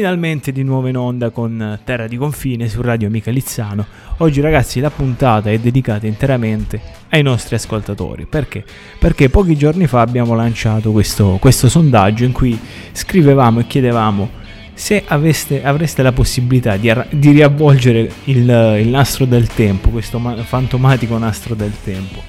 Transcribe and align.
Finalmente 0.00 0.50
di 0.50 0.62
nuovo 0.62 0.86
in 0.86 0.96
onda 0.96 1.28
con 1.28 1.78
Terra 1.84 2.06
di 2.06 2.16
Confine 2.16 2.70
su 2.70 2.80
Radio 2.80 3.06
Amica 3.06 3.30
Lizzano. 3.30 3.84
Oggi 4.16 4.40
ragazzi 4.40 4.80
la 4.80 4.88
puntata 4.88 5.50
è 5.50 5.58
dedicata 5.58 6.06
interamente 6.06 6.80
ai 7.10 7.22
nostri 7.22 7.56
ascoltatori. 7.56 8.24
Perché? 8.24 8.64
Perché 8.98 9.28
pochi 9.28 9.56
giorni 9.56 9.86
fa 9.86 10.00
abbiamo 10.00 10.34
lanciato 10.34 10.90
questo, 10.90 11.36
questo 11.38 11.68
sondaggio 11.68 12.24
in 12.24 12.32
cui 12.32 12.58
scrivevamo 12.92 13.60
e 13.60 13.66
chiedevamo 13.66 14.30
se 14.72 15.04
aveste, 15.06 15.62
avreste 15.62 16.00
la 16.00 16.12
possibilità 16.12 16.78
di, 16.78 16.90
di 17.10 17.32
riavvolgere 17.32 18.10
il, 18.24 18.78
il 18.80 18.88
nastro 18.88 19.26
del 19.26 19.48
tempo, 19.48 19.90
questo 19.90 20.18
fantomatico 20.18 21.18
nastro 21.18 21.54
del 21.54 21.74
tempo, 21.84 22.22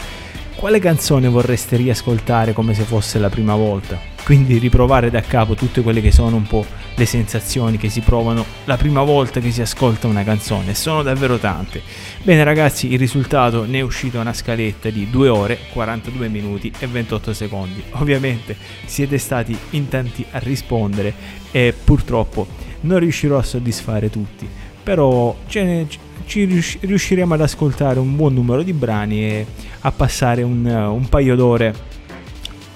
quale 0.62 0.80
canzone 0.80 1.28
vorreste 1.28 1.75
riascoltare 1.75 2.54
come 2.54 2.75
se 2.75 2.84
fosse 2.84 3.18
la 3.18 3.30
prima 3.30 3.56
volta? 3.56 4.12
quindi 4.24 4.58
riprovare 4.60 5.10
da 5.10 5.22
capo 5.22 5.56
tutte 5.56 5.81
quelle 5.81 6.02
che 6.02 6.12
sono 6.12 6.36
un 6.36 6.44
po' 6.44 6.66
le 6.96 7.06
sensazioni 7.06 7.78
che 7.78 7.90
si 7.90 8.02
provano 8.02 8.46
la 8.66 8.78
prima 8.78 9.02
volta 9.02 9.40
che 9.40 9.52
si 9.52 9.62
ascolta 9.62 10.08
una 10.08 10.24
canzone, 10.24 10.75
sono 10.75 11.02
davvero 11.02 11.38
tante. 11.38 11.81
Bene 12.22 12.44
ragazzi, 12.44 12.92
il 12.92 13.00
risultato 13.00 13.66
ne 13.66 13.80
è 13.80 13.81
uscito 13.81 14.19
una 14.19 14.34
scaletta 14.34 14.90
di 14.90 15.10
2 15.10 15.30
ore, 15.30 15.58
42 15.74 16.28
minuti 16.28 16.72
e 16.78 16.88
28 16.88 17.34
secondi. 17.34 17.84
Ovviamente 17.94 18.56
siete 18.86 19.18
stati 19.18 19.58
in 19.72 19.88
tanti 19.88 20.25
a 20.31 20.38
rispondere 20.40 21.13
e 21.52 21.74
purtroppo 21.74 22.48
non 22.81 23.00
riuscirò 23.00 23.38
a 23.38 23.44
soddisfare 23.44 24.10
tutti, 24.10 24.48
però 24.84 25.36
ne, 25.54 25.88
ci 26.25 26.45
riusciremo 26.81 27.33
ad 27.33 27.41
ascoltare 27.41 28.00
un 28.00 28.15
buon 28.15 28.33
numero 28.33 28.63
di 28.63 28.73
brani 28.73 29.23
e 29.23 29.45
a 29.81 29.91
passare 29.91 30.44
un, 30.44 30.65
un 30.65 31.09
paio 31.09 31.35
d'ore 31.35 31.89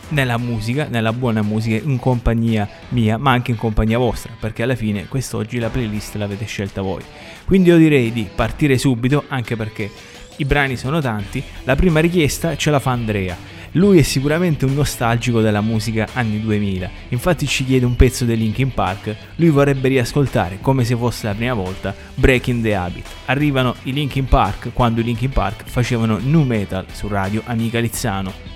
nella 0.09 0.37
musica, 0.37 0.87
nella 0.89 1.13
buona 1.13 1.41
musica, 1.41 1.83
in 1.83 1.97
compagnia 1.99 2.67
mia, 2.89 3.17
ma 3.17 3.31
anche 3.31 3.51
in 3.51 3.57
compagnia 3.57 3.97
vostra, 3.97 4.33
perché 4.39 4.63
alla 4.63 4.75
fine 4.75 5.07
quest'oggi 5.07 5.57
la 5.59 5.69
playlist 5.69 6.15
l'avete 6.15 6.45
scelta 6.45 6.81
voi. 6.81 7.01
Quindi 7.45 7.69
io 7.69 7.77
direi 7.77 8.11
di 8.11 8.27
partire 8.33 8.77
subito, 8.77 9.23
anche 9.27 9.55
perché 9.55 9.89
i 10.37 10.45
brani 10.45 10.75
sono 10.77 11.01
tanti. 11.01 11.41
La 11.63 11.75
prima 11.75 11.99
richiesta 11.99 12.55
ce 12.55 12.69
la 12.69 12.79
fa 12.79 12.91
Andrea. 12.91 13.54
Lui 13.75 13.99
è 13.99 14.03
sicuramente 14.03 14.63
un 14.63 14.73
nostalgico 14.73 15.41
della 15.41 15.59
musica 15.59 16.07
anni 16.13 16.39
2000, 16.39 16.89
infatti 17.09 17.45
ci 17.45 17.65
chiede 17.65 17.85
un 17.85 17.97
pezzo 17.97 18.23
dei 18.23 18.37
Linkin 18.37 18.73
Park, 18.73 19.13
lui 19.35 19.49
vorrebbe 19.49 19.89
riascoltare, 19.89 20.59
come 20.61 20.85
se 20.85 20.95
fosse 20.95 21.27
la 21.27 21.33
prima 21.33 21.53
volta, 21.53 21.93
Breaking 22.13 22.63
the 22.63 22.73
Habit. 22.73 23.05
Arrivano 23.25 23.75
i 23.83 23.91
Linkin 23.91 24.25
Park 24.27 24.69
quando 24.71 25.01
i 25.01 25.03
Linkin 25.03 25.29
Park 25.29 25.63
facevano 25.65 26.19
nu 26.19 26.43
metal 26.43 26.85
su 26.93 27.09
radio 27.09 27.41
Amica 27.45 27.79
Lizzano. 27.79 28.54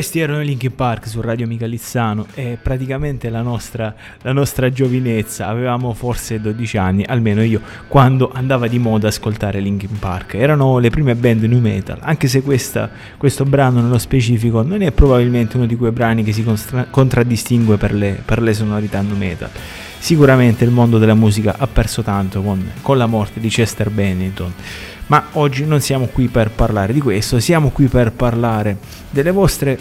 Questi 0.00 0.18
erano 0.18 0.40
i 0.40 0.46
Linkin 0.46 0.74
Park 0.74 1.06
su 1.06 1.20
Radio 1.20 1.44
Amica 1.44 1.66
Lizzano 1.66 2.24
e 2.32 2.56
praticamente 2.60 3.28
la 3.28 3.42
nostra, 3.42 3.94
la 4.22 4.32
nostra, 4.32 4.70
giovinezza, 4.70 5.46
avevamo 5.46 5.92
forse 5.92 6.40
12 6.40 6.78
anni, 6.78 7.04
almeno 7.04 7.42
io, 7.42 7.60
quando 7.86 8.30
andava 8.32 8.66
di 8.66 8.78
moda 8.78 9.08
ascoltare 9.08 9.60
Linkin 9.60 9.98
Park. 9.98 10.36
Erano 10.36 10.78
le 10.78 10.88
prime 10.88 11.14
band 11.14 11.42
new 11.42 11.60
metal, 11.60 11.98
anche 12.00 12.28
se 12.28 12.40
questa, 12.40 12.88
questo 13.18 13.44
brano 13.44 13.82
nello 13.82 13.98
specifico 13.98 14.62
non 14.62 14.80
è 14.80 14.90
probabilmente 14.90 15.58
uno 15.58 15.66
di 15.66 15.76
quei 15.76 15.90
brani 15.90 16.24
che 16.24 16.32
si 16.32 16.42
constra- 16.44 16.86
contraddistingue 16.88 17.76
per 17.76 17.92
le, 17.92 18.22
per 18.24 18.40
le 18.40 18.54
sonorità 18.54 19.02
new 19.02 19.18
metal. 19.18 19.50
Sicuramente 19.98 20.64
il 20.64 20.70
mondo 20.70 20.96
della 20.96 21.12
musica 21.12 21.56
ha 21.58 21.66
perso 21.66 22.00
tanto 22.00 22.40
con, 22.40 22.70
con 22.80 22.96
la 22.96 23.04
morte 23.04 23.38
di 23.38 23.50
Chester 23.50 23.90
Bennington 23.90 24.50
ma 25.10 25.26
oggi 25.32 25.64
non 25.64 25.80
siamo 25.80 26.06
qui 26.06 26.28
per 26.28 26.50
parlare 26.52 26.92
di 26.92 27.00
questo, 27.00 27.40
siamo 27.40 27.70
qui 27.70 27.88
per 27.88 28.12
parlare 28.12 28.78
delle 29.10 29.32
vostre 29.32 29.76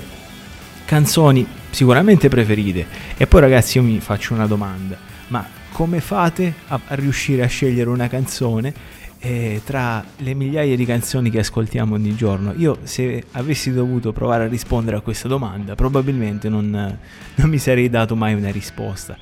canzoni 0.86 1.46
sicuramente 1.70 2.30
preferite. 2.30 2.88
E 3.16 3.28
poi 3.28 3.42
ragazzi 3.42 3.78
io 3.78 3.84
mi 3.84 4.00
faccio 4.00 4.34
una 4.34 4.48
domanda, 4.48 4.98
ma 5.28 5.48
come 5.72 6.02
fate 6.02 6.52
a, 6.70 6.80
riuscire 6.90 7.44
a 7.44 7.48
scegliere 7.48 7.92
una 7.92 8.08
canzone 8.08 8.74
eh, 9.20 9.62
tra 9.64 10.04
le 10.18 10.34
migliaia 10.34 10.76
di 10.76 10.86
canzoni 10.86 11.30
che 11.30 11.40
ascoltiamo 11.40 11.94
ogni 11.94 12.16
giorno? 12.16 12.56
Io 12.58 12.80
se 12.82 13.26
avessi 13.34 13.72
dovuto 13.72 14.12
provare 14.12 14.46
a 14.46 14.48
rispondere 14.48 14.98
a 14.98 15.02
questa 15.02 15.28
domanda 15.28 15.76
probabilmente 15.76 16.50
non, 16.50 16.72
non 17.36 17.50
mi 17.50 17.60
sarei 17.60 17.88
dato 17.88 18.16
mai 18.16 18.34
una 18.34 18.50
risposta 18.50 19.16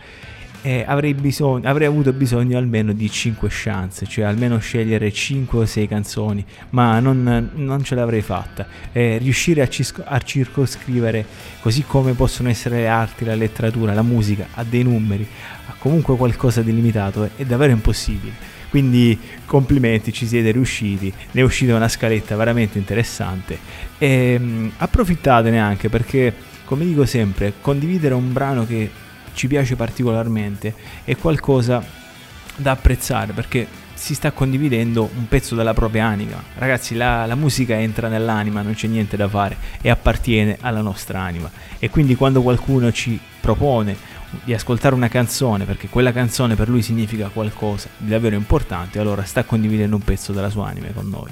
eh, 0.68 0.84
avrei, 0.86 1.14
bisogno, 1.14 1.66
avrei 1.66 1.88
avuto 1.88 2.12
bisogno 2.12 2.58
almeno 2.58 2.92
di 2.92 3.10
5 3.10 3.48
chance, 3.50 4.06
cioè 4.06 4.26
almeno 4.26 4.58
scegliere 4.58 5.14
5 5.14 5.60
o 5.60 5.66
6 5.66 5.88
canzoni, 5.88 6.44
ma 6.72 7.00
non, 7.00 7.52
non 7.54 7.84
ce 7.86 7.96
l'avrei 7.96 8.22
fatta. 8.22 8.68
Eh, 8.92 9.18
riuscire 9.18 9.62
a, 9.62 9.70
cisco, 9.70 10.04
a, 10.06 10.20
circoscrivere, 10.20 11.26
così 11.62 11.86
come 11.88 12.12
possono 12.12 12.50
essere 12.50 12.80
le 12.80 12.90
arti, 12.90 13.24
la 13.24 13.36
letteratura, 13.36 13.94
la 13.94 14.02
musica, 14.02 14.48
a 14.56 14.66
dei 14.66 14.84
numeri, 14.84 15.26
a 15.68 15.74
comunque 15.80 16.18
qualcosa 16.18 16.62
di 16.62 16.74
limitato, 16.76 17.24
è, 17.24 17.30
è 17.38 17.46
davvero 17.46 17.72
impossibile. 17.72 18.34
Quindi 18.70 19.18
complimenti, 19.46 20.12
ci 20.12 20.28
siete 20.28 20.52
riusciti, 20.52 21.14
ne 21.32 21.40
è 21.40 21.46
uscita 21.46 21.78
una 21.78 21.88
scaletta 21.88 22.36
veramente 22.36 22.78
interessante 22.78 23.58
e 23.98 24.38
mh, 24.38 24.44
mm, 24.44 24.68
approfittatene 24.80 25.62
anche 25.62 25.88
perché, 25.88 26.34
come 26.66 26.84
dico 26.84 27.06
sempre, 27.06 27.54
condividere 27.62 28.16
un 28.16 28.34
brano 28.34 28.66
che 28.66 29.06
ci 29.38 29.48
piace 29.48 29.76
particolarmente, 29.76 30.74
è 31.06 31.16
qualcosa 31.16 31.82
da 32.56 32.72
apprezzare 32.72 33.34
perché 33.34 33.68
si 33.94 34.16
sta 34.16 34.32
condividendo 34.32 35.10
un 35.16 35.28
pezzo 35.28 35.56
della 35.56 35.74
propria 35.74 36.06
anima. 36.06 36.42
Ragazzi, 36.56 36.96
la, 36.96 37.26
la, 37.26 37.36
musica 37.36 37.76
entra 37.76 38.08
nell'anima, 38.08 38.62
non 38.62 38.74
c'è 38.74 38.88
niente 38.88 39.16
da 39.16 39.28
fare 39.28 39.56
e 39.82 39.90
appartiene 39.90 40.58
alla 40.60 40.82
nostra 40.82 41.22
anima. 41.22 41.50
E 41.80 41.90
quindi 41.90 42.16
quando 42.16 42.42
qualcuno 42.42 42.92
ci 42.92 43.20
propone 43.40 43.96
di 44.44 44.54
ascoltare 44.54 44.94
una 44.94 45.08
canzone, 45.08 45.66
perché 45.66 45.88
quella 45.88 46.12
canzone 46.12 46.56
per 46.56 46.68
lui 46.68 46.82
significa 46.82 47.30
qualcosa 47.30 47.90
di 47.98 48.10
davvero 48.10 48.36
importante, 48.36 49.00
allora 49.00 49.24
sta 49.24 49.44
condividendo 49.44 49.96
un 49.96 50.02
pezzo 50.04 50.32
della 50.32 50.50
sua 50.50 50.68
anima 50.68 50.88
con 50.94 51.10
noi. 51.10 51.32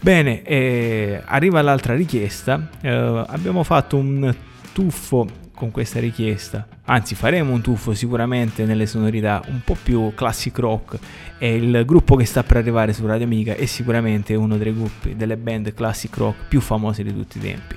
Bene, 0.00 0.42
eh, 0.42 1.22
arriva 1.24 1.60
l'altra 1.62 1.94
richiesta. 1.94 2.68
Eh, 2.80 2.88
abbiamo 2.88 3.62
fatto 3.62 3.96
un 3.96 4.34
tuffo 4.72 5.39
con 5.60 5.70
questa 5.70 6.00
richiesta. 6.00 6.66
Anzi, 6.86 7.14
faremo 7.14 7.52
un 7.52 7.60
tuffo 7.60 7.92
sicuramente 7.92 8.64
nelle 8.64 8.86
sonorità 8.86 9.42
un 9.48 9.60
po' 9.62 9.76
più 9.80 10.14
classic 10.14 10.58
rock. 10.58 10.98
E 11.36 11.54
il 11.54 11.82
gruppo 11.84 12.16
che 12.16 12.24
sta 12.24 12.42
per 12.42 12.56
arrivare 12.56 12.94
su 12.94 13.04
Radio 13.06 13.26
Amiga 13.26 13.54
è 13.54 13.66
sicuramente 13.66 14.34
uno 14.34 14.56
dei 14.56 14.72
gruppi, 14.72 15.16
delle 15.16 15.36
band 15.36 15.74
classic 15.74 16.16
rock 16.16 16.48
più 16.48 16.62
famose 16.62 17.02
di 17.02 17.12
tutti 17.12 17.36
i 17.36 17.42
tempi. 17.42 17.76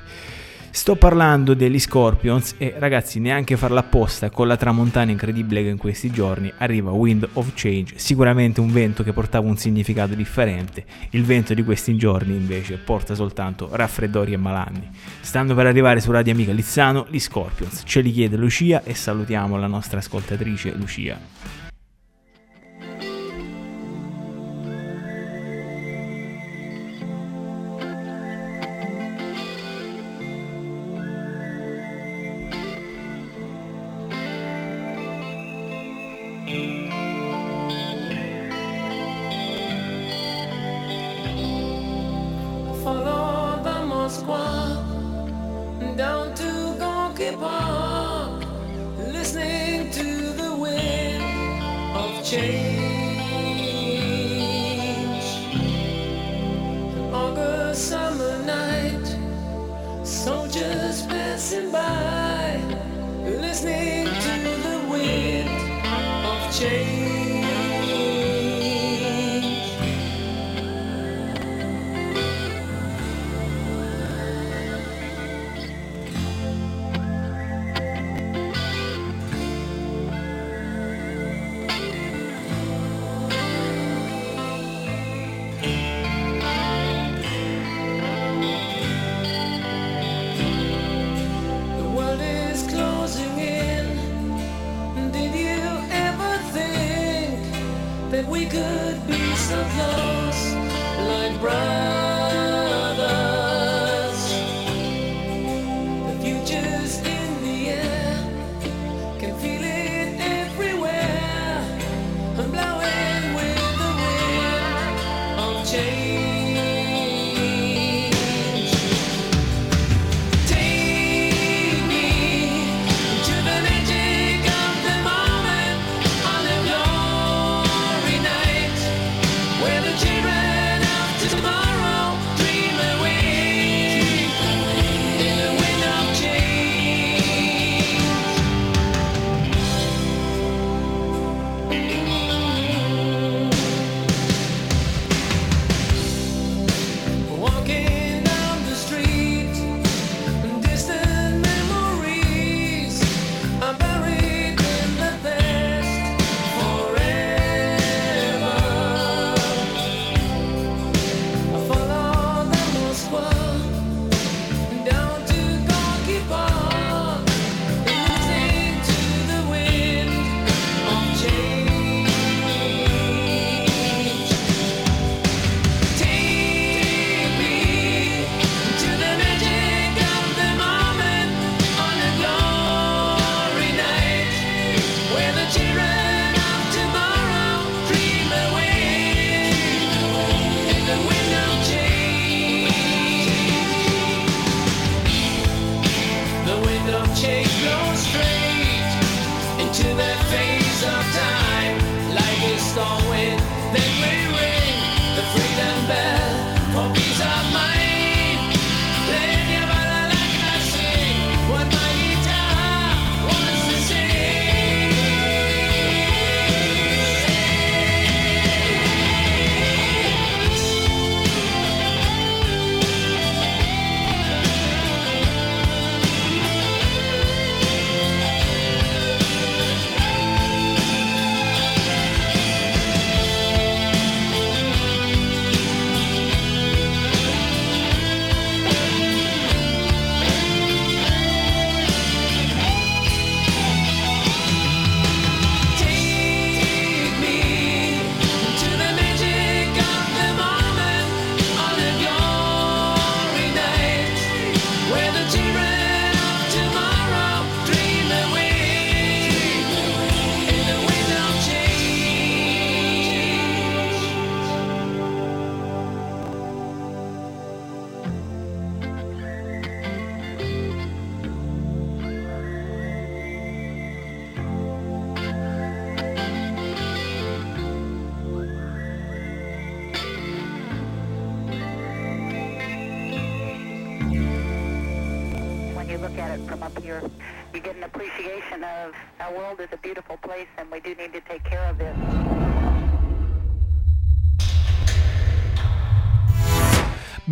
Sto 0.76 0.96
parlando 0.96 1.54
degli 1.54 1.78
Scorpions 1.78 2.56
e 2.58 2.74
ragazzi 2.80 3.20
neanche 3.20 3.58
farla 3.58 3.82
apposta 3.82 4.32
con 4.32 4.48
la 4.48 4.58
tramontana 4.58 5.12
incredibile 5.12 5.62
che 5.62 5.70
in 5.70 5.78
questi 5.78 6.10
giorni 6.10 6.52
arriva 6.58 6.90
Wind 6.90 7.30
of 7.34 7.52
Change, 7.54 8.00
sicuramente 8.00 8.60
un 8.60 8.72
vento 8.72 9.04
che 9.04 9.14
portava 9.14 9.48
un 9.48 9.56
significato 9.56 10.16
differente, 10.16 10.84
il 11.12 11.26
vento 11.26 11.54
di 11.54 11.64
questi 11.64 11.96
giorni 11.96 12.34
invece 12.36 12.78
porta 12.78 13.14
soltanto 13.14 13.70
raffreddori 13.72 14.34
e 14.34 14.38
malanni. 14.38 14.90
Stando 15.22 15.54
per 15.54 15.68
arrivare 15.68 16.02
su 16.02 16.10
Radio 16.10 16.34
Amica 16.34 16.52
Lizzano, 16.52 17.06
gli 17.08 17.20
Scorpions, 17.20 17.84
ce 17.86 18.02
li 18.02 18.12
chiede 18.12 18.36
Lucia 18.36 18.82
e 18.84 18.96
salutiamo 18.96 19.56
la 19.58 19.68
nostra 19.68 20.00
ascoltatrice 20.00 20.74
Lucia. 20.74 21.63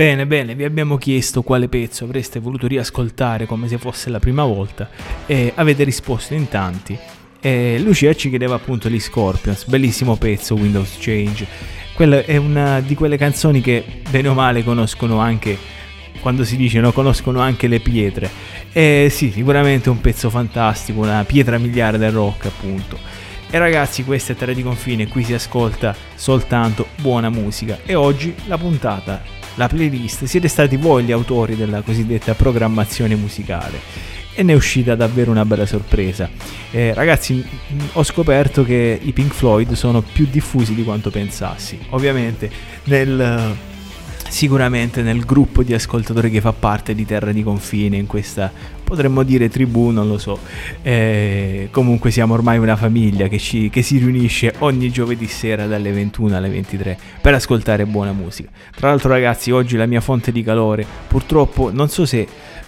Bene, 0.02 0.26
bene, 0.26 0.56
vi 0.56 0.64
abbiamo 0.64 0.98
chiesto 0.98 1.44
quale 1.44 1.68
pezzo 1.68 2.06
avreste 2.06 2.40
voluto 2.40 2.66
riascoltare 2.66 3.46
come 3.46 3.68
se 3.68 3.78
fosse 3.78 4.10
la 4.10 4.18
prima 4.18 4.44
volta 4.44 4.90
e 5.28 5.52
avete 5.54 5.84
risposto 5.84 6.34
in 6.34 6.50
tanti. 6.50 6.98
E 7.40 7.78
Lucia 7.78 8.12
ci 8.16 8.30
chiedeva 8.30 8.56
appunto 8.56 8.90
gli 8.90 9.00
Scorpions, 9.00 9.66
bellissimo 9.66 10.16
pezzo 10.16 10.56
Windows 10.56 10.98
Change. 10.98 11.46
Quella 11.94 12.26
è 12.26 12.36
una 12.38 12.80
di 12.80 12.96
quelle 12.96 13.16
canzoni 13.16 13.62
che 13.62 14.02
bene 14.10 14.30
o 14.30 14.34
male 14.34 14.64
conoscono 14.64 15.20
anche 15.20 15.56
quando 16.20 16.46
si 16.46 16.56
dice 16.58 16.80
no, 16.80 16.92
conoscono 16.92 17.40
anche 17.40 17.68
le 17.68 17.80
pietre. 17.80 18.28
E 18.74 19.08
sì, 19.12 19.30
sicuramente 19.30 19.92
un 19.92 20.02
pezzo 20.02 20.32
fantastico, 20.32 21.02
una 21.02 21.24
pietra 21.26 21.60
miliare 21.60 22.00
del 22.00 22.12
rock 22.12 22.48
appunto. 22.48 22.98
E 23.52 23.56
ragazzi, 23.60 24.04
questa 24.04 24.34
è 24.34 24.36
Terra 24.36 24.54
di 24.54 24.64
Confine, 24.64 25.08
qui 25.08 25.24
si 25.24 25.36
ascolta 25.36 25.96
soltanto 26.16 26.88
buona 26.96 27.30
musica 27.30 27.78
e 27.86 27.94
oggi 27.94 28.34
la 28.48 28.58
puntata 28.58 29.41
la 29.56 29.68
playlist, 29.68 30.26
siete 30.26 30.48
stati 30.48 30.78
voi 30.78 31.04
gli 31.04 31.12
autori 31.12 31.56
della 31.56 31.82
cosiddetta 31.82 32.34
programmazione 32.34 33.16
musicale 33.16 33.80
e 34.34 34.44
ne 34.44 34.54
è 34.54 34.56
uscita 34.56 34.96
davvero 34.96 35.32
una 35.32 35.46
bella 35.46 35.66
sorpresa. 35.66 36.30
Eh, 36.72 36.94
ragazzi, 36.94 37.44
ho 37.94 38.04
scoperto 38.04 38.64
che 38.64 38.98
i 39.02 39.12
Pink 39.12 39.34
Floyd 39.34 39.74
sono 39.74 40.02
più 40.02 40.28
diffusi 40.30 40.74
di 40.74 40.84
quanto 40.84 41.10
pensassi. 41.10 41.78
Ovviamente 41.90 42.50
nel 42.86 43.70
sicuramente 44.32 45.02
nel 45.02 45.26
gruppo 45.26 45.62
di 45.62 45.74
ascoltatori 45.74 46.32
che 46.32 46.40
fa 46.40 46.54
parte 46.54 46.96
di 46.96 47.06
Terra 47.06 47.34
di 47.34 47.44
Confine, 47.44 47.98
in 47.98 48.08
questa 48.08 48.50
potremmo 48.92 49.24
dire 49.24 49.48
tribù, 49.48 49.90
non 49.92 50.10
lo 50.10 50.18
so. 50.18 50.38
Eh, 50.82 51.70
comunque 51.72 52.12
siamo 52.12 52.34
ormai 52.34 52.58
una 52.58 52.76
famiglia 52.76 53.30
che, 53.30 53.40
ci, 53.40 53.70
che, 53.70 53.82
si 53.84 53.98
riunisce 53.98 54.54
ogni 54.60 54.92
giovedì 54.92 55.28
sera 55.28 55.66
dalle 55.66 55.94
21 55.94 56.36
alle 56.36 56.50
23 56.50 56.98
per 57.22 57.34
ascoltare 57.34 57.86
buona 57.86 58.12
musica. 58.12 58.50
Tra 58.76 58.90
l'altro 58.90 59.08
ragazzi, 59.08 59.50
oggi 59.50 59.78
la 59.78 59.86
mia 59.86 60.02
fonte 60.02 60.34
di 60.34 60.44
calore, 60.44 60.86
purtroppo 61.08 61.72
non 61.72 61.88
so 61.88 62.06
se 62.06 62.28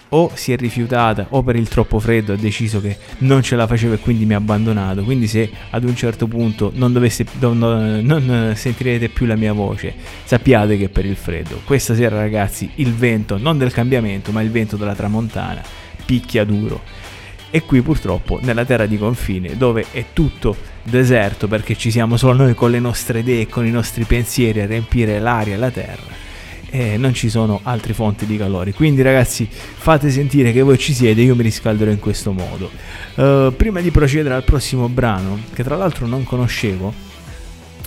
o 0.10 0.32
si 0.34 0.54
è 0.54 0.56
rifiutata 0.56 1.26
o 1.30 1.44
per 1.44 1.56
il 1.56 1.68
troppo 1.68 2.00
freddo 2.00 2.34
ha 2.34 2.38
deciso 2.38 2.80
che 2.80 2.96
non 3.20 3.42
ce 3.42 3.56
la 3.56 3.68
faceva 3.68 3.96
e 3.96 4.00
quindi 4.00 4.26
mi 4.26 4.34
ha 4.34 4.38
abbandonato. 4.38 5.04
Quindi 5.04 5.28
se 5.28 5.50
ad 5.72 5.84
un 5.84 5.96
certo 5.96 6.28
punto 6.28 6.72
non, 6.76 6.94
dovesse, 6.94 7.26
non, 7.40 8.00
non 8.02 8.54
sentirete 8.56 9.10
più 9.10 9.26
la 9.26 9.36
mia 9.36 9.52
voce, 9.52 9.94
sappiate 10.24 10.78
che 10.78 10.86
è 10.86 10.90
per 10.90 11.06
il 11.06 11.18
freddo. 11.18 11.60
Questa 11.66 11.94
sera 11.96 12.16
ragazzi 12.16 12.70
il 12.76 12.94
vento, 12.94 13.38
non 13.38 13.58
del 13.58 13.74
cambiamento, 13.74 14.32
ma 14.32 14.42
il 14.42 14.52
vento 14.52 14.78
della 14.78 14.96
tramontana, 14.96 15.62
picchia 16.06 16.44
duro. 16.44 16.82
E 17.50 17.62
qui 17.62 17.82
purtroppo 17.82 18.40
nella 18.42 18.66
terra 18.66 18.88
di 18.88 18.98
confine 18.98 19.56
dove 19.58 19.86
è 19.92 20.06
tutto 20.12 20.56
deserto 20.82 21.48
perché 21.48 21.78
ci 21.78 21.92
siamo 21.92 22.18
solo 22.18 22.34
noi 22.34 22.56
con 22.56 22.72
le 22.72 22.80
nostre 22.80 23.20
idee 23.20 23.42
e 23.42 23.48
con 23.48 23.66
i 23.66 23.72
nostri 23.72 24.06
pensieri 24.06 24.62
a 24.62 24.66
riempire 24.66 25.20
l'aria 25.20 25.54
e 25.54 25.58
la 25.58 25.70
terra 25.70 26.22
e 26.76 26.98
non 26.98 27.14
ci 27.14 27.30
sono 27.30 27.60
altre 27.62 27.94
fonti 27.94 28.26
di 28.26 28.36
calore. 28.36 28.74
Quindi 28.74 29.04
ragazzi 29.04 29.48
fate 29.48 30.10
sentire 30.10 30.52
che 30.52 30.64
voi 30.64 30.80
ci 30.80 30.92
siete, 30.92 31.22
io 31.22 31.36
mi 31.36 31.44
riscalderò 31.44 31.92
in 31.92 32.00
questo 32.00 32.32
modo. 32.32 32.72
Uh, 33.14 33.54
prima 33.56 33.80
di 33.80 33.92
procedere 33.92 34.34
al 34.34 34.44
prossimo 34.44 34.90
brano, 34.90 35.38
che 35.54 35.64
tra 35.64 35.76
l'altro 35.76 36.08
non 36.08 36.24
conoscevo, 36.24 36.92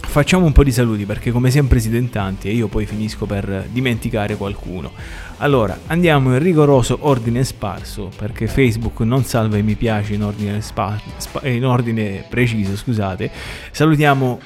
facciamo 0.03 0.47
un 0.47 0.53
po' 0.53 0.63
di 0.63 0.71
saluti 0.71 1.05
perché 1.05 1.33
come 1.33 1.51
sempre 1.51 1.81
siete 1.81 1.97
in 1.97 2.11
tanti 2.11 2.49
e 2.49 2.53
io 2.53 2.69
poi 2.69 2.87
finisco 2.87 3.27
per 3.27 3.67
dimenticare 3.73 4.37
qualcuno. 4.37 4.93
Allora, 5.39 5.79
andiamo 5.89 6.33
in 6.33 6.39
rigoroso 6.39 6.99
ordine 7.03 7.45
sparso 7.45 8.11
perché 8.17 8.47
Facebook 8.47 9.01
non 9.01 9.25
salva 9.25 9.59
i 9.59 9.63
mi 9.63 9.75
piace 9.75 10.15
in 10.15 10.23
ordine, 10.23 10.63
spa- 10.63 10.99
spa- 11.19 11.47
in 11.47 11.65
ordine 11.67 12.25
preciso, 12.29 12.77
scusate. 12.77 13.31
Salutiamo 13.71 14.41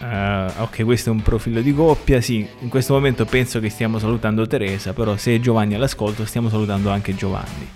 Uh, 0.00 0.62
ok, 0.62 0.84
questo 0.84 1.10
è 1.10 1.12
un 1.12 1.20
profilo 1.20 1.60
di 1.60 1.74
coppia. 1.74 2.22
Sì, 2.22 2.48
in 2.60 2.70
questo 2.70 2.94
momento 2.94 3.26
penso 3.26 3.60
che 3.60 3.68
stiamo 3.68 3.98
salutando 3.98 4.46
Teresa, 4.46 4.94
però 4.94 5.14
se 5.18 5.38
Giovanni 5.40 5.74
è 5.74 5.76
all'ascolto 5.76 6.24
stiamo 6.24 6.48
salutando 6.48 6.88
anche 6.88 7.14
Giovanni. 7.14 7.68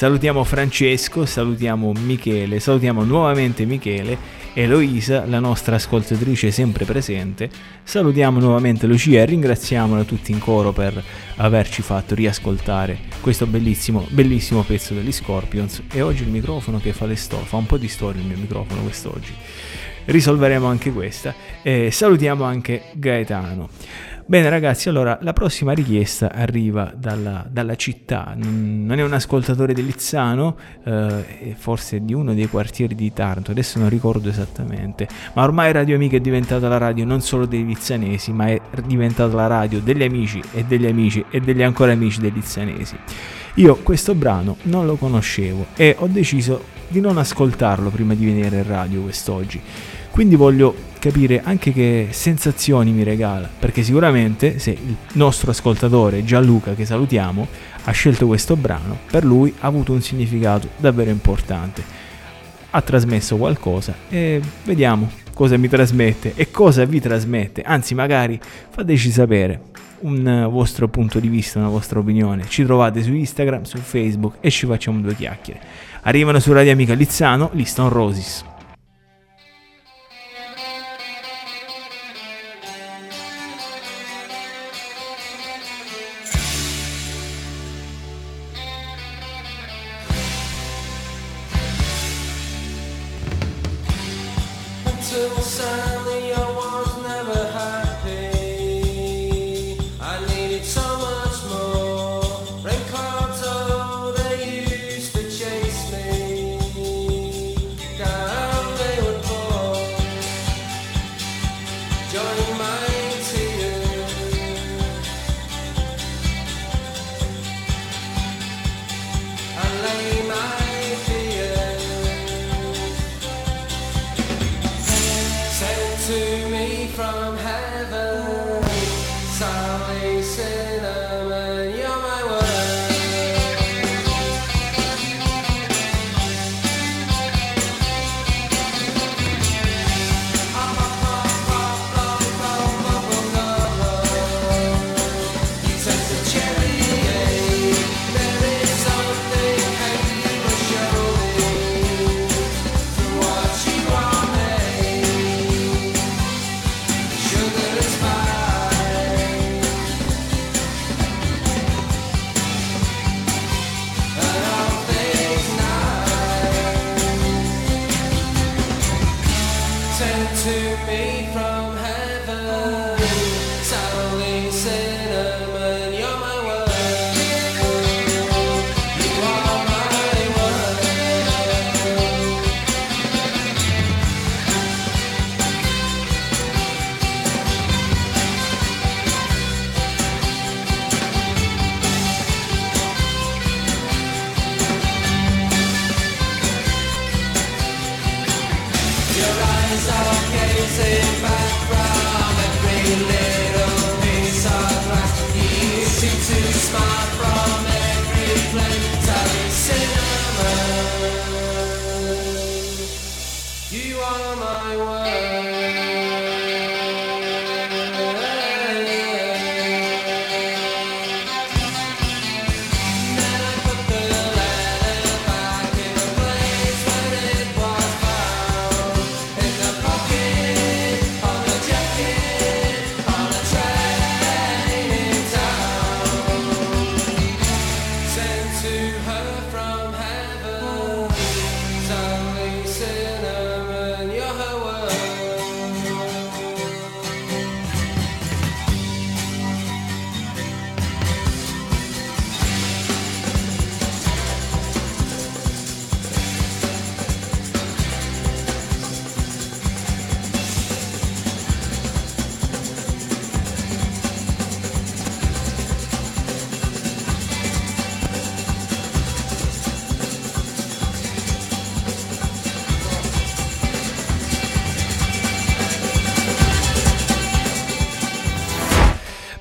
Salutiamo 0.00 0.44
Francesco, 0.44 1.26
salutiamo 1.26 1.92
Michele, 1.92 2.58
salutiamo 2.58 3.04
nuovamente 3.04 3.66
Michele, 3.66 4.16
Eloisa, 4.54 5.26
la 5.26 5.40
nostra 5.40 5.76
ascoltatrice 5.76 6.50
sempre 6.50 6.86
presente. 6.86 7.50
Salutiamo 7.82 8.40
nuovamente 8.40 8.86
Lucia 8.86 9.20
e 9.20 9.26
ringraziamola 9.26 10.04
tutti 10.04 10.32
in 10.32 10.38
coro 10.38 10.72
per 10.72 11.04
averci 11.36 11.82
fatto 11.82 12.14
riascoltare 12.14 12.98
questo 13.20 13.44
bellissimo, 13.44 14.06
bellissimo 14.08 14.62
pezzo 14.62 14.94
degli 14.94 15.12
Scorpions. 15.12 15.82
E 15.92 16.00
oggi 16.00 16.22
il 16.22 16.30
microfono 16.30 16.78
che 16.78 16.94
fa 16.94 17.04
le 17.04 17.16
storie, 17.16 17.44
fa 17.44 17.58
un 17.58 17.66
po' 17.66 17.76
di 17.76 17.88
storia 17.88 18.22
il 18.22 18.26
mio 18.26 18.38
microfono 18.38 18.80
quest'oggi 18.80 19.34
risolveremo 20.06 20.66
anche 20.66 20.92
questa. 20.92 21.34
E 21.62 21.90
salutiamo 21.90 22.44
anche 22.44 22.84
Gaetano. 22.92 23.68
Bene 24.30 24.48
ragazzi, 24.48 24.88
allora 24.88 25.18
la 25.22 25.32
prossima 25.32 25.72
richiesta 25.72 26.30
arriva 26.32 26.92
dalla, 26.96 27.44
dalla 27.50 27.74
città, 27.74 28.32
non 28.36 28.96
è 28.96 29.02
un 29.02 29.12
ascoltatore 29.12 29.74
di 29.74 29.84
Lizzano, 29.84 30.56
eh, 30.84 31.56
forse 31.58 32.04
di 32.04 32.14
uno 32.14 32.32
dei 32.32 32.46
quartieri 32.46 32.94
di 32.94 33.12
Taranto, 33.12 33.50
adesso 33.50 33.80
non 33.80 33.88
ricordo 33.88 34.28
esattamente, 34.28 35.08
ma 35.32 35.42
ormai 35.42 35.72
Radio 35.72 35.96
Amica 35.96 36.14
è 36.14 36.20
diventata 36.20 36.68
la 36.68 36.78
radio 36.78 37.04
non 37.04 37.22
solo 37.22 37.44
dei 37.44 37.66
lizzanesi, 37.66 38.30
ma 38.30 38.46
è 38.46 38.60
diventata 38.86 39.34
la 39.34 39.48
radio 39.48 39.80
degli 39.80 40.04
amici 40.04 40.40
e 40.52 40.62
degli 40.62 40.86
amici 40.86 41.24
e 41.28 41.40
degli 41.40 41.64
ancora 41.64 41.90
amici 41.90 42.20
dei 42.20 42.30
lizzanesi. 42.30 42.96
Io 43.54 43.78
questo 43.82 44.14
brano 44.14 44.58
non 44.62 44.86
lo 44.86 44.94
conoscevo 44.94 45.66
e 45.74 45.96
ho 45.98 46.06
deciso 46.06 46.78
di 46.86 47.00
non 47.00 47.18
ascoltarlo 47.18 47.90
prima 47.90 48.14
di 48.14 48.26
venire 48.26 48.58
in 48.58 48.66
radio 48.68 49.00
quest'oggi 49.02 49.60
quindi 50.10 50.34
voglio 50.34 50.74
capire 50.98 51.40
anche 51.42 51.72
che 51.72 52.08
sensazioni 52.10 52.92
mi 52.92 53.02
regala, 53.02 53.48
perché 53.58 53.82
sicuramente 53.82 54.58
se 54.58 54.70
il 54.70 54.96
nostro 55.14 55.50
ascoltatore 55.50 56.24
Gianluca, 56.24 56.74
che 56.74 56.84
salutiamo, 56.84 57.46
ha 57.84 57.90
scelto 57.90 58.26
questo 58.26 58.56
brano, 58.56 58.98
per 59.10 59.24
lui 59.24 59.52
ha 59.60 59.66
avuto 59.66 59.92
un 59.92 60.02
significato 60.02 60.68
davvero 60.76 61.10
importante. 61.10 61.82
Ha 62.72 62.80
trasmesso 62.82 63.36
qualcosa 63.36 63.94
e 64.08 64.40
vediamo 64.64 65.10
cosa 65.34 65.56
mi 65.56 65.68
trasmette 65.68 66.34
e 66.36 66.50
cosa 66.50 66.84
vi 66.84 67.00
trasmette, 67.00 67.62
anzi 67.62 67.94
magari 67.94 68.38
fateci 68.68 69.10
sapere 69.10 69.60
un 70.00 70.48
vostro 70.50 70.88
punto 70.88 71.18
di 71.18 71.28
vista, 71.28 71.58
una 71.58 71.68
vostra 71.68 71.98
opinione. 71.98 72.44
Ci 72.48 72.64
trovate 72.64 73.02
su 73.02 73.12
Instagram, 73.12 73.62
su 73.62 73.78
Facebook 73.78 74.36
e 74.40 74.50
ci 74.50 74.66
facciamo 74.66 75.00
due 75.00 75.14
chiacchiere. 75.14 75.60
Arrivano 76.02 76.38
su 76.38 76.52
Radio 76.52 76.72
Amica 76.72 76.94
Lizzano, 76.94 77.50
Liston 77.52 77.88
Roses. 77.88 78.44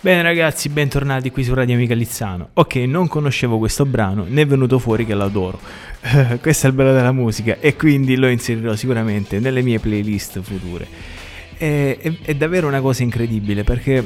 Bene 0.09 0.23
ragazzi, 0.23 0.69
bentornati 0.69 1.29
qui 1.29 1.43
su 1.43 1.53
Radio 1.53 1.75
Amica 1.75 1.93
Lizzano. 1.93 2.49
Ok, 2.53 2.77
non 2.77 3.07
conoscevo 3.07 3.59
questo 3.59 3.85
brano, 3.85 4.25
ne 4.27 4.41
è 4.41 4.45
venuto 4.47 4.79
fuori 4.79 5.05
che 5.05 5.13
l'adoro. 5.13 5.59
questo 6.41 6.65
è 6.65 6.69
il 6.71 6.75
bello 6.75 6.93
della 6.93 7.11
musica 7.11 7.57
e 7.59 7.75
quindi 7.75 8.15
lo 8.15 8.27
inserirò 8.27 8.75
sicuramente 8.75 9.37
nelle 9.37 9.61
mie 9.61 9.77
playlist 9.77 10.41
future. 10.41 10.87
È, 11.55 11.97
è, 12.01 12.13
è 12.23 12.33
davvero 12.33 12.67
una 12.67 12.81
cosa 12.81 13.03
incredibile 13.03 13.63
perché, 13.63 14.03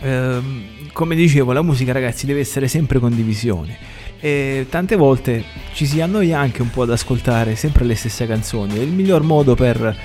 ehm, 0.00 0.90
come 0.92 1.14
dicevo, 1.14 1.52
la 1.52 1.62
musica 1.62 1.92
ragazzi 1.92 2.26
deve 2.26 2.40
essere 2.40 2.66
sempre 2.66 2.98
condivisione. 2.98 3.78
E 4.18 4.66
tante 4.68 4.96
volte 4.96 5.44
ci 5.72 5.86
si 5.86 6.00
annoia 6.00 6.40
anche 6.40 6.62
un 6.62 6.70
po' 6.70 6.82
ad 6.82 6.90
ascoltare 6.90 7.54
sempre 7.54 7.84
le 7.84 7.94
stesse 7.94 8.26
canzoni. 8.26 8.76
È 8.76 8.80
il 8.80 8.90
miglior 8.90 9.22
modo 9.22 9.54
per 9.54 9.96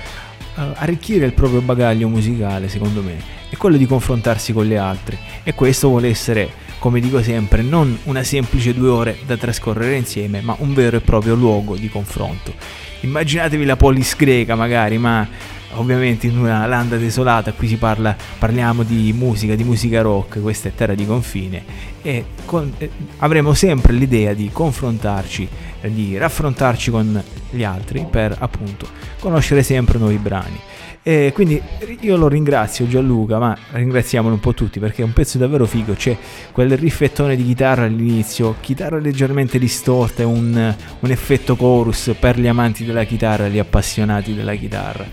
arricchire 0.54 1.26
il 1.26 1.32
proprio 1.32 1.60
bagaglio 1.60 2.08
musicale, 2.08 2.68
secondo 2.68 3.02
me 3.02 3.40
è 3.48 3.56
quello 3.56 3.76
di 3.76 3.86
confrontarsi 3.86 4.52
con 4.52 4.66
le 4.66 4.78
altre 4.78 5.18
e 5.42 5.54
questo 5.54 5.88
vuole 5.88 6.08
essere, 6.08 6.50
come 6.78 7.00
dico 7.00 7.22
sempre, 7.22 7.62
non 7.62 7.98
una 8.04 8.22
semplice 8.22 8.72
due 8.72 8.88
ore 8.88 9.18
da 9.26 9.36
trascorrere 9.36 9.96
insieme, 9.96 10.40
ma 10.40 10.56
un 10.58 10.72
vero 10.74 10.96
e 10.96 11.00
proprio 11.00 11.34
luogo 11.34 11.76
di 11.76 11.88
confronto. 11.88 12.54
Immaginatevi 13.00 13.64
la 13.64 13.76
polis 13.76 14.14
greca 14.16 14.54
magari, 14.54 14.96
ma 14.96 15.26
ovviamente 15.74 16.26
in 16.26 16.38
una 16.38 16.66
landa 16.66 16.96
desolata, 16.96 17.52
qui 17.52 17.68
si 17.68 17.76
parla, 17.76 18.16
parliamo 18.38 18.82
di 18.82 19.12
musica, 19.12 19.54
di 19.54 19.64
musica 19.64 20.00
rock, 20.02 20.40
questa 20.40 20.68
è 20.68 20.74
terra 20.74 20.94
di 20.94 21.06
confine 21.06 21.90
e 22.02 22.24
con, 22.44 22.72
eh, 22.78 22.90
avremo 23.18 23.54
sempre 23.54 23.92
l'idea 23.92 24.34
di 24.34 24.50
confrontarci, 24.52 25.48
eh, 25.80 25.92
di 25.92 26.16
raffrontarci 26.16 26.90
con 26.90 27.22
gli 27.50 27.62
altri 27.64 28.06
per 28.10 28.36
appunto 28.38 28.86
conoscere 29.18 29.62
sempre 29.62 29.98
nuovi 29.98 30.16
brani. 30.16 30.58
E 31.04 31.32
quindi 31.34 31.60
io 32.00 32.16
lo 32.16 32.28
ringrazio 32.28 32.86
Gianluca, 32.86 33.40
ma 33.40 33.56
ringraziamolo 33.72 34.34
un 34.34 34.40
po' 34.40 34.54
tutti 34.54 34.78
perché 34.78 35.02
è 35.02 35.04
un 35.04 35.12
pezzo 35.12 35.36
davvero 35.36 35.66
figo. 35.66 35.94
C'è 35.94 36.16
quel 36.52 36.76
riffettone 36.78 37.34
di 37.34 37.44
chitarra 37.44 37.86
all'inizio, 37.86 38.54
chitarra 38.60 38.98
leggermente 38.98 39.58
distorta 39.58 40.24
un, 40.24 40.76
un 41.00 41.10
effetto 41.10 41.56
chorus 41.56 42.14
per 42.20 42.38
gli 42.38 42.46
amanti 42.46 42.84
della 42.84 43.02
chitarra, 43.02 43.48
gli 43.48 43.58
appassionati 43.58 44.32
della 44.32 44.54
chitarra. 44.54 45.04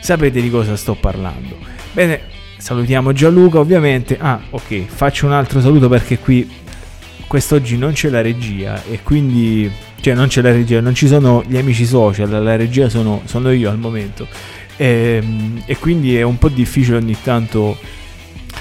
Sapete 0.00 0.40
di 0.40 0.50
cosa 0.50 0.76
sto 0.76 0.94
parlando. 0.94 1.56
Bene, 1.92 2.20
salutiamo 2.56 3.12
Gianluca 3.12 3.58
ovviamente. 3.58 4.16
Ah, 4.20 4.40
ok, 4.50 4.86
faccio 4.86 5.26
un 5.26 5.32
altro 5.32 5.60
saluto 5.60 5.88
perché 5.88 6.18
qui 6.18 6.48
quest'oggi 7.26 7.76
non 7.76 7.92
c'è 7.92 8.08
la 8.08 8.22
regia 8.22 8.82
e 8.84 9.00
quindi 9.02 9.70
cioè 10.00 10.14
non 10.14 10.28
c'è 10.28 10.40
la 10.40 10.50
regia, 10.50 10.80
non 10.80 10.94
ci 10.94 11.06
sono 11.06 11.44
gli 11.46 11.56
amici 11.56 11.84
social, 11.84 12.28
la 12.42 12.56
regia 12.56 12.88
sono, 12.88 13.22
sono 13.26 13.52
io 13.52 13.68
al 13.68 13.78
momento 13.78 14.26
e, 14.80 15.20
ehm, 15.22 15.62
e, 15.66 15.76
quindi 15.76 16.16
è 16.16 16.22
un 16.22 16.38
po' 16.38 16.48
difficile 16.48 16.96
ogni 16.96 17.16
tanto 17.22 17.76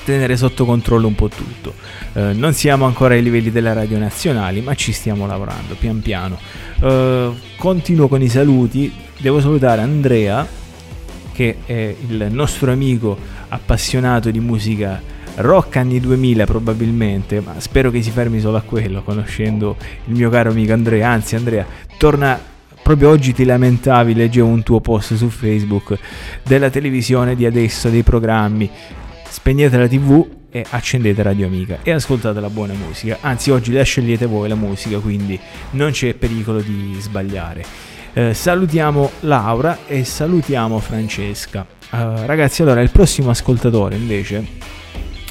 tenere 0.04 0.36
sotto 0.36 0.66
controllo 0.66 1.08
un 1.08 1.16
po' 1.16 1.30
tutto. 1.30 1.74
Eh, 2.14 2.34
non 2.34 2.54
siamo 2.54 2.86
ancora 2.86 3.14
ai 3.14 3.24
livelli 3.24 3.52
della 3.52 3.74
radio 3.74 3.98
nazionali, 3.98 4.60
ma 4.60 4.76
ci 4.76 4.92
stiamo 4.92 5.26
lavorando 5.26 5.76
pian 5.76 6.02
piano. 6.02 6.38
Eh, 6.82 7.32
continuo 7.56 8.10
con 8.10 8.22
i 8.22 8.28
saluti, 8.28 8.92
devo 9.18 9.40
salutare 9.40 9.82
Andrea, 9.82 10.46
che 11.40 11.60
è 11.66 11.96
il 12.06 12.28
nostro 12.32 12.70
amico 12.70 13.18
appassionato 13.48 14.30
di 14.30 14.42
musica 14.42 15.02
rock 15.36 15.78
anni 15.78 16.02
2000 16.02 16.44
probabilmente, 16.44 17.40
ma 17.40 17.58
spero 17.60 17.90
che 17.92 18.02
si 18.02 18.12
fermi 18.12 18.42
solo 18.42 18.58
a 18.58 18.62
quello, 18.62 19.04
conoscendo 19.04 19.78
il 20.08 20.16
mio 20.16 20.30
caro 20.30 20.50
amico 20.50 20.74
Andrea. 20.74 21.10
Anzi, 21.10 21.38
Andrea, 21.38 21.66
torna 21.98 22.38
proprio 22.84 23.08
oggi 23.08 23.32
ti 23.32 23.46
lamentavi, 23.46 24.16
leggevo 24.16 24.50
un 24.50 24.64
tuo 24.64 24.82
post 24.82 25.16
su 25.16 25.30
Facebook 25.30 25.98
della 26.44 26.70
televisione 26.70 27.38
di 27.38 27.46
adesso, 27.46 27.88
dei 27.88 28.04
programmi. 28.04 28.70
Spegnete 29.30 29.78
la 29.78 29.88
TV 29.88 30.28
e 30.50 30.66
accendete 30.70 31.24
Radio 31.24 31.46
Amica 31.46 31.78
e 31.84 31.92
ascoltate 31.92 32.42
la 32.42 32.50
buona 32.50 32.74
musica. 32.74 33.20
Anzi, 33.22 33.50
oggi 33.52 33.72
la 33.72 33.84
scegliete 33.84 34.26
voi 34.26 34.50
la 34.50 34.56
musica, 34.56 35.00
quindi 35.00 35.40
non 35.72 35.92
c'è 35.92 36.16
pericolo 36.16 36.60
di 36.60 36.98
sbagliare. 37.00 37.89
Eh, 38.14 38.34
salutiamo 38.34 39.12
Laura 39.22 39.80
e 39.88 40.04
salutiamo 40.04 40.80
Francesca. 40.80 41.66
Uh, 41.92 42.26
ragazzi, 42.26 42.62
allora 42.62 42.82
il 42.82 42.92
prossimo 42.92 43.30
ascoltatore 43.30 43.96
invece 43.96 44.46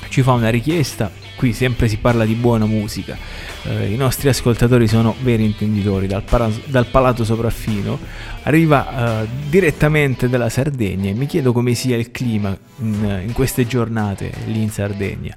ci 0.08 0.22
fa 0.22 0.32
una 0.32 0.48
richiesta. 0.48 1.10
Qui 1.36 1.52
sempre 1.52 1.86
si 1.88 1.98
parla 1.98 2.24
di 2.24 2.34
buona 2.34 2.66
musica 2.66 3.16
eh, 3.64 3.92
i 3.92 3.96
nostri 3.96 4.28
ascoltatori 4.28 4.86
sono 4.86 5.14
veri 5.20 5.44
intenditori 5.44 6.06
dal, 6.06 6.22
para- 6.22 6.50
dal 6.66 6.86
palato 6.86 7.24
sopraffino, 7.24 7.98
arriva 8.44 9.22
eh, 9.22 9.28
direttamente 9.48 10.28
dalla 10.28 10.48
Sardegna 10.48 11.10
e 11.10 11.14
mi 11.14 11.26
chiedo 11.26 11.52
come 11.52 11.74
sia 11.74 11.96
il 11.96 12.10
clima 12.10 12.56
in, 12.80 13.22
in 13.26 13.32
queste 13.32 13.66
giornate 13.66 14.32
lì 14.46 14.62
in 14.62 14.70
Sardegna. 14.70 15.34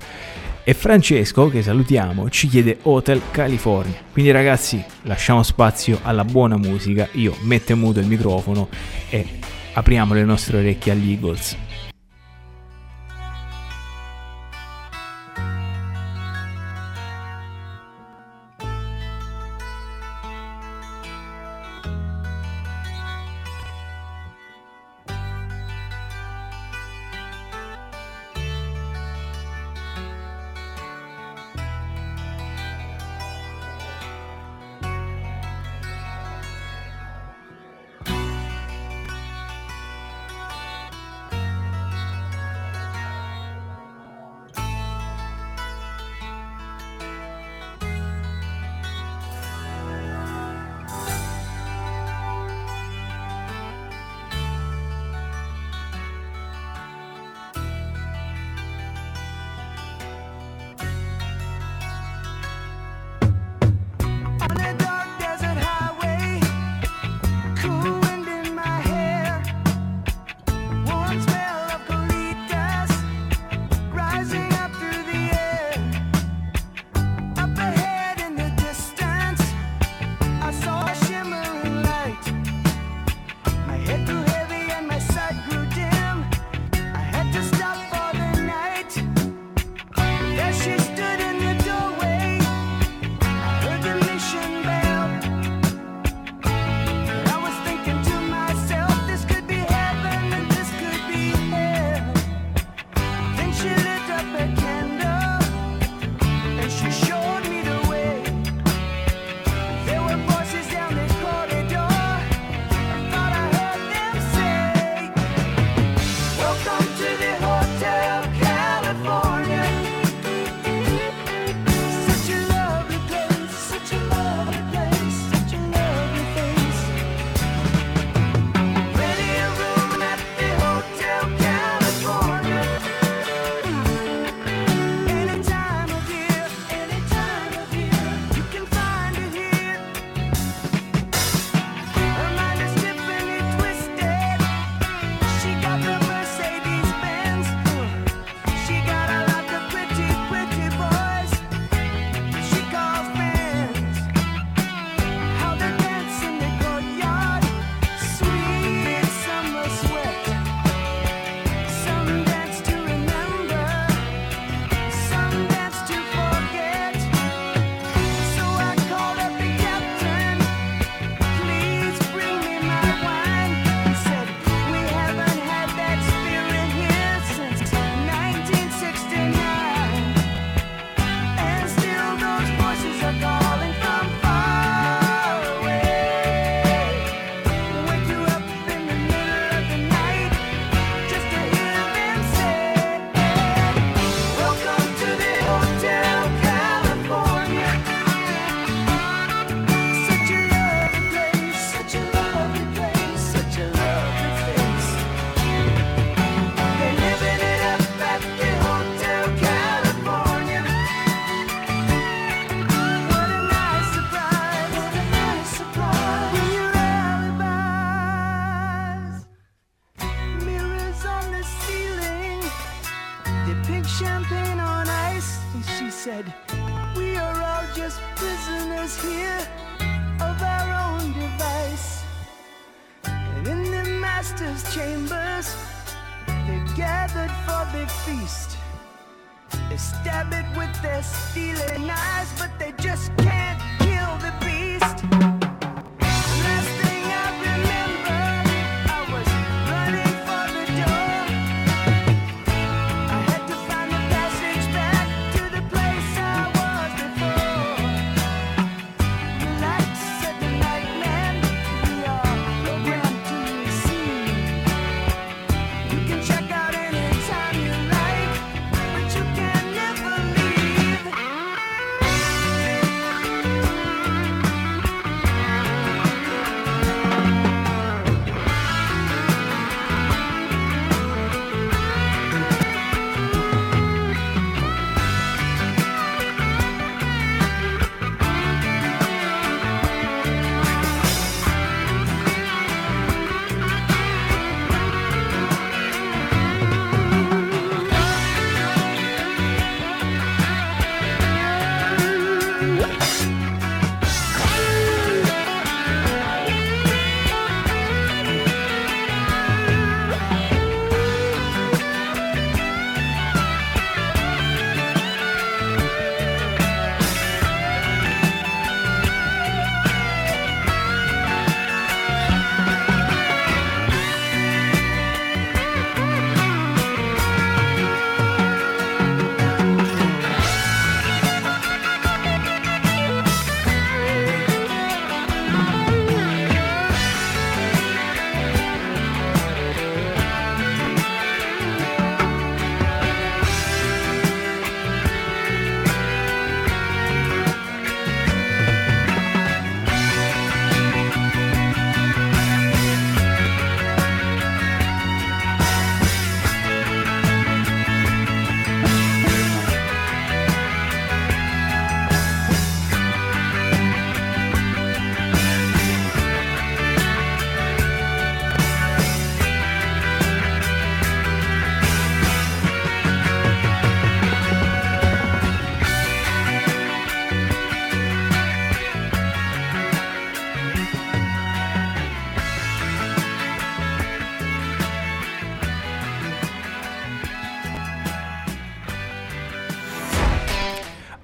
E 0.63 0.76
Francesco, 0.76 1.50
che 1.50 1.63
salutiamo, 1.63 2.30
ci 2.30 2.47
chiede 2.47 2.78
Hotel 2.84 3.19
California. 3.32 3.97
Quindi 4.12 4.30
ragazzi, 4.30 4.84
lasciamo 5.04 5.41
spazio 5.41 6.00
alla 6.04 6.24
buona 6.24 6.56
musica, 6.56 7.10
io 7.13 7.36
metto 7.41 7.71
in 7.71 7.80
muto 7.80 8.00
il 8.00 8.06
microfono 8.06 8.69
e 9.10 9.26
apriamo 9.74 10.13
le 10.13 10.24
nostre 10.24 10.60
orecchie 10.60 10.91
agli 10.91 11.12
Eagles. 11.12 11.58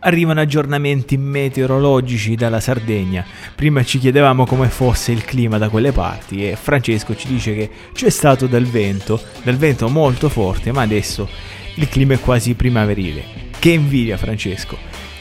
Arrivano 0.07 0.39
aggiornamenti 0.39 1.17
meteorologici 1.17 2.35
dalla 2.35 2.61
Sardegna. 2.61 3.25
Prima 3.55 3.83
ci 3.83 3.99
chiedevamo 3.99 4.45
come 4.45 4.69
fosse 4.69 5.11
il 5.11 5.25
clima 5.25 5.57
da 5.57 5.67
quelle 5.67 5.91
parti 5.91 6.47
e 6.47 6.55
Francesco 6.55 7.15
ci 7.15 7.27
dice 7.27 7.53
che 7.53 7.69
c'è 7.93 8.09
stato 8.09 8.47
del 8.47 8.65
vento, 8.65 9.21
del 9.43 9.57
vento 9.57 9.89
molto 9.89 10.29
forte, 10.29 10.71
ma 10.71 10.81
adesso 10.81 11.27
il 11.75 11.89
clima 11.89 12.13
è 12.13 12.19
quasi 12.19 12.53
primaverile. 12.53 13.45
Che 13.59 13.69
invidia 13.69 14.17
Francesco! 14.17 14.77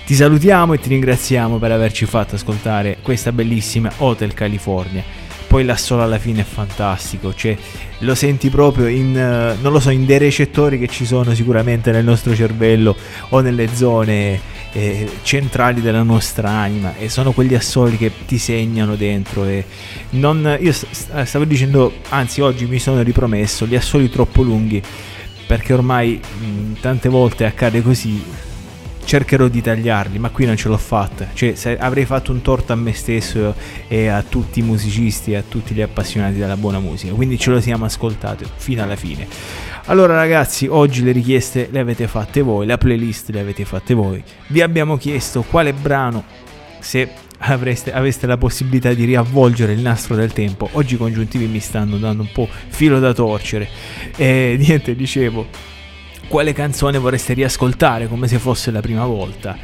Ti 0.06 0.14
salutiamo 0.14 0.74
e 0.74 0.78
ti 0.78 0.88
ringraziamo 0.88 1.58
per 1.58 1.72
averci 1.72 2.06
fatto 2.06 2.36
ascoltare 2.36 2.98
questa 3.02 3.32
bellissima 3.32 3.90
Hotel 3.96 4.34
California. 4.34 5.02
Poi 5.48 5.64
l'assolo 5.64 6.02
alla 6.02 6.18
fine 6.18 6.42
è 6.42 6.44
fantastico, 6.44 7.34
cioè 7.34 7.56
lo 8.00 8.14
senti 8.14 8.48
proprio 8.50 8.86
in, 8.86 9.10
uh, 9.10 9.60
non 9.60 9.72
lo 9.72 9.80
so, 9.80 9.90
in 9.90 10.06
dei 10.06 10.18
recettori 10.18 10.78
che 10.78 10.86
ci 10.86 11.04
sono 11.04 11.34
sicuramente 11.34 11.90
nel 11.90 12.04
nostro 12.04 12.34
cervello 12.34 12.96
o 13.30 13.40
nelle 13.40 13.68
zone 13.74 14.54
eh, 14.76 15.08
centrali 15.22 15.80
della 15.80 16.02
nostra 16.02 16.50
anima 16.50 16.96
e 16.96 17.08
sono 17.08 17.32
quegli 17.32 17.54
assoli 17.54 17.96
che 17.96 18.12
ti 18.26 18.36
segnano 18.36 18.94
dentro 18.94 19.46
e 19.46 19.64
non, 20.10 20.58
io 20.60 20.70
stavo 20.72 21.44
dicendo 21.46 21.94
anzi 22.10 22.42
oggi 22.42 22.66
mi 22.66 22.78
sono 22.78 23.00
ripromesso 23.00 23.66
gli 23.66 23.74
assoli 23.74 24.10
troppo 24.10 24.42
lunghi 24.42 24.82
perché 25.46 25.72
ormai 25.72 26.20
mh, 26.20 26.80
tante 26.80 27.08
volte 27.08 27.46
accade 27.46 27.80
così 27.80 28.22
cercherò 29.06 29.46
di 29.46 29.62
tagliarli, 29.62 30.18
ma 30.18 30.30
qui 30.30 30.44
non 30.46 30.56
ce 30.56 30.68
l'ho 30.68 30.76
fatta. 30.76 31.28
Cioè, 31.32 31.54
avrei 31.78 32.04
fatto 32.04 32.32
un 32.32 32.42
torto 32.42 32.72
a 32.72 32.76
me 32.76 32.92
stesso 32.92 33.54
e 33.86 34.08
a 34.08 34.22
tutti 34.22 34.58
i 34.58 34.62
musicisti 34.62 35.30
e 35.30 35.36
a 35.36 35.44
tutti 35.48 35.74
gli 35.74 35.80
appassionati 35.80 36.36
della 36.36 36.56
buona 36.56 36.80
musica. 36.80 37.14
Quindi 37.14 37.38
ce 37.38 37.50
lo 37.50 37.60
siamo 37.60 37.84
ascoltato 37.84 38.44
fino 38.56 38.82
alla 38.82 38.96
fine. 38.96 39.28
Allora 39.88 40.16
ragazzi, 40.16 40.66
oggi 40.66 41.04
le 41.04 41.12
richieste 41.12 41.68
le 41.70 41.78
avete 41.78 42.08
fatte 42.08 42.42
voi, 42.42 42.66
la 42.66 42.76
playlist 42.76 43.30
le 43.30 43.38
avete 43.38 43.64
fatte 43.64 43.94
voi. 43.94 44.20
Vi 44.48 44.60
abbiamo 44.60 44.96
chiesto 44.96 45.42
quale 45.42 45.72
brano, 45.72 46.24
se 46.80 47.08
avreste, 47.38 47.92
aveste 47.92 48.26
la 48.26 48.36
possibilità 48.36 48.92
di 48.92 49.04
riavvolgere 49.04 49.74
il 49.74 49.78
nastro 49.78 50.16
del 50.16 50.32
tempo. 50.32 50.68
Oggi 50.72 50.94
i 50.94 50.98
congiuntivi 50.98 51.46
mi 51.46 51.60
stanno 51.60 51.98
dando 51.98 52.22
un 52.22 52.32
po' 52.32 52.48
filo 52.50 52.98
da 52.98 53.12
torcere. 53.12 53.68
E 54.16 54.56
niente, 54.58 54.96
dicevo, 54.96 55.46
quale 56.26 56.52
canzone 56.52 56.98
vorreste 56.98 57.34
riascoltare 57.34 58.08
come 58.08 58.26
se 58.26 58.40
fosse 58.40 58.72
la 58.72 58.80
prima 58.80 59.06
volta? 59.06 59.56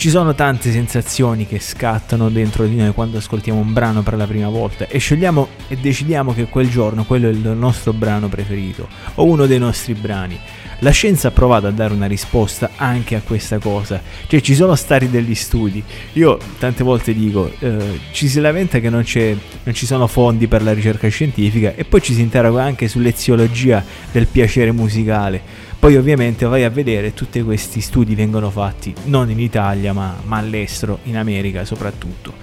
Ci 0.00 0.08
sono 0.08 0.34
tante 0.34 0.72
sensazioni 0.72 1.46
che 1.46 1.60
scattano 1.60 2.30
dentro 2.30 2.64
di 2.64 2.74
noi 2.74 2.94
quando 2.94 3.18
ascoltiamo 3.18 3.60
un 3.60 3.74
brano 3.74 4.00
per 4.00 4.16
la 4.16 4.26
prima 4.26 4.48
volta 4.48 4.88
e 4.88 4.96
scegliamo 4.96 5.48
e 5.68 5.76
decidiamo 5.76 6.32
che 6.32 6.46
quel 6.46 6.70
giorno 6.70 7.04
quello 7.04 7.28
è 7.28 7.32
il 7.32 7.46
nostro 7.48 7.92
brano 7.92 8.26
preferito 8.28 8.88
o 9.16 9.26
uno 9.26 9.44
dei 9.44 9.58
nostri 9.58 9.92
brani. 9.92 10.40
La 10.78 10.88
scienza 10.88 11.28
ha 11.28 11.32
provato 11.32 11.66
a 11.66 11.70
dare 11.70 11.92
una 11.92 12.06
risposta 12.06 12.70
anche 12.76 13.14
a 13.14 13.20
questa 13.20 13.58
cosa, 13.58 14.00
cioè 14.26 14.40
ci 14.40 14.54
sono 14.54 14.74
stati 14.74 15.10
degli 15.10 15.34
studi. 15.34 15.84
Io 16.14 16.38
tante 16.58 16.82
volte 16.82 17.12
dico, 17.12 17.52
eh, 17.58 18.00
ci 18.12 18.26
si 18.26 18.40
lamenta 18.40 18.78
che 18.78 18.88
non, 18.88 19.04
non 19.04 19.74
ci 19.74 19.84
sono 19.84 20.06
fondi 20.06 20.46
per 20.46 20.62
la 20.62 20.72
ricerca 20.72 21.08
scientifica 21.08 21.74
e 21.74 21.84
poi 21.84 22.00
ci 22.00 22.14
si 22.14 22.22
interroga 22.22 22.62
anche 22.62 22.88
sull'eziologia 22.88 23.84
del 24.10 24.26
piacere 24.28 24.72
musicale 24.72 25.68
poi 25.80 25.96
ovviamente 25.96 26.44
vai 26.44 26.64
a 26.64 26.68
vedere 26.68 27.14
tutti 27.14 27.40
questi 27.40 27.80
studi 27.80 28.14
vengono 28.14 28.50
fatti 28.50 28.94
non 29.04 29.30
in 29.30 29.40
Italia 29.40 29.94
ma, 29.94 30.14
ma 30.24 30.36
all'estero, 30.36 30.98
in 31.04 31.16
America 31.16 31.64
soprattutto. 31.64 32.34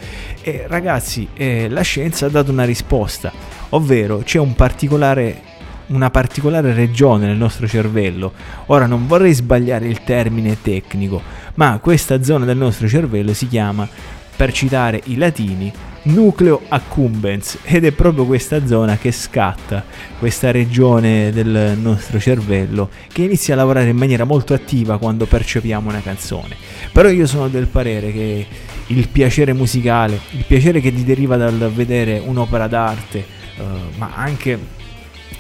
E 0.42 0.66
ragazzi, 0.68 1.28
eh, 1.36 1.70
la 1.70 1.82
scienza 1.82 2.26
ha 2.26 2.30
dato 2.30 2.52
una 2.52 2.66
risposta, 2.66 3.32
ovvero 3.70 4.20
c'è 4.26 4.40
un 4.40 4.56
particolare 4.56 5.56
una 5.88 6.10
particolare 6.10 6.74
regione 6.74 7.28
nel 7.28 7.38
nostro 7.38 7.68
cervello. 7.68 8.34
Ora 8.66 8.88
non 8.88 9.06
vorrei 9.06 9.34
sbagliare 9.34 9.88
il 9.88 10.04
termine 10.04 10.58
tecnico, 10.62 11.22
ma 11.54 11.78
questa 11.80 12.24
zona 12.24 12.44
del 12.44 12.58
nostro 12.58 12.88
cervello 12.88 13.34
si 13.34 13.48
chiama, 13.48 13.88
per 14.36 14.52
citare 14.52 15.00
i 15.06 15.16
latini, 15.16 15.72
nucleo 16.08 16.62
accumbens 16.68 17.60
ed 17.64 17.86
è 17.86 17.92
proprio 17.92 18.26
questa 18.26 18.66
zona 18.66 18.98
che 18.98 19.12
scatta, 19.12 19.84
questa 20.20 20.52
regione 20.52 21.32
del 21.32 21.78
nostro 21.80 22.20
cervello 22.20 22.90
che 23.12 23.24
inizia 23.24 23.54
a 23.54 23.58
lavorare 23.58 23.90
in 23.90 23.98
maniera 23.98 24.24
molto 24.24 24.54
attiva 24.54 24.98
quando 24.98 25.26
percepiamo 25.26 25.90
una 25.90 26.02
canzone. 26.02 26.56
Però 26.92 27.10
io 27.10 27.28
sono 27.28 27.48
del 27.48 27.68
parere 27.68 28.12
che 28.12 28.46
il 28.88 29.08
piacere 29.10 29.54
musicale, 29.54 30.20
il 30.32 30.46
piacere 30.46 30.80
che 30.80 30.94
ti 30.94 31.04
deriva 31.04 31.36
dal 31.36 31.72
vedere 31.74 32.22
un'opera 32.24 32.68
d'arte, 32.68 33.18
eh, 33.20 33.64
ma 33.98 34.12
anche 34.16 34.58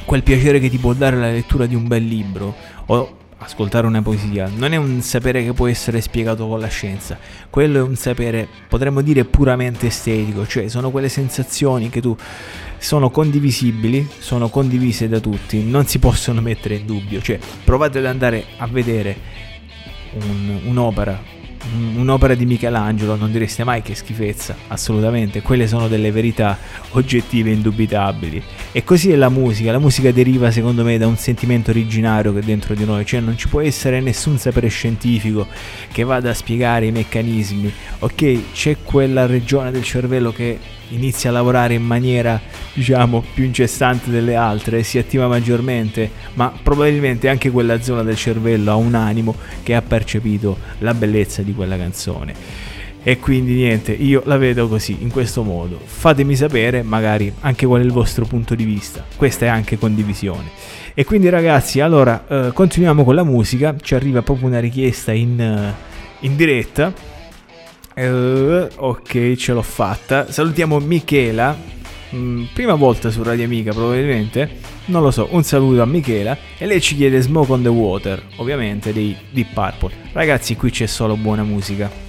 quel 0.05 0.23
piacere 0.23 0.59
che 0.59 0.69
ti 0.69 0.77
può 0.77 0.93
dare 0.93 1.17
la 1.17 1.29
lettura 1.29 1.65
di 1.65 1.75
un 1.75 1.87
bel 1.87 2.05
libro 2.05 2.55
o 2.87 3.15
ascoltare 3.47 3.87
una 3.87 4.01
poesia 4.01 4.51
non 4.53 4.73
è 4.73 4.75
un 4.75 5.01
sapere 5.01 5.41
che 5.41 5.53
può 5.53 5.67
essere 5.67 6.01
spiegato 6.01 6.47
con 6.47 6.59
la 6.59 6.67
scienza, 6.67 7.17
quello 7.49 7.79
è 7.79 7.81
un 7.81 7.95
sapere, 7.95 8.47
potremmo 8.67 9.01
dire, 9.01 9.23
puramente 9.23 9.87
estetico, 9.87 10.45
cioè 10.45 10.67
sono 10.67 10.91
quelle 10.91 11.07
sensazioni 11.07 11.89
che 11.89 12.01
tu 12.01 12.15
sono 12.77 13.09
condivisibili, 13.09 14.07
sono 14.19 14.49
condivise 14.49 15.07
da 15.07 15.19
tutti, 15.19 15.63
non 15.63 15.85
si 15.87 15.97
possono 15.97 16.41
mettere 16.41 16.75
in 16.75 16.85
dubbio, 16.85 17.21
cioè 17.21 17.39
provate 17.63 17.99
ad 17.99 18.05
andare 18.05 18.45
a 18.57 18.67
vedere 18.67 19.15
un, 20.13 20.59
un'opera 20.65 21.36
un'opera 21.95 22.35
di 22.35 22.45
Michelangelo 22.45 23.15
non 23.15 23.31
direste 23.31 23.63
mai 23.63 23.81
che 23.81 23.95
schifezza, 23.95 24.55
assolutamente, 24.67 25.41
quelle 25.41 25.67
sono 25.67 25.87
delle 25.87 26.11
verità 26.11 26.57
oggettive 26.91 27.51
indubitabili. 27.51 28.41
E 28.71 28.83
così 28.83 29.11
è 29.11 29.15
la 29.15 29.29
musica, 29.29 29.71
la 29.71 29.79
musica 29.79 30.11
deriva 30.11 30.51
secondo 30.51 30.83
me 30.83 30.97
da 30.97 31.07
un 31.07 31.17
sentimento 31.17 31.71
originario 31.71 32.33
che 32.33 32.39
è 32.39 32.43
dentro 32.43 32.75
di 32.75 32.85
noi, 32.85 33.05
cioè 33.05 33.19
non 33.19 33.37
ci 33.37 33.47
può 33.47 33.61
essere 33.61 33.99
nessun 34.01 34.37
sapere 34.37 34.67
scientifico 34.67 35.47
che 35.91 36.03
vada 36.03 36.29
a 36.29 36.33
spiegare 36.33 36.85
i 36.85 36.91
meccanismi, 36.91 37.71
ok, 37.99 38.51
c'è 38.53 38.77
quella 38.83 39.25
regione 39.25 39.71
del 39.71 39.83
cervello 39.83 40.31
che 40.31 40.59
inizia 40.89 41.29
a 41.29 41.33
lavorare 41.33 41.73
in 41.73 41.83
maniera 41.83 42.39
diciamo 42.73 43.23
più 43.33 43.43
incessante 43.43 44.09
delle 44.09 44.35
altre, 44.35 44.83
si 44.83 44.97
attiva 44.97 45.27
maggiormente, 45.27 46.09
ma 46.33 46.51
probabilmente 46.61 47.29
anche 47.29 47.49
quella 47.51 47.81
zona 47.81 48.03
del 48.03 48.15
cervello 48.15 48.71
ha 48.71 48.75
un 48.75 48.95
animo 48.95 49.35
che 49.63 49.75
ha 49.75 49.81
percepito 49.81 50.57
la 50.79 50.93
bellezza 50.93 51.41
di 51.41 51.53
quella 51.53 51.77
canzone. 51.77 52.65
E 53.03 53.19
quindi 53.19 53.53
niente, 53.53 53.93
io 53.93 54.21
la 54.25 54.37
vedo 54.37 54.67
così, 54.67 54.97
in 54.99 55.09
questo 55.09 55.41
modo. 55.41 55.79
Fatemi 55.81 56.35
sapere 56.35 56.81
magari 56.81 57.31
anche 57.39 57.65
qual 57.65 57.81
è 57.81 57.85
il 57.85 57.93
vostro 57.93 58.25
punto 58.25 58.53
di 58.53 58.65
vista. 58.65 59.05
Questa 59.15 59.45
è 59.45 59.47
anche 59.47 59.77
condivisione. 59.77 60.49
E 60.93 61.05
quindi 61.05 61.29
ragazzi, 61.29 61.79
allora 61.79 62.25
eh, 62.27 62.51
continuiamo 62.51 63.05
con 63.05 63.15
la 63.15 63.23
musica. 63.23 63.73
Ci 63.79 63.95
arriva 63.95 64.21
proprio 64.23 64.47
una 64.47 64.59
richiesta 64.59 65.13
in, 65.13 65.39
uh, 65.39 66.25
in 66.25 66.35
diretta 66.35 66.91
Uh, 67.97 68.67
ok, 68.75 69.33
ce 69.33 69.53
l'ho 69.53 69.63
fatta. 69.63 70.31
Salutiamo 70.31 70.77
Michela. 70.77 71.57
Mm, 72.13 72.43
prima 72.53 72.75
volta 72.75 73.09
su 73.09 73.23
Radio 73.23 73.45
Amica, 73.45 73.73
probabilmente. 73.73 74.59
Non 74.85 75.01
lo 75.01 75.09
so. 75.09 75.27
Un 75.31 75.41
saluto 75.41 75.81
a 75.81 75.85
Michela. 75.85 76.37
E 76.59 76.67
lei 76.67 76.79
ci 76.79 76.95
chiede 76.95 77.19
Smoke 77.21 77.51
on 77.53 77.63
the 77.63 77.69
Water, 77.69 78.21
ovviamente 78.35 78.93
dei 78.93 79.17
Deep 79.31 79.51
Purple. 79.51 79.91
Ragazzi, 80.11 80.55
qui 80.55 80.69
c'è 80.69 80.85
solo 80.85 81.15
buona 81.15 81.41
musica. 81.41 82.06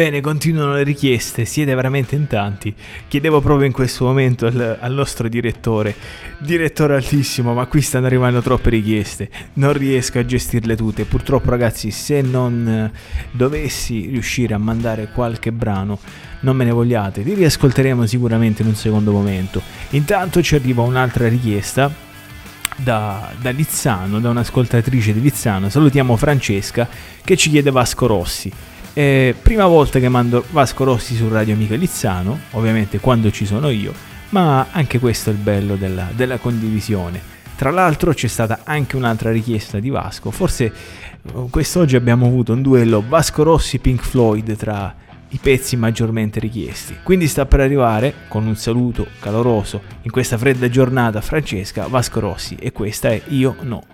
Bene, 0.00 0.22
continuano 0.22 0.72
le 0.72 0.82
richieste, 0.82 1.44
siete 1.44 1.74
veramente 1.74 2.14
in 2.16 2.26
tanti. 2.26 2.74
Chiedevo 3.06 3.42
proprio 3.42 3.66
in 3.66 3.72
questo 3.72 4.06
momento 4.06 4.46
al, 4.46 4.78
al, 4.80 4.94
nostro 4.94 5.28
direttore, 5.28 5.94
direttore 6.38 6.94
altissimo, 6.94 7.52
ma 7.52 7.66
qui 7.66 7.82
stanno 7.82 8.06
arrivando 8.06 8.40
troppe 8.40 8.70
richieste, 8.70 9.28
non 9.56 9.74
riesco 9.74 10.18
a 10.18 10.24
gestirle 10.24 10.74
tutte. 10.74 11.04
Purtroppo 11.04 11.50
ragazzi, 11.50 11.90
se 11.90 12.22
non 12.22 12.66
eh, 12.66 12.98
dovessi 13.30 14.06
riuscire 14.06 14.54
a 14.54 14.58
mandare 14.58 15.10
qualche 15.12 15.52
brano, 15.52 15.98
non 16.40 16.56
me 16.56 16.64
ne 16.64 16.70
vogliate, 16.70 17.20
li 17.20 17.34
riascolteremo 17.34 18.06
sicuramente 18.06 18.62
in 18.62 18.68
un 18.68 18.76
secondo 18.76 19.12
momento. 19.12 19.60
Intanto 19.90 20.40
ci 20.40 20.54
arriva 20.54 20.80
un'altra 20.80 21.28
richiesta 21.28 21.92
da, 22.74 23.30
da, 23.38 23.50
Lizzano, 23.50 24.18
da 24.18 24.30
un'ascoltatrice 24.30 25.12
di 25.12 25.20
Lizzano. 25.20 25.68
Salutiamo 25.68 26.16
Francesca 26.16 26.88
che 27.22 27.36
ci 27.36 27.50
chiede 27.50 27.70
Vasco 27.70 28.06
Rossi. 28.06 28.50
Eh, 28.92 29.36
prima 29.40 29.66
volta 29.66 30.00
che 30.00 30.08
mando 30.08 30.44
Vasco 30.50 30.82
Rossi 30.82 31.14
su 31.14 31.28
Radio 31.28 31.54
Amica 31.54 31.76
Lizzano, 31.76 32.38
ovviamente 32.52 32.98
quando 32.98 33.30
ci 33.30 33.46
sono 33.46 33.70
io, 33.70 33.92
ma 34.30 34.66
anche 34.72 34.98
questo 34.98 35.30
è 35.30 35.32
il 35.32 35.38
bello 35.38 35.76
della, 35.76 36.08
della 36.12 36.38
condivisione. 36.38 37.38
Tra 37.54 37.70
l'altro 37.70 38.12
c'è 38.12 38.26
stata 38.26 38.60
anche 38.64 38.96
un'altra 38.96 39.30
richiesta 39.30 39.78
di 39.78 39.90
Vasco, 39.90 40.30
forse 40.30 40.64
eh, 40.64 40.72
quest'oggi 41.50 41.94
abbiamo 41.94 42.26
avuto 42.26 42.52
un 42.52 42.62
duello 42.62 43.04
Vasco 43.06 43.44
Rossi 43.44 43.78
Pink 43.78 44.02
Floyd 44.02 44.56
tra 44.56 44.94
i 45.28 45.38
pezzi 45.40 45.76
maggiormente 45.76 46.40
richiesti. 46.40 46.96
Quindi 47.04 47.28
sta 47.28 47.46
per 47.46 47.60
arrivare, 47.60 48.14
con 48.26 48.46
un 48.46 48.56
saluto 48.56 49.06
caloroso 49.20 49.82
in 50.02 50.10
questa 50.10 50.36
fredda 50.36 50.68
giornata, 50.68 51.20
Francesca 51.20 51.86
Vasco 51.86 52.18
Rossi 52.18 52.56
e 52.56 52.72
questa 52.72 53.10
è 53.10 53.22
Io 53.28 53.54
No. 53.60 53.84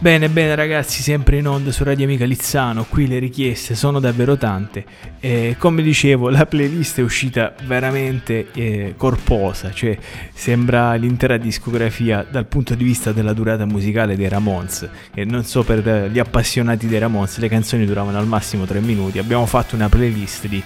Bene, 0.00 0.28
bene 0.28 0.54
ragazzi, 0.54 1.02
sempre 1.02 1.38
in 1.38 1.48
onda 1.48 1.72
su 1.72 1.82
Radio 1.82 2.04
Amica 2.04 2.24
Lizzano, 2.24 2.84
qui 2.84 3.08
le 3.08 3.18
richieste 3.18 3.74
sono 3.74 3.98
davvero 3.98 4.36
tante. 4.36 4.84
E 5.18 5.56
come 5.58 5.82
dicevo 5.82 6.28
la 6.28 6.46
playlist 6.46 7.00
è 7.00 7.02
uscita 7.02 7.52
veramente 7.64 8.52
eh, 8.52 8.94
corposa, 8.96 9.72
cioè 9.72 9.98
sembra 10.32 10.94
l'intera 10.94 11.36
discografia 11.36 12.24
dal 12.30 12.46
punto 12.46 12.76
di 12.76 12.84
vista 12.84 13.10
della 13.10 13.32
durata 13.32 13.66
musicale 13.66 14.14
dei 14.14 14.28
Ramones. 14.28 14.88
E 15.12 15.24
non 15.24 15.42
so 15.42 15.64
per 15.64 16.08
gli 16.12 16.20
appassionati 16.20 16.86
dei 16.86 17.00
Ramones 17.00 17.38
le 17.38 17.48
canzoni 17.48 17.84
duravano 17.84 18.18
al 18.18 18.26
massimo 18.28 18.66
3 18.66 18.78
minuti, 18.78 19.18
abbiamo 19.18 19.46
fatto 19.46 19.74
una 19.74 19.88
playlist 19.88 20.46
di 20.46 20.62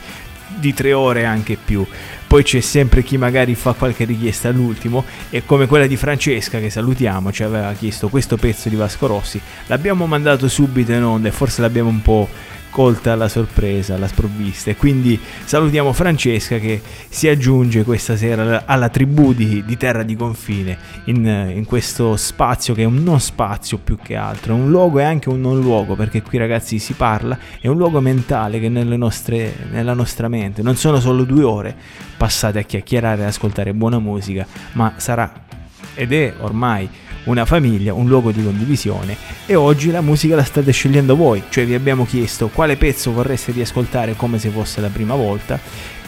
di 0.59 0.75
tre 0.75 0.93
ore 0.93 1.25
anche 1.25 1.57
più. 1.63 1.87
Poi 2.33 2.45
c'è 2.45 2.61
sempre 2.61 3.03
chi 3.03 3.19
magari 3.19 3.55
fa 3.55 3.75
qualche 3.75 4.07
richiesta 4.07 4.49
all'ultimo 4.49 5.05
e 5.29 5.45
come 5.45 5.67
quella 5.67 5.87
di 5.87 5.99
Francesca 5.99 6.61
che 6.61 6.71
salutiamo 6.71 7.31
ci 7.31 7.43
aveva 7.43 7.71
chiesto 7.75 8.09
questo 8.09 8.39
pezzo 8.39 8.71
di 8.71 8.75
Vasco 8.75 9.07
Rossi. 9.07 9.39
L'abbiamo 9.67 10.07
mandato 10.07 10.49
subito 10.49 10.93
in 10.93 11.05
onda 11.05 11.29
e 11.29 11.31
forse 11.31 11.61
l'abbiamo 11.61 11.91
un 11.91 12.01
po' 12.01 12.27
colta 12.73 13.13
alla 13.13 13.29
sorpresa, 13.29 13.95
alla 13.95 14.09
sprovvista. 14.09 14.71
E 14.71 14.77
quindi 14.77 15.21
salutiamo 15.45 15.93
Francesca 15.93 16.59
che 16.59 16.81
si 17.09 17.29
aggiunge 17.29 17.85
questa 17.85 18.17
sera 18.17 18.65
alla 18.65 18.89
tribù 18.89 19.35
di, 19.35 19.63
di 19.65 19.77
Terra 19.77 20.03
di 20.03 20.17
Confine 20.17 20.79
in, 21.05 21.53
in, 21.55 21.65
questo 21.67 22.17
spazio 22.17 22.73
che 22.73 22.83
è 22.83 22.87
un 22.87 23.03
non 23.03 23.21
spazio 23.21 23.77
più 23.77 23.99
che 24.03 24.17
altro, 24.17 24.57
è 24.57 24.59
un 24.59 24.71
luogo 24.71 24.99
e 25.01 25.05
anche 25.05 25.29
un 25.29 25.41
non 25.43 25.61
luogo 25.61 25.95
perché 25.95 26.23
qui 26.23 26.39
ragazzi 26.39 26.79
si 26.79 26.95
parla, 26.95 27.39
è 27.61 27.69
un 27.69 27.77
luogo 27.77 28.01
mentale 28.01 28.59
che 28.59 28.71
nostre, 28.71 29.55
nella 29.71 29.93
nostra 29.93 30.29
mente. 30.29 30.63
Non 30.63 30.77
sono 30.77 30.99
solo 30.99 31.25
due 31.25 31.45
ore 31.45 31.77
passate 32.17 32.59
a 32.61 32.63
chiacchierare 32.63 33.23
e 33.23 33.27
ascoltare 33.27 33.75
buona 33.75 33.99
musica, 33.99 34.47
ma 34.73 34.95
sarà 34.97 35.51
ed 35.95 36.13
è 36.13 36.33
ormai 36.39 36.89
una 37.25 37.45
famiglia, 37.45 37.95
un 37.95 38.09
luogo 38.09 38.33
di 38.33 38.43
condivisione 38.43 39.17
e 39.47 39.55
oggi 39.55 39.91
la 39.91 40.01
musica 40.01 40.35
la 40.35 40.45
state 40.45 40.73
scegliendo 40.73 41.17
voi, 41.17 41.43
cioè 41.49 41.65
vi 41.65 41.75
abbiamo 41.75 42.05
chiesto 42.05 42.49
quale 42.49 42.77
pezzo 42.77 43.13
vorreste 43.13 43.53
riascoltare 43.53 44.15
come 44.17 44.39
se 44.39 44.49
fosse 44.49 44.81
la 44.81 44.89
prima 44.89 45.15
volta 45.15 45.59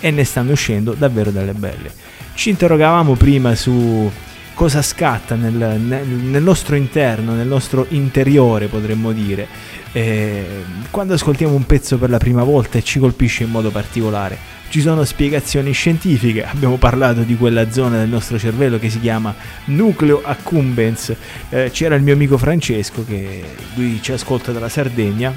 e 0.00 0.10
ne 0.10 0.24
stanno 0.24 0.52
uscendo 0.52 0.92
davvero 0.92 1.30
delle 1.30 1.52
belle. 1.52 1.92
Ci 2.34 2.50
interrogavamo 2.50 3.14
prima 3.14 3.54
su 3.54 4.10
cosa 4.54 4.82
scatta 4.82 5.34
nel, 5.34 5.52
nel, 5.52 6.06
nel 6.06 6.42
nostro 6.42 6.76
interno, 6.76 7.34
nel 7.34 7.46
nostro 7.46 7.86
interiore 7.90 8.66
potremmo 8.66 9.12
dire, 9.12 9.46
eh, 9.92 10.44
quando 10.90 11.14
ascoltiamo 11.14 11.54
un 11.54 11.66
pezzo 11.66 11.98
per 11.98 12.10
la 12.10 12.18
prima 12.18 12.42
volta 12.42 12.78
e 12.78 12.82
ci 12.82 12.98
colpisce 12.98 13.44
in 13.44 13.50
modo 13.50 13.70
particolare 13.70 14.54
ci 14.75 14.81
sono 14.81 15.05
spiegazioni 15.05 15.70
scientifiche, 15.70 16.45
abbiamo 16.45 16.79
parlato 16.79 17.20
di 17.20 17.37
quella 17.37 17.70
zona 17.70 17.99
del 17.99 18.09
nostro 18.09 18.41
cervello 18.41 18.77
che 18.77 18.91
si 18.91 18.99
chiama 18.99 19.33
nucleo 19.66 20.20
accumbens, 20.20 21.14
eh, 21.51 21.70
c'era 21.72 21.95
il 21.95 22.03
mio 22.03 22.14
amico 22.14 22.37
Francesco 22.37 23.05
che 23.05 23.45
lui 23.77 24.01
ci 24.03 24.11
ascolta 24.11 24.51
dalla 24.51 24.68
Sardegna 24.68 25.33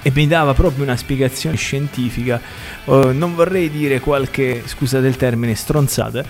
e 0.00 0.12
mi 0.14 0.28
dava 0.28 0.54
proprio 0.54 0.84
una 0.84 0.94
spiegazione 0.94 1.56
scientifica, 1.56 2.40
uh, 2.84 3.10
non 3.10 3.34
vorrei 3.34 3.68
dire 3.68 3.98
qualche, 3.98 4.62
scusate 4.64 5.08
il 5.08 5.16
termine, 5.16 5.56
stronzata, 5.56 6.24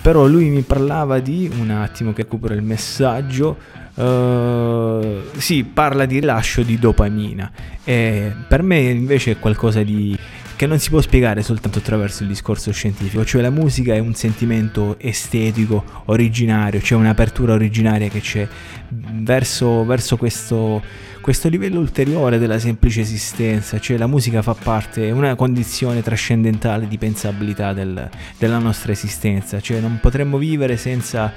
però 0.00 0.28
lui 0.28 0.50
mi 0.50 0.62
parlava 0.62 1.18
di, 1.18 1.50
un 1.52 1.70
attimo 1.70 2.12
che 2.12 2.22
recupero 2.22 2.54
il 2.54 2.62
messaggio, 2.62 3.58
uh, 3.94 5.22
sì, 5.36 5.64
parla 5.64 6.06
di 6.06 6.20
rilascio 6.20 6.62
di 6.62 6.78
dopamina, 6.78 7.50
e 7.82 8.32
per 8.46 8.62
me 8.62 8.78
invece 8.78 9.32
è 9.32 9.38
qualcosa 9.40 9.82
di 9.82 10.16
che 10.62 10.68
non 10.68 10.78
si 10.78 10.90
può 10.90 11.00
spiegare 11.00 11.42
soltanto 11.42 11.78
attraverso 11.78 12.22
il 12.22 12.28
discorso 12.28 12.70
scientifico, 12.70 13.24
cioè 13.24 13.42
la 13.42 13.50
musica 13.50 13.94
è 13.94 13.98
un 13.98 14.14
sentimento 14.14 14.94
estetico, 15.00 15.82
originario, 16.04 16.78
c'è 16.78 16.94
un'apertura 16.94 17.52
originaria 17.52 18.06
che 18.06 18.20
c'è 18.20 18.46
verso, 18.88 19.84
verso 19.84 20.16
questo, 20.16 20.80
questo 21.20 21.48
livello 21.48 21.80
ulteriore 21.80 22.38
della 22.38 22.60
semplice 22.60 23.00
esistenza, 23.00 23.80
cioè 23.80 23.96
la 23.96 24.06
musica 24.06 24.40
fa 24.40 24.54
parte, 24.54 25.08
è 25.08 25.10
una 25.10 25.34
condizione 25.34 26.00
trascendentale 26.00 26.86
di 26.86 26.96
pensabilità 26.96 27.72
del, 27.72 28.08
della 28.38 28.58
nostra 28.58 28.92
esistenza, 28.92 29.58
cioè 29.58 29.80
non 29.80 29.98
potremmo 30.00 30.38
vivere 30.38 30.76
senza 30.76 31.32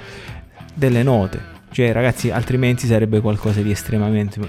delle 0.72 1.02
note, 1.02 1.55
cioè, 1.76 1.92
ragazzi, 1.92 2.30
altrimenti 2.30 2.86
sarebbe 2.86 3.20
qualcosa 3.20 3.60
di 3.60 3.70
estremamente 3.70 4.40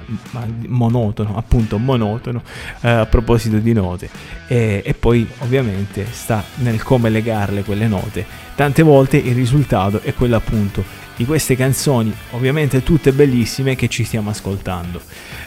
monotono, 0.67 1.36
appunto 1.36 1.78
monotono, 1.78 2.41
eh, 2.80 2.88
a 2.88 3.05
proposito 3.05 3.57
di 3.57 3.73
note. 3.73 4.09
E, 4.47 4.82
e, 4.86 4.93
poi, 4.93 5.28
ovviamente, 5.39 6.05
sta 6.09 6.41
nel 6.59 6.82
come 6.84 7.09
legarle 7.09 7.63
quelle 7.63 7.88
note. 7.88 8.25
Tante 8.55 8.82
volte 8.82 9.17
il 9.17 9.36
risultato 9.36 9.99
è 10.03 10.13
quello, 10.13 10.38
appunto, 10.38 10.82
di 11.17 11.25
queste 11.25 11.57
canzoni, 11.57 12.15
ovviamente 12.32 12.82
tutte 12.82 13.11
bellissime, 13.11 13.75
che 13.75 13.89
ci 13.89 14.05
stiamo 14.05 14.30
ascoltando. 14.30 15.01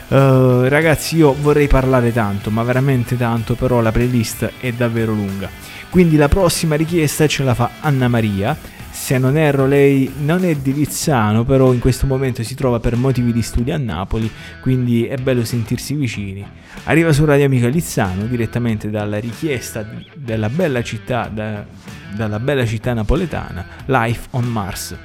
Uh, 0.09 0.67
ragazzi, 0.67 1.15
io 1.15 1.33
vorrei 1.33 1.65
parlare 1.65 2.13
tanto, 2.13 2.51
ma 2.51 2.61
veramente 2.61 3.17
tanto, 3.17 3.55
però 3.55 3.81
la 3.81 3.91
playlist 3.91 4.51
è 4.59 4.71
davvero 4.71 5.13
lunga. 5.13 5.49
Quindi 5.89 6.15
la 6.15 6.27
prossima 6.27 6.75
richiesta 6.75 7.25
ce 7.25 7.41
la 7.41 7.55
fa 7.55 7.71
Anna 7.79 8.07
Maria 8.07 8.55
se 8.91 9.17
non 9.17 9.37
erro 9.37 9.65
lei 9.65 10.11
non 10.19 10.43
è 10.43 10.55
di 10.55 10.73
Lizzano, 10.73 11.43
però 11.43 11.73
in 11.73 11.79
questo 11.79 12.05
momento 12.05 12.43
si 12.43 12.55
trova 12.55 12.79
per 12.79 12.95
motivi 12.95 13.31
di 13.31 13.41
studio 13.41 13.73
a 13.73 13.77
Napoli, 13.77 14.29
quindi 14.61 15.05
è 15.05 15.15
bello 15.15 15.45
sentirsi 15.45 15.95
vicini. 15.95 16.45
Arriva 16.83 17.11
su 17.13 17.25
Radio 17.25 17.45
Amica 17.45 17.67
Lizzano 17.67 18.25
direttamente 18.25 18.89
dalla 18.89 19.19
richiesta 19.19 19.85
della 20.15 20.49
bella 20.49 20.83
città, 20.83 21.27
da, 21.27 21.65
dalla 22.13 22.39
bella 22.39 22.65
città 22.65 22.93
napoletana, 22.93 23.65
Life 23.85 24.27
on 24.31 24.45
Mars. 24.45 24.95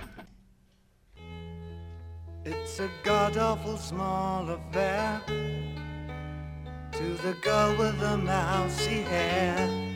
It's 2.44 2.78
a 2.78 2.88
god 3.02 3.36
awful 3.36 3.78
small 3.78 4.50
affair 4.50 5.20
to 6.92 7.16
the 7.22 7.34
girl 7.40 7.74
with 7.78 7.98
the 7.98 8.16
mousy 8.16 9.02
hair. 9.10 9.95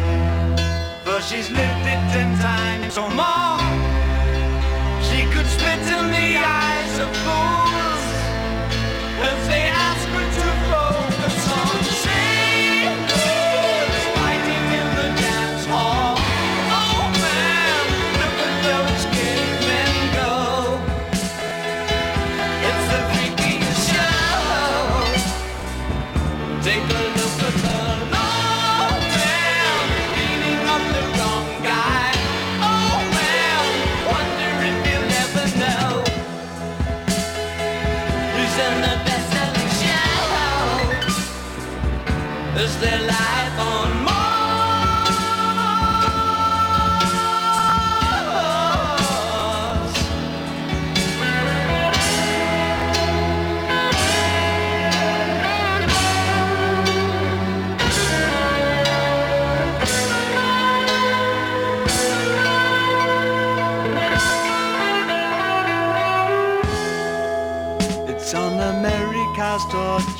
but 1.11 1.21
she's 1.23 1.49
lived 1.51 1.85
it 1.93 2.01
ten 2.13 2.29
times 2.39 2.97
or 2.97 3.09
more. 3.09 3.59
She 5.07 5.19
could 5.33 5.45
spit 5.55 5.83
in 5.97 6.05
the 6.17 6.29
eyes 6.39 6.93
of 7.03 7.09
fools 7.23 8.05
as 9.29 9.47
they 9.49 9.70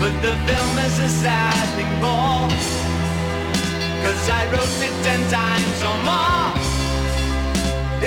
But 0.00 0.14
the 0.22 0.34
film 0.48 0.78
is 0.78 0.98
a 0.98 1.08
thing 1.76 1.92
more. 2.00 2.48
Cause 4.02 4.30
I 4.30 4.42
wrote 4.50 4.80
it 4.88 4.94
ten 5.04 5.20
times 5.28 5.78
or 5.88 5.96
more. 6.08 6.48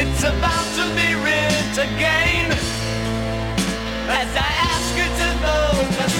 It's 0.01 0.23
about 0.23 0.67
to 0.77 0.85
be 0.97 1.13
writ 1.23 1.75
again. 1.77 2.49
As 4.09 4.31
I 4.47 4.51
ask 4.71 4.89
you 4.97 5.07
to 5.21 5.27
focus 5.45 6.12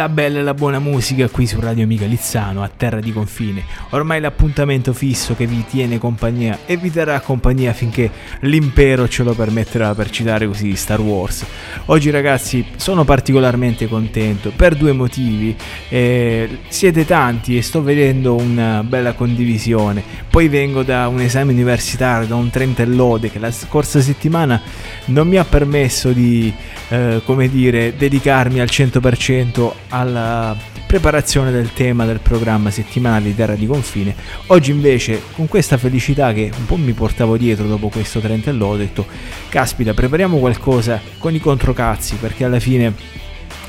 la 0.00 0.08
bella 0.08 0.38
e 0.38 0.42
la 0.42 0.54
buona 0.54 0.78
musica 0.78 1.28
qui 1.28 1.46
su 1.46 1.60
Radio 1.60 1.84
Amica 1.84 2.06
Lizzano, 2.06 2.62
a 2.62 2.70
terra 2.74 3.00
di 3.00 3.12
confine. 3.12 3.62
Ormai 3.90 4.18
l'appuntamento 4.18 4.94
fisso 4.94 5.34
che 5.34 5.44
vi 5.44 5.62
tiene 5.68 5.98
compagnia 5.98 6.60
e 6.64 6.78
vi 6.78 6.90
terrà 6.90 7.20
compagnia 7.20 7.74
finché 7.74 8.10
l'impero 8.40 9.06
ce 9.08 9.24
lo 9.24 9.34
permetterà 9.34 9.94
per 9.94 10.08
citare 10.08 10.46
così 10.46 10.74
Star 10.74 11.02
Wars. 11.02 11.44
Oggi 11.86 12.08
ragazzi 12.08 12.64
sono 12.76 13.04
particolarmente 13.04 13.88
contento 13.88 14.52
per 14.56 14.74
due 14.74 14.92
motivi. 14.92 15.54
Eh, 15.90 16.60
siete 16.68 17.04
tanti 17.04 17.58
e 17.58 17.62
sto 17.62 17.82
vedendo 17.82 18.36
una 18.36 18.82
bella 18.82 19.12
condivisione. 19.12 20.02
Poi 20.30 20.48
vengo 20.48 20.82
da 20.82 21.08
un 21.08 21.20
esame 21.20 21.52
universitario, 21.52 22.26
da 22.26 22.36
un 22.36 22.48
trentellode 22.48 23.30
che 23.30 23.38
la 23.38 23.50
scorsa 23.50 24.00
settimana 24.00 24.62
non 25.06 25.28
mi 25.28 25.36
ha 25.36 25.44
permesso 25.44 26.12
di, 26.12 26.50
eh, 26.88 27.20
come 27.26 27.50
dire, 27.50 27.94
dedicarmi 27.98 28.60
al 28.60 28.68
100% 28.70 29.88
alla 29.90 30.56
preparazione 30.86 31.52
del 31.52 31.72
tema 31.72 32.04
del 32.04 32.18
programma 32.18 32.70
settimanale 32.70 33.26
di 33.26 33.34
Terra 33.34 33.54
di 33.54 33.66
Confine. 33.66 34.14
Oggi 34.46 34.72
invece, 34.72 35.22
con 35.32 35.46
questa 35.46 35.76
felicità 35.76 36.32
che 36.32 36.50
un 36.56 36.66
po' 36.66 36.76
mi 36.76 36.92
portavo 36.92 37.36
dietro 37.36 37.66
dopo 37.66 37.88
questo 37.88 38.18
Trentellò, 38.18 38.70
ho 38.70 38.76
detto, 38.76 39.06
caspita, 39.48 39.94
prepariamo 39.94 40.38
qualcosa 40.38 41.00
con 41.18 41.34
i 41.34 41.38
controcazzi, 41.38 42.16
perché 42.16 42.44
alla 42.44 42.58
fine 42.58 42.92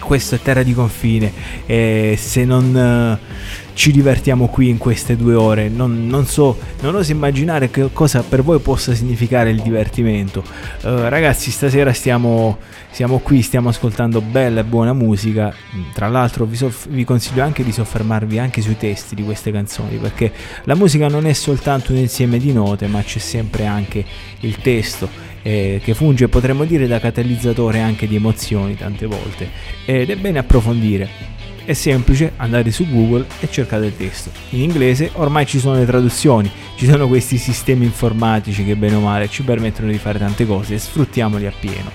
questo 0.02 0.36
è 0.36 0.40
Terra 0.42 0.64
di 0.64 0.74
Confine 0.74 1.32
e 1.66 2.16
se 2.18 2.44
non... 2.46 3.20
Uh, 3.20 3.60
ci 3.74 3.92
divertiamo 3.92 4.48
qui 4.48 4.70
in 4.70 4.78
queste 4.78 5.16
due 5.16 5.34
ore. 5.34 5.70
Non, 5.70 6.08
non, 6.08 6.26
so, 6.26 6.58
non 6.82 6.96
oso 6.96 7.12
immaginare 7.12 7.70
che 7.70 7.90
cosa 7.94 8.22
per 8.22 8.44
voi 8.44 8.60
possa 8.60 8.94
significare 8.94 9.50
il 9.50 9.62
divertimento. 9.62 10.44
Uh, 10.84 11.08
ragazzi, 11.08 11.52
stasera 11.52 11.94
stiamo, 11.94 12.58
siamo 12.92 13.20
qui, 13.20 13.42
stiamo 13.42 13.70
ascoltando 13.70 14.22
bella 14.22 14.62
e 14.62 14.64
buona 14.64 14.94
musica. 14.94 15.54
Tra 15.94 16.10
l'altro 16.10 16.46
vi, 16.46 16.56
soff- 16.56 16.90
vi, 16.90 17.04
consiglio 17.04 17.44
anche 17.44 17.64
di 17.64 17.72
soffermarvi 17.72 18.38
anche 18.38 18.62
sui 18.62 18.78
testi 18.78 19.16
di 19.16 19.24
queste 19.24 19.52
canzoni, 19.52 19.98
perché 19.98 20.32
la 20.66 20.76
musica 20.76 21.08
non 21.08 21.26
è 21.26 21.34
soltanto 21.34 21.92
un 21.92 21.98
insieme 21.98 22.38
di 22.38 22.54
note, 22.54 22.88
ma 22.88 23.02
c'è 23.02 23.20
sempre 23.20 23.66
anche 23.66 24.06
il 24.42 24.58
testo. 24.58 25.30
Eh, 25.44 25.82
che 25.84 25.96
funge 25.96 26.28
potremmo 26.28 26.66
dire 26.66 26.86
da 26.86 27.00
catalizzatore 27.00 27.80
anche 27.80 28.08
di 28.08 28.16
emozioni 28.16 28.76
tante 28.76 29.08
volte 29.08 29.50
ed 29.86 30.12
è 30.12 30.16
bene 30.16 30.38
approfondire 30.38 31.32
è 31.64 31.74
semplice, 31.74 32.34
andate 32.38 32.72
su 32.72 32.88
Google 32.90 33.26
e 33.40 33.50
cercate 33.50 33.86
il 33.86 33.96
testo. 33.96 34.32
In 34.50 34.62
inglese 34.62 35.12
ormai 35.14 35.46
ci 35.46 35.60
sono 35.60 35.76
le 35.76 35.86
traduzioni, 35.86 36.52
ci 36.76 36.86
sono 36.86 37.08
questi 37.08 37.38
sistemi 37.38 37.86
informatici 37.86 38.66
che 38.66 38.76
bene 38.76 38.96
o 38.96 39.00
male 39.00 39.30
ci 39.30 39.44
permettono 39.44 39.92
di 39.92 39.98
fare 39.98 40.20
tante 40.20 40.46
cose 40.46 40.76
e 40.76 40.80
sfruttiamoli 40.80 41.46
appieno. 41.46 41.92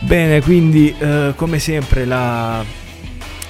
Bene, 0.00 0.40
quindi 0.42 0.94
eh, 0.98 1.32
come 1.36 1.58
sempre 1.58 2.04
la... 2.04 2.64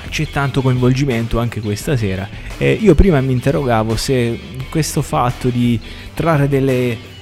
c'è 0.09 0.29
tanto 0.29 0.62
coinvolgimento 0.62 1.39
anche 1.39 1.61
questa 1.61 1.97
sera. 1.97 2.29
Eh, 2.59 2.72
io 2.72 2.95
prima 2.95 3.20
mi 3.20 3.33
interrogavo 3.33 3.97
se 3.97 4.39
questo 4.70 5.03
fatto 5.03 5.49
di 5.49 5.79
trarre 6.14 6.49
delle 6.49 7.14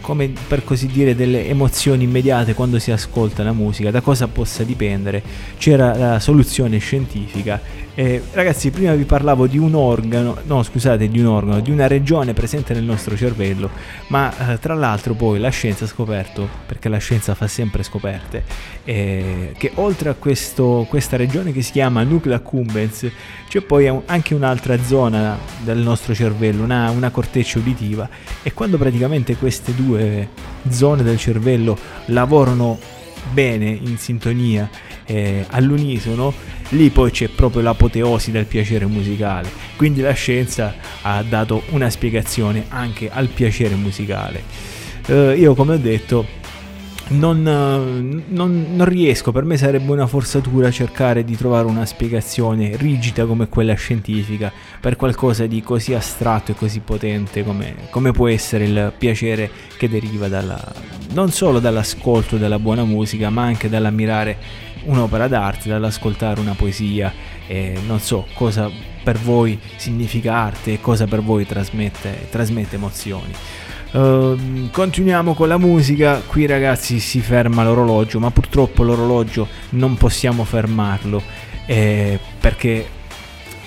come 0.00 0.32
per 0.46 0.64
così 0.64 0.86
dire 0.86 1.14
delle 1.14 1.46
emozioni 1.46 2.04
immediate 2.04 2.54
quando 2.54 2.78
si 2.78 2.90
ascolta 2.90 3.42
la 3.42 3.52
musica, 3.52 3.90
da 3.90 4.00
cosa 4.00 4.28
possa 4.28 4.62
dipendere. 4.62 5.22
C'era 5.58 5.96
la 5.96 6.20
soluzione 6.20 6.78
scientifica 6.78 7.60
eh, 7.96 8.22
ragazzi, 8.32 8.70
prima 8.70 8.92
vi 8.94 9.04
parlavo 9.04 9.46
di 9.46 9.56
un 9.56 9.74
organo, 9.74 10.36
no 10.46 10.62
scusate, 10.64 11.08
di 11.08 11.20
un 11.20 11.26
organo, 11.26 11.60
di 11.60 11.70
una 11.70 11.86
regione 11.86 12.32
presente 12.32 12.74
nel 12.74 12.82
nostro 12.82 13.16
cervello, 13.16 13.70
ma 14.08 14.52
eh, 14.52 14.58
tra 14.58 14.74
l'altro 14.74 15.14
poi 15.14 15.38
la 15.38 15.50
scienza 15.50 15.84
ha 15.84 15.88
scoperto, 15.88 16.48
perché 16.66 16.88
la 16.88 16.98
scienza 16.98 17.34
fa 17.34 17.46
sempre 17.46 17.84
scoperte, 17.84 18.42
eh, 18.84 19.54
che 19.56 19.70
oltre 19.74 20.08
a 20.08 20.14
questo, 20.14 20.86
questa 20.88 21.16
regione 21.16 21.52
che 21.52 21.62
si 21.62 21.70
chiama 21.70 22.02
nucleo 22.02 22.34
accumbens, 22.34 23.08
c'è 23.48 23.60
poi 23.60 23.88
anche 24.06 24.34
un'altra 24.34 24.76
zona 24.82 25.38
del 25.62 25.78
nostro 25.78 26.14
cervello, 26.14 26.64
una, 26.64 26.90
una 26.90 27.10
corteccia 27.10 27.60
uditiva, 27.60 28.08
e 28.42 28.52
quando 28.52 28.76
praticamente 28.76 29.36
queste 29.36 29.72
due 29.72 30.28
zone 30.68 31.04
del 31.04 31.18
cervello 31.18 31.78
lavorano 32.06 32.78
bene, 33.32 33.66
in 33.70 33.96
sintonia, 33.98 34.68
eh, 35.06 35.44
all'unisono, 35.50 36.32
lì 36.70 36.90
poi 36.90 37.10
c'è 37.10 37.28
proprio 37.28 37.62
l'apoteosi 37.62 38.30
del 38.30 38.46
piacere 38.46 38.86
musicale. 38.86 39.48
Quindi 39.76 40.00
la 40.00 40.12
scienza 40.12 40.74
ha 41.02 41.22
dato 41.22 41.62
una 41.70 41.90
spiegazione 41.90 42.66
anche 42.68 43.10
al 43.10 43.28
piacere 43.28 43.74
musicale. 43.74 44.42
Eh, 45.06 45.36
io 45.38 45.54
come 45.54 45.74
ho 45.74 45.78
detto 45.78 46.42
non, 47.08 47.42
non, 47.42 48.66
non, 48.70 48.84
riesco, 48.86 49.30
per 49.30 49.44
me 49.44 49.56
sarebbe 49.58 49.90
una 49.90 50.06
forzatura 50.06 50.70
cercare 50.70 51.22
di 51.22 51.36
trovare 51.36 51.66
una 51.66 51.84
spiegazione 51.84 52.76
rigida 52.76 53.26
come 53.26 53.48
quella 53.48 53.74
scientifica 53.74 54.50
per 54.80 54.96
qualcosa 54.96 55.46
di 55.46 55.62
così 55.62 55.92
astratto 55.92 56.52
e 56.52 56.54
così 56.54 56.80
potente 56.80 57.44
come, 57.44 57.74
come 57.90 58.12
può 58.12 58.28
essere 58.28 58.64
il 58.64 58.92
piacere 58.96 59.50
che 59.76 59.88
deriva 59.88 60.28
dalla, 60.28 60.60
non 61.12 61.30
solo 61.30 61.60
dall'ascolto 61.60 62.38
della 62.38 62.58
buona 62.58 62.84
musica, 62.84 63.28
ma 63.28 63.42
anche 63.42 63.68
dall'ammirare 63.68 64.38
un'opera 64.84 65.28
d'arte, 65.28 65.68
dall'ascoltare 65.68 66.40
una 66.40 66.54
poesia 66.54 67.12
e 67.46 67.78
non 67.86 68.00
so 68.00 68.26
cosa 68.34 68.70
per 69.02 69.18
voi 69.18 69.58
significa 69.76 70.34
arte 70.34 70.72
e 70.72 70.80
cosa 70.80 71.06
per 71.06 71.20
voi 71.20 71.46
trasmette, 71.46 72.28
trasmette 72.30 72.76
emozioni. 72.76 73.32
Uh, 73.94 74.70
continuiamo 74.72 75.34
con 75.34 75.46
la 75.46 75.56
musica, 75.56 76.20
qui 76.26 76.46
ragazzi 76.46 76.98
si 76.98 77.20
ferma 77.20 77.62
l'orologio, 77.62 78.18
ma 78.18 78.32
purtroppo 78.32 78.82
l'orologio 78.82 79.46
non 79.70 79.96
possiamo 79.96 80.42
fermarlo 80.42 81.22
eh, 81.66 82.18
perché 82.40 82.88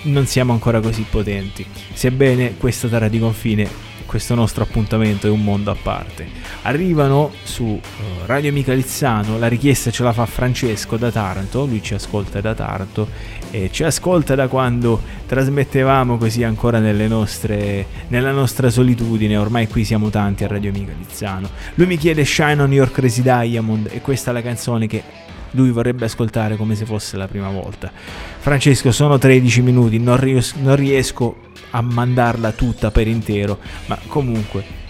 non 0.04 0.26
siamo 0.26 0.52
ancora 0.52 0.82
così 0.82 1.06
potenti. 1.10 1.66
Sebbene 1.94 2.58
questa 2.58 2.90
terra 2.90 3.08
di 3.08 3.20
confine 3.20 3.86
questo 4.08 4.34
nostro 4.36 4.64
appuntamento 4.64 5.28
è 5.28 5.30
un 5.30 5.44
mondo 5.44 5.70
a 5.70 5.78
parte. 5.80 6.28
Arrivano 6.64 7.32
su 7.44 7.80
eh, 7.82 8.26
Radio 8.26 8.50
Amica 8.50 8.74
Lizzano, 8.74 9.38
la 9.38 9.48
richiesta 9.48 9.92
ce 9.92 10.02
la 10.02 10.14
fa 10.14 10.26
Francesco 10.26 10.98
da 10.98 11.12
Taranto, 11.12 11.66
lui 11.66 11.84
ci 11.84 11.94
ascolta 11.94 12.42
da 12.42 12.56
Taranto 12.56 13.08
e 13.52 13.70
ci 13.72 13.84
ascolta 13.84 14.36
da 14.36 14.48
quando 14.48 15.02
trasmettevamo 15.26 16.18
così 16.18 16.44
ancora 16.44 16.80
nostre, 16.80 17.86
nella 18.08 18.32
nostra 18.32 18.70
solitudine, 18.70 19.38
ormai 19.38 19.68
qui 19.68 19.84
siamo 19.84 20.10
tanti 20.10 20.44
a 20.44 20.48
Radio 20.48 20.70
Amica 20.70 20.94
Lizzano. 20.98 21.50
Lui 21.76 21.88
mi 21.88 21.98
chiede 21.98 22.26
Shine 22.26 22.62
on 22.62 22.72
Your 22.72 22.92
Crazy 22.92 23.22
Diamond 23.22 23.90
e 23.92 24.02
questa 24.02 24.32
è 24.32 24.34
la 24.34 24.42
canzone 24.42 24.88
che 24.88 25.04
lui 25.52 25.72
vorrebbe 25.72 26.06
ascoltare 26.06 26.56
come 26.56 26.76
se 26.76 26.86
fosse 26.86 27.18
la 27.18 27.28
prima 27.28 27.50
volta. 27.50 27.92
Francesco, 28.40 28.92
sono 28.92 29.18
13 29.18 29.62
minuti, 29.62 30.00
non, 30.00 30.18
ries- 30.18 30.56
non 30.56 30.76
riesco 30.76 31.38
a 31.72 31.82
mandarla 31.82 32.52
tutta 32.52 32.92
per 32.92 33.08
intero, 33.08 33.60
ma 33.88 33.98
comunque 34.08 34.86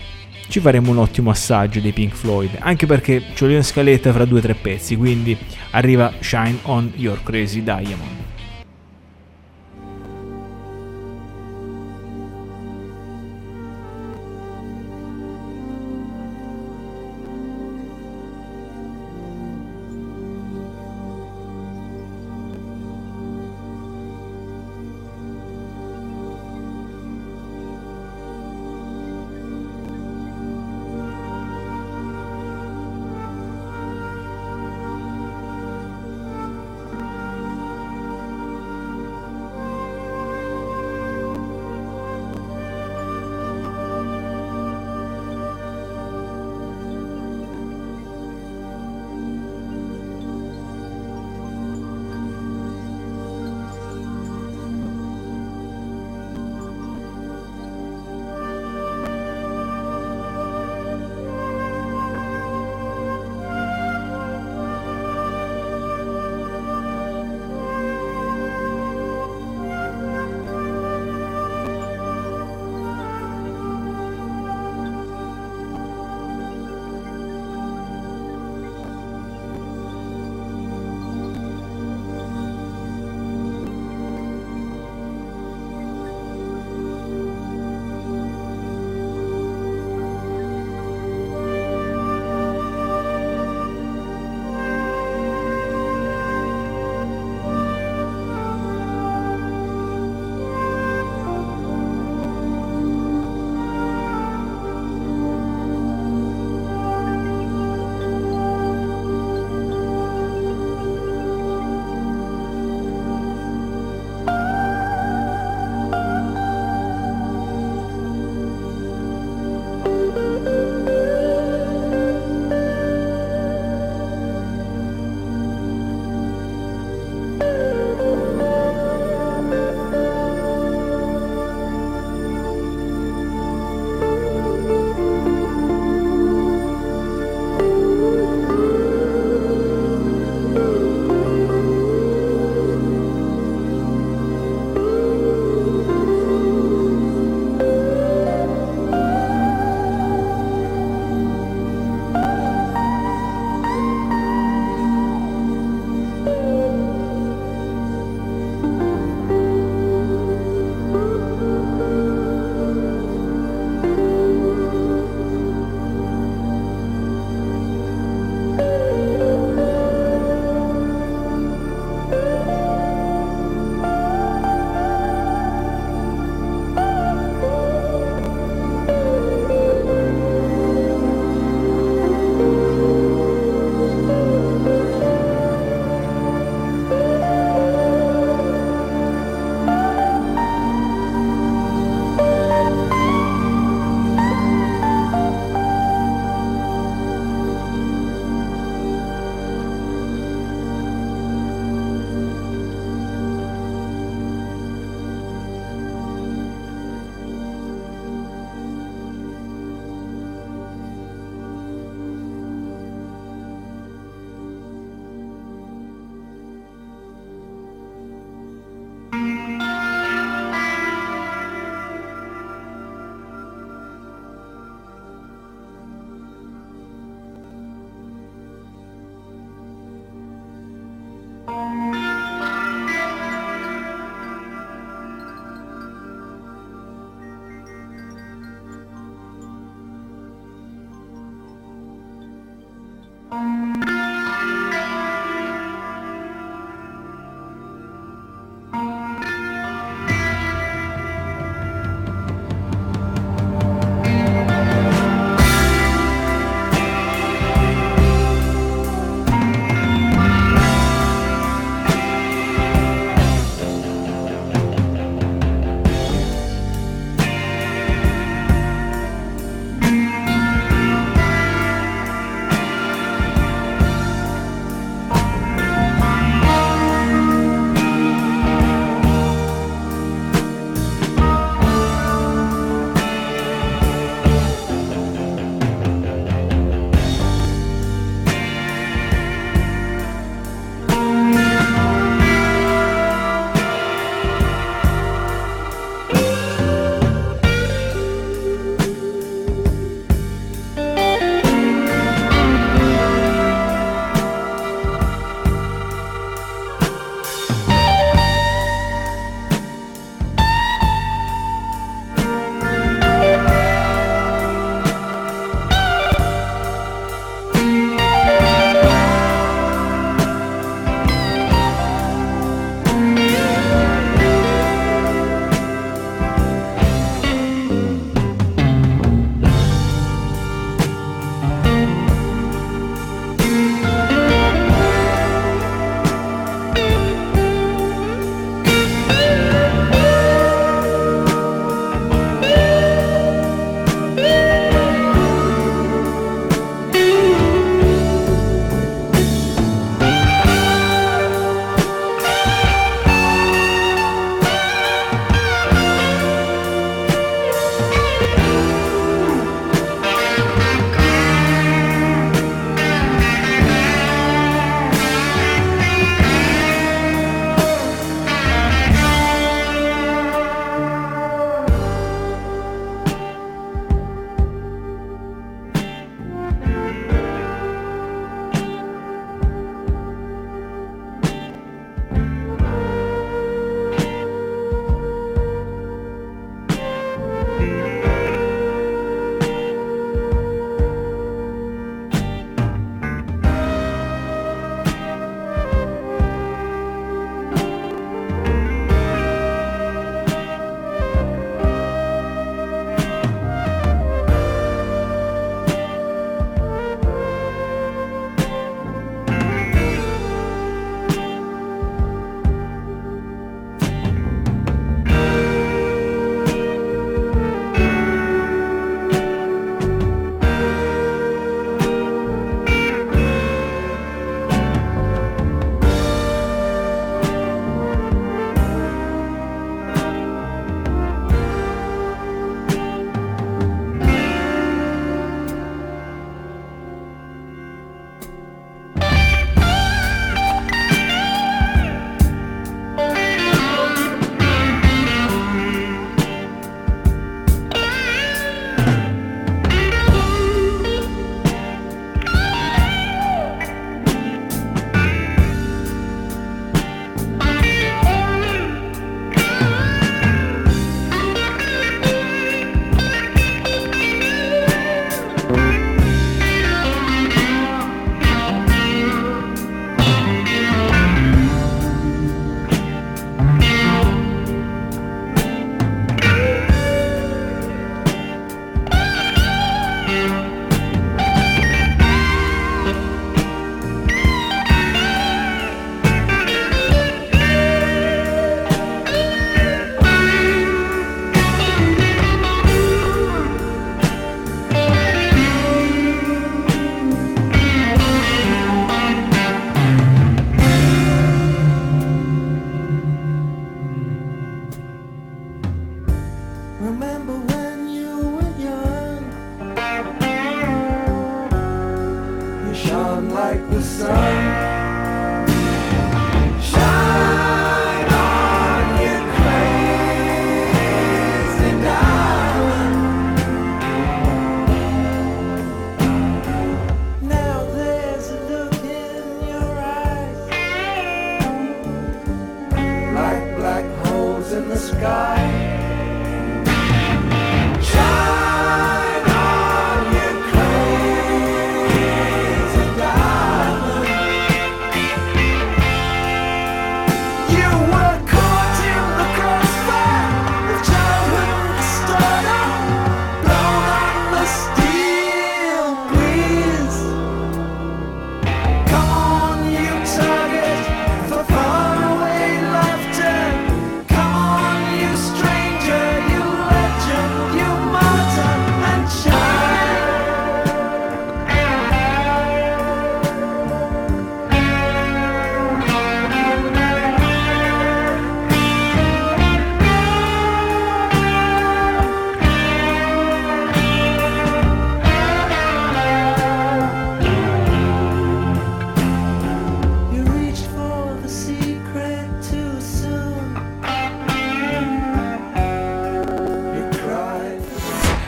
ci 0.49 0.59
faremo 0.59 0.91
un 0.91 0.97
ottimo 0.97 1.29
assaggio 1.29 1.79
dei 1.79 1.91
Pink 1.91 2.15
Floyd, 2.15 2.57
anche 2.59 2.85
perché 2.85 3.21
c'ho 3.33 3.47
lì 3.47 3.55
in 3.55 3.63
scaletta 3.63 4.13
fra 4.13 4.25
due 4.25 4.39
o 4.39 4.41
tre 4.41 4.55
pezzi, 4.55 4.95
quindi 4.95 5.37
arriva 5.71 6.13
Shine 6.19 6.59
on 6.63 6.91
Your 6.95 7.21
Crazy 7.23 7.61
Diamond. 7.63 8.26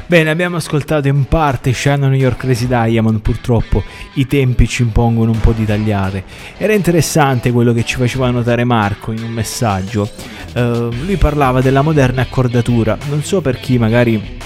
Bene, 0.10 0.32
abbiamo 0.32 0.56
ascoltato 0.56 1.08
in 1.08 1.26
parte 1.26 1.72
Shine 1.72 2.04
on 2.04 2.16
Your 2.16 2.36
Crazy 2.36 2.66
Diamond, 2.66 3.20
purtroppo 3.20 3.84
i 4.16 4.26
tempi 4.26 4.68
ci 4.68 4.82
impongono 4.82 5.30
un 5.30 5.40
po' 5.40 5.52
di 5.52 5.66
tagliare. 5.66 6.24
Era 6.58 6.74
interessante 6.74 7.52
quello 7.52 7.74
che 7.74 7.86
ci 7.86 7.96
faceva 7.98 8.28
notare 8.32 8.64
Marco 8.64 9.12
in 9.12 9.22
un 9.22 9.30
messaggio. 9.30 10.10
Eh, 10.54 10.88
lui 11.06 11.16
parlava 11.18 11.62
della 11.62 11.84
moderna 11.84 12.24
accordatura, 12.24 12.98
non 13.08 13.22
so 13.22 13.42
per 13.42 13.60
chi 13.60 13.78
magari 13.78 14.38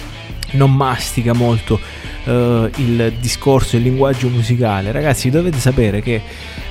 non 0.52 0.76
mastica 0.76 1.32
molto 1.32 1.80
eh, 2.26 2.70
il 2.76 3.14
discorso, 3.22 3.78
il 3.78 3.84
linguaggio 3.84 4.28
musicale. 4.28 4.92
Ragazzi, 4.92 5.30
dovete 5.30 5.60
sapere 5.60 6.02
che 6.02 6.22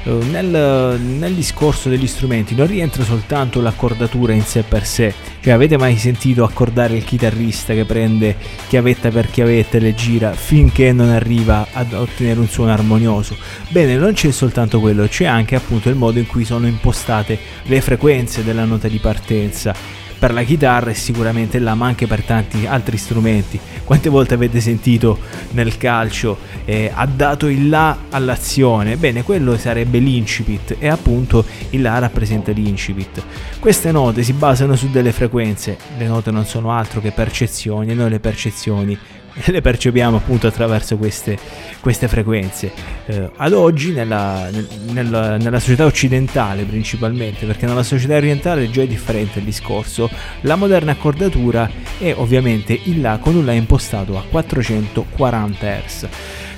eh, 0.02 0.10
nel, 0.30 1.00
nel 1.00 1.32
discorso 1.32 1.88
degli 1.88 2.06
strumenti 2.06 2.54
non 2.54 2.66
rientra 2.66 3.04
soltanto 3.04 3.62
l'accordatura 3.62 4.34
in 4.34 4.42
sé 4.42 4.62
per 4.62 4.84
sé. 4.84 5.14
Cioè, 5.42 5.54
avete 5.54 5.76
mai 5.76 5.96
sentito 5.96 6.44
accordare 6.44 6.94
il 6.94 7.02
chitarrista 7.02 7.74
che 7.74 7.84
prende 7.84 8.36
chiavetta 8.68 9.10
per 9.10 9.28
chiavetta 9.28 9.76
e 9.76 9.80
le 9.80 9.92
gira 9.92 10.34
finché 10.34 10.92
non 10.92 11.08
arriva 11.08 11.66
ad 11.72 11.94
ottenere 11.94 12.38
un 12.38 12.46
suono 12.46 12.70
armonioso? 12.70 13.36
Bene, 13.70 13.96
non 13.96 14.12
c'è 14.12 14.30
soltanto 14.30 14.78
quello, 14.78 15.08
c'è 15.08 15.24
anche 15.24 15.56
appunto 15.56 15.88
il 15.88 15.96
modo 15.96 16.20
in 16.20 16.28
cui 16.28 16.44
sono 16.44 16.68
impostate 16.68 17.36
le 17.64 17.80
frequenze 17.80 18.44
della 18.44 18.64
nota 18.64 18.86
di 18.86 18.98
partenza 18.98 19.74
per 20.22 20.32
la 20.32 20.44
chitarra 20.44 20.92
e 20.92 20.94
sicuramente 20.94 21.58
là, 21.58 21.74
ma 21.74 21.86
anche 21.86 22.06
per 22.06 22.22
tanti 22.22 22.64
altri 22.64 22.96
strumenti. 22.96 23.58
Quante 23.82 24.08
volte 24.08 24.34
avete 24.34 24.60
sentito 24.60 25.18
nel 25.50 25.76
calcio 25.76 26.38
eh, 26.64 26.92
ha 26.94 27.06
dato 27.06 27.48
il 27.48 27.68
là 27.68 28.04
all'azione? 28.08 28.96
Bene, 28.96 29.24
quello 29.24 29.58
sarebbe 29.58 29.98
l'incipit 29.98 30.76
e 30.78 30.86
appunto 30.86 31.44
il 31.70 31.82
là 31.82 31.98
rappresenta 31.98 32.52
l'incipit. 32.52 33.20
Queste 33.58 33.90
note 33.90 34.22
si 34.22 34.32
basano 34.32 34.76
su 34.76 34.92
delle 34.92 35.10
frequenze, 35.10 35.76
le 35.98 36.06
note 36.06 36.30
non 36.30 36.46
sono 36.46 36.70
altro 36.70 37.00
che 37.00 37.10
percezioni 37.10 37.90
e 37.90 37.94
noi 37.94 38.10
le 38.10 38.20
percezioni 38.20 38.96
le 39.46 39.60
percepiamo 39.60 40.16
appunto 40.16 40.46
attraverso 40.46 40.96
queste, 40.96 41.38
queste 41.80 42.08
frequenze. 42.08 42.72
Eh, 43.06 43.30
ad 43.36 43.52
oggi 43.52 43.92
nella, 43.92 44.48
nel- 44.50 44.68
nella- 44.90 45.36
nella 45.36 45.60
società 45.60 45.84
occidentale 45.84 46.64
principalmente, 46.64 47.46
perché 47.46 47.66
nella 47.66 47.82
società 47.82 48.16
orientale 48.16 48.70
già 48.70 48.82
è 48.82 48.86
differente 48.86 49.38
il 49.38 49.44
discorso, 49.44 50.10
la 50.42 50.56
moderna 50.56 50.92
accordatura 50.92 51.68
è 51.98 52.14
ovviamente 52.16 52.78
il 52.84 53.00
La 53.00 53.18
con 53.18 53.34
un 53.34 53.44
La 53.44 53.52
impostato 53.52 54.16
a 54.18 54.24
440 54.28 55.66
Hz. 55.66 56.08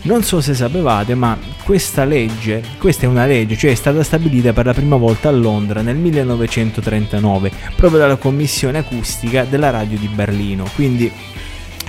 Non 0.02 0.22
so 0.22 0.42
se 0.42 0.52
sapevate, 0.52 1.14
ma 1.14 1.38
questa 1.64 2.04
legge, 2.04 2.62
questa 2.76 3.06
è 3.06 3.08
una 3.08 3.24
legge, 3.24 3.56
cioè 3.56 3.70
è 3.70 3.74
stata 3.74 4.02
stabilita 4.02 4.52
per 4.52 4.66
la 4.66 4.74
prima 4.74 4.96
volta 4.96 5.30
a 5.30 5.32
Londra 5.32 5.80
nel 5.80 5.96
1939, 5.96 7.50
proprio 7.74 8.00
dalla 8.00 8.16
commissione 8.16 8.76
acustica 8.76 9.44
della 9.44 9.70
radio 9.70 9.96
di 9.96 10.08
Berlino. 10.08 10.68
Quindi 10.74 11.10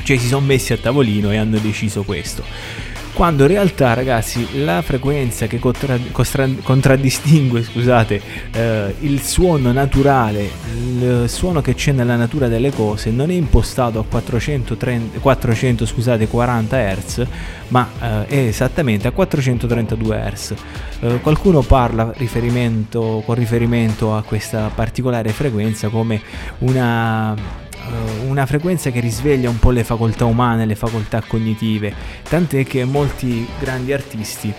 cioè 0.06 0.18
si 0.18 0.28
sono 0.28 0.45
messi 0.45 0.72
a 0.72 0.78
tavolino 0.78 1.32
e 1.32 1.38
hanno 1.38 1.58
deciso 1.58 2.03
questo. 2.03 2.43
Quando 3.12 3.43
in 3.43 3.47
realtà, 3.47 3.93
ragazzi, 3.93 4.62
la 4.64 4.82
frequenza 4.82 5.47
che 5.47 5.58
contra- 5.58 5.97
costra- 6.12 6.49
contraddistingue, 6.62 7.64
scusate, 7.64 8.22
eh, 8.51 8.95
il 8.99 9.22
suono 9.22 9.72
naturale, 9.72 10.49
il 10.78 11.24
suono 11.28 11.62
che 11.62 11.76
c'è 11.76 11.93
nella 11.93 12.18
natura 12.18 12.49
delle 12.49 12.72
cose, 12.72 13.12
non 13.12 13.32
è 13.32 13.34
impostato 13.34 13.99
a 13.99 14.03
430, 14.03 15.20
400, 15.20 15.86
scusate, 15.86 16.28
40 16.28 16.78
Hz, 16.78 17.28
ma 17.70 17.89
eh, 18.01 18.26
è 18.28 18.38
esattamente 18.47 19.08
a 19.08 19.12
432 19.12 20.32
Hz. 20.34 20.53
Eh, 20.99 21.20
qualcuno 21.22 21.62
parla 21.62 22.12
riferimento, 22.18 23.24
con 23.26 23.36
riferimento 23.36 24.14
a 24.14 24.24
questa 24.24 24.70
particolare 24.76 25.30
frequenza 25.30 25.88
come 25.88 26.22
una 26.60 27.64
una 28.27 28.45
frequenza 28.45 28.89
che 28.89 28.99
risveglia 28.99 29.49
un 29.49 29.59
po' 29.59 29.71
le 29.71 29.83
facoltà 29.83 30.25
umane, 30.25 30.65
le 30.65 30.75
facoltà 30.75 31.21
cognitive, 31.25 31.93
tant'è 32.27 32.65
che 32.65 32.83
molti 32.86 33.47
grandi 33.59 33.93
artisti 33.93 34.53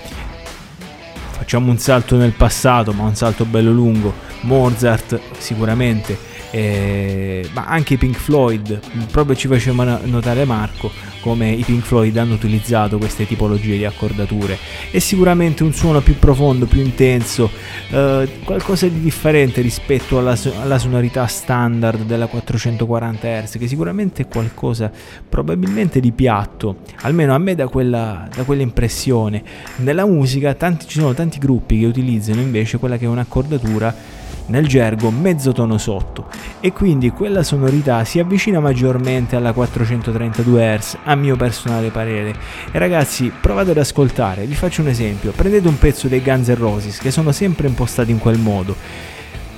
facciamo 1.47 1.71
un 1.71 1.79
salto 1.79 2.17
nel 2.17 2.33
passato, 2.33 2.93
ma 2.93 3.05
un 3.05 3.15
salto 3.15 3.45
bello 3.45 3.71
lungo. 3.71 4.13
Mozart 4.41 5.21
sicuramente, 5.39 6.19
eh, 6.51 7.49
ma 7.53 7.67
anche 7.67 7.95
i 7.95 7.97
Pink 7.97 8.17
Floyd, 8.17 8.81
proprio 9.11 9.37
ci 9.37 9.49
faceva 9.49 9.85
no- 9.85 10.01
notare 10.05 10.45
Marco 10.45 10.91
come 11.27 11.51
i 11.51 11.65
Pink 11.65 11.83
Floyd 11.83 12.17
hanno 12.17 12.35
utilizzato 12.35 12.99
queste 12.99 13.27
tipologie 13.27 13.77
di 13.77 13.85
accordature. 13.85 14.57
È 14.93 15.01
sicuramente 15.01 15.65
un 15.65 15.73
suono 15.73 16.01
più 16.01 16.17
profondo, 16.21 16.67
più 16.67 16.81
intenso, 16.81 17.51
eh, 17.91 18.29
qualcosa 18.45 18.87
di 18.87 19.01
differente 19.01 19.61
rispetto 19.61 20.19
alla, 20.19 20.39
alla 20.61 20.79
sonorità 20.79 21.27
standard 21.27 22.03
della 22.03 22.29
440 22.29 23.43
Hz, 23.43 23.59
che 23.59 23.67
sicuramente 23.67 24.23
è 24.23 24.29
qualcosa 24.29 24.89
probabilmente 25.29 25.99
di 25.99 26.13
piatto, 26.13 26.77
almeno 27.01 27.35
a 27.35 27.39
me 27.39 27.57
da 27.57 27.67
quella, 27.67 28.29
da 28.33 28.45
quell'impressione. 28.45 29.43
Nella 29.79 30.07
musica 30.07 30.55
tanti, 30.55 30.87
ci 30.87 31.01
sono 31.01 31.13
tanti 31.13 31.39
gruppi 31.39 31.81
che 31.81 31.87
utilizzano 31.87 32.41
invece 32.41 32.79
quella 32.79 32.97
che 32.97 33.05
è 33.05 33.09
un'accordatura 33.09 34.16
nel 34.47 34.67
gergo 34.67 35.11
mezzo 35.11 35.53
tono 35.53 35.79
sotto. 35.79 36.27
E 36.61 36.73
quindi 36.73 37.11
quella 37.11 37.43
sonorità 37.43 38.05
si 38.05 38.19
avvicina 38.19 38.61
maggiormente 38.61 39.37
alla 39.37 39.53
432 39.53 40.77
Hz 40.79 40.99
a 41.05 41.15
mio 41.15 41.37
personale 41.37 41.91
parere. 41.91 42.35
E 42.71 42.79
ragazzi 42.79 43.33
provate 43.41 43.71
ad 43.71 43.79
ascoltare. 43.79 44.47
Vi 44.47 44.55
faccio 44.55 44.83
un 44.83 44.89
esempio. 44.89 45.33
Prendete 45.33 45.69
un 45.69 45.79
pezzo 45.79 46.09
dei 46.09 46.23
Guns 46.23 46.49
N' 46.49 46.55
Roses 46.57 46.99
che 46.99 47.11
sono 47.11 47.33
sempre 47.33 47.69
impostati 47.69 48.11
in 48.11 48.19
quel 48.19 48.39
modo. 48.39 48.75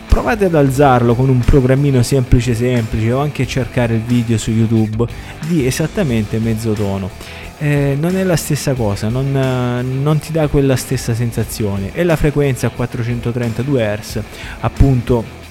Provate 0.08 0.46
ad 0.46 0.54
alzarlo 0.54 1.14
con 1.14 1.28
un 1.28 1.38
programmino 1.40 2.02
semplice 2.02 2.54
semplice 2.54 3.12
o 3.12 3.20
anche 3.20 3.46
cercare 3.46 3.94
il 3.94 4.00
video 4.00 4.38
su 4.38 4.50
YouTube 4.50 5.06
di 5.46 5.66
esattamente 5.66 6.38
mezzo 6.38 6.72
tono 6.72 7.10
eh, 7.58 7.96
non 7.98 8.16
è 8.16 8.22
la 8.22 8.36
stessa 8.36 8.74
cosa, 8.74 9.08
non, 9.08 9.36
eh, 9.36 9.82
non 9.82 10.18
ti 10.18 10.32
dà 10.32 10.48
quella 10.48 10.76
stessa 10.76 11.14
sensazione. 11.14 11.90
E 11.92 12.04
la 12.04 12.16
frequenza 12.16 12.68
a 12.68 12.70
432 12.70 13.98
Hz 14.00 14.20
appunto 14.60 15.46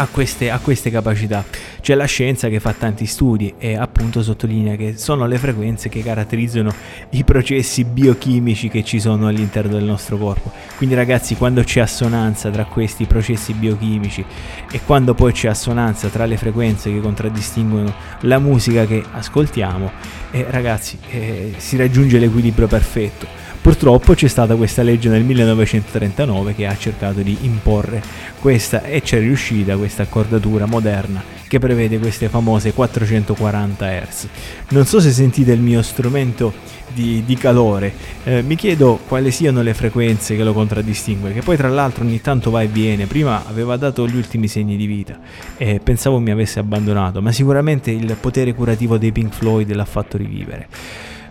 ha 0.00 0.06
queste, 0.06 0.50
ha 0.50 0.58
queste 0.58 0.90
capacità. 0.90 1.44
C'è 1.80 1.94
la 1.94 2.04
scienza 2.04 2.48
che 2.48 2.60
fa 2.60 2.72
tanti 2.72 3.04
studi 3.04 3.54
e 3.58 3.76
appunto 3.76 4.22
sottolinea 4.22 4.76
che 4.76 4.96
sono 4.96 5.26
le 5.26 5.38
frequenze 5.38 5.88
che 5.88 6.02
caratterizzano 6.02 6.72
i 7.10 7.24
processi 7.24 7.84
biochimici 7.84 8.68
che 8.68 8.84
ci 8.84 9.00
sono 9.00 9.26
all'interno 9.26 9.72
del 9.72 9.84
nostro 9.84 10.16
corpo. 10.16 10.52
Quindi 10.76 10.94
ragazzi, 10.94 11.34
quando 11.34 11.62
c'è 11.62 11.80
assonanza 11.80 12.50
tra 12.50 12.64
questi 12.64 13.06
processi 13.06 13.52
biochimici 13.54 14.24
e 14.70 14.80
quando 14.84 15.14
poi 15.14 15.32
c'è 15.32 15.48
assonanza 15.48 16.08
tra 16.08 16.26
le 16.26 16.36
frequenze 16.36 16.92
che 16.92 17.00
contraddistinguono 17.00 17.92
la 18.20 18.38
musica 18.38 18.86
che 18.86 19.02
ascoltiamo, 19.10 19.90
eh, 20.30 20.46
ragazzi, 20.48 20.98
eh, 21.10 21.54
si 21.56 21.76
raggiunge 21.76 22.18
l'equilibrio 22.18 22.68
perfetto. 22.68 23.46
Purtroppo 23.60 24.14
c'è 24.14 24.28
stata 24.28 24.54
questa 24.56 24.82
legge 24.82 25.08
nel 25.08 25.24
1939 25.24 26.54
che 26.54 26.66
ha 26.66 26.76
cercato 26.76 27.20
di 27.20 27.36
imporre 27.42 28.02
questa 28.40 28.82
e 28.82 29.02
c'è 29.02 29.18
riuscita 29.18 29.76
questa 29.76 30.04
accordatura 30.04 30.66
moderna 30.66 31.22
che 31.48 31.58
prevede 31.58 31.98
queste 31.98 32.28
famose 32.28 32.72
440 32.72 33.86
Hz. 33.86 34.28
Non 34.68 34.84
so 34.84 35.00
se 35.00 35.10
sentite 35.10 35.52
il 35.52 35.60
mio 35.60 35.82
strumento 35.82 36.52
di, 36.92 37.22
di 37.24 37.36
calore, 37.36 37.92
eh, 38.24 38.42
mi 38.42 38.54
chiedo 38.54 39.00
quali 39.08 39.30
siano 39.30 39.62
le 39.62 39.74
frequenze 39.74 40.36
che 40.36 40.44
lo 40.44 40.52
contraddistingue, 40.52 41.32
che 41.32 41.42
poi 41.42 41.56
tra 41.56 41.68
l'altro 41.68 42.04
ogni 42.04 42.20
tanto 42.20 42.50
va 42.50 42.62
e 42.62 42.66
viene, 42.66 43.06
prima 43.06 43.44
aveva 43.46 43.76
dato 43.76 44.06
gli 44.06 44.16
ultimi 44.16 44.46
segni 44.46 44.76
di 44.76 44.86
vita 44.86 45.18
e 45.56 45.80
pensavo 45.82 46.18
mi 46.20 46.30
avesse 46.30 46.58
abbandonato, 46.58 47.20
ma 47.22 47.32
sicuramente 47.32 47.90
il 47.90 48.16
potere 48.20 48.54
curativo 48.54 48.98
dei 48.98 49.12
Pink 49.12 49.34
Floyd 49.34 49.72
l'ha 49.72 49.84
fatto 49.84 50.16
rivivere. 50.16 50.68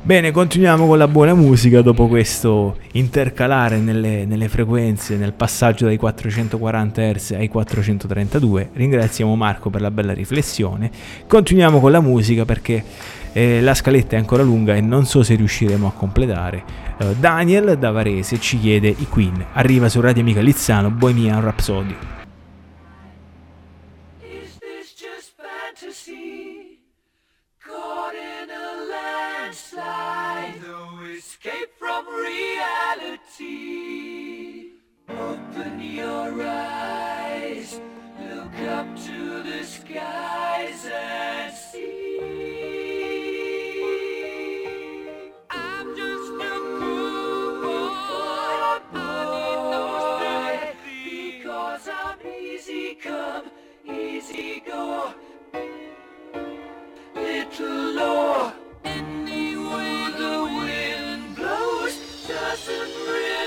Bene, 0.07 0.31
continuiamo 0.31 0.87
con 0.87 0.97
la 0.97 1.09
buona 1.09 1.33
musica 1.33 1.81
dopo 1.81 2.07
questo 2.07 2.77
intercalare 2.93 3.77
nelle, 3.79 4.23
nelle, 4.23 4.47
frequenze, 4.47 5.17
nel 5.17 5.33
passaggio 5.33 5.83
dai 5.83 5.97
440 5.97 7.11
Hz 7.11 7.31
ai 7.31 7.49
432. 7.49 8.69
Ringraziamo 8.71 9.35
Marco 9.35 9.69
per 9.69 9.81
la 9.81 9.91
bella 9.91 10.13
riflessione. 10.13 10.89
Continuiamo 11.27 11.81
con 11.81 11.91
la 11.91 11.99
musica 11.99 12.45
perché 12.45 12.81
eh, 13.33 13.59
la 13.59 13.73
scaletta 13.73 14.15
è 14.15 14.19
ancora 14.19 14.43
lunga 14.43 14.75
e 14.75 14.79
non 14.79 15.05
so 15.05 15.23
se 15.23 15.35
riusciremo 15.35 15.87
a 15.87 15.91
completare. 15.91 16.63
Uh, 16.99 17.13
Daniel 17.19 17.77
da 17.77 17.91
Varese 17.91 18.39
ci 18.39 18.57
chiede 18.61 18.87
i 18.87 19.07
Queen. 19.09 19.45
Arriva 19.55 19.89
su 19.89 19.99
Radio 19.99 20.21
Amica 20.21 20.39
Lizzano, 20.39 20.89
Bohemian 20.89 21.41
Rhapsody. 21.41 22.16
Up 38.67 38.87
to 38.97 39.43
the 39.43 39.63
skies 39.63 40.85
and 40.91 41.53
see. 41.53 42.19
I'm 45.49 45.95
just 45.95 46.33
a 46.33 46.55
poor 46.79 47.61
boy, 47.61 48.53
I 48.93 49.03
need 49.39 49.61
no 49.71 49.85
because 51.37 51.87
I'm 51.87 52.19
easy 52.27 52.95
come, 52.95 53.45
easy 53.85 54.63
go, 54.67 55.13
little 57.15 57.93
low. 57.95 58.51
Any 58.83 59.55
the 59.55 60.35
wind 60.59 61.35
blows 61.37 62.27
doesn't 62.27 62.95
really 63.07 63.46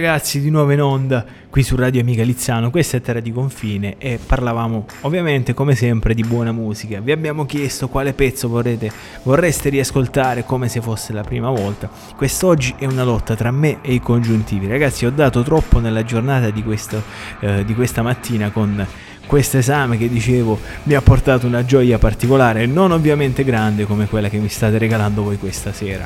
Ragazzi, 0.00 0.40
di 0.40 0.48
nuovo 0.48 0.72
in 0.72 0.80
onda 0.80 1.24
qui 1.50 1.62
su 1.62 1.76
Radio 1.76 2.00
Amica 2.00 2.22
Lizzano, 2.22 2.70
questa 2.70 2.96
è 2.96 3.02
Terra 3.02 3.20
di 3.20 3.32
Confine 3.32 3.96
e 3.98 4.18
parlavamo 4.24 4.86
ovviamente 5.02 5.52
come 5.52 5.74
sempre 5.74 6.14
di 6.14 6.22
buona 6.22 6.52
musica. 6.52 7.00
Vi 7.00 7.12
abbiamo 7.12 7.44
chiesto 7.44 7.88
quale 7.88 8.14
pezzo 8.14 8.48
vorrete, 8.48 8.90
vorreste 9.24 9.68
riascoltare 9.68 10.46
come 10.46 10.68
se 10.68 10.80
fosse 10.80 11.12
la 11.12 11.22
prima 11.22 11.50
volta. 11.50 11.90
Quest'oggi 12.16 12.74
è 12.78 12.86
una 12.86 13.04
lotta 13.04 13.36
tra 13.36 13.50
me 13.50 13.80
e 13.82 13.92
i 13.92 14.00
congiuntivi. 14.00 14.66
Ragazzi, 14.66 15.04
ho 15.04 15.10
dato 15.10 15.42
troppo 15.42 15.80
nella 15.80 16.02
giornata 16.02 16.48
di, 16.48 16.62
questo, 16.62 17.02
eh, 17.40 17.62
di 17.66 17.74
questa 17.74 18.00
mattina 18.00 18.50
con 18.50 18.86
questo 19.30 19.58
esame 19.58 19.96
che 19.96 20.08
dicevo 20.08 20.58
mi 20.82 20.94
ha 20.94 21.02
portato 21.02 21.46
una 21.46 21.64
gioia 21.64 21.98
particolare, 21.98 22.66
non 22.66 22.90
ovviamente 22.90 23.44
grande 23.44 23.84
come 23.84 24.08
quella 24.08 24.28
che 24.28 24.38
mi 24.38 24.48
state 24.48 24.76
regalando 24.76 25.22
voi 25.22 25.38
questa 25.38 25.72
sera. 25.72 26.04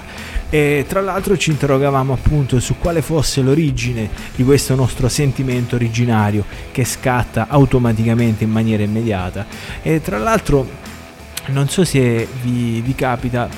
E 0.51 0.85
tra 0.87 1.01
l'altro 1.01 1.35
ci 1.39 1.49
interrogavamo 1.49 2.13
appunto 2.13 2.61
su 2.61 2.77
quale 2.79 3.01
fosse 3.01 3.41
l'origine 3.41 4.11
di 4.37 4.45
questo 4.45 4.75
nostro 4.75 5.09
sentimento 5.09 5.75
originario 5.75 6.45
che 6.71 6.85
scatta 6.85 7.47
automaticamente 7.49 8.45
in 8.45 8.51
maniera 8.51 8.83
immediata. 8.83 9.47
E 9.81 10.03
tra 10.03 10.19
l'altro 10.19 10.69
non 11.47 11.71
so 11.71 11.83
se 11.83 12.29
vi, 12.43 12.83
vi 12.83 12.95
capita 12.95 13.49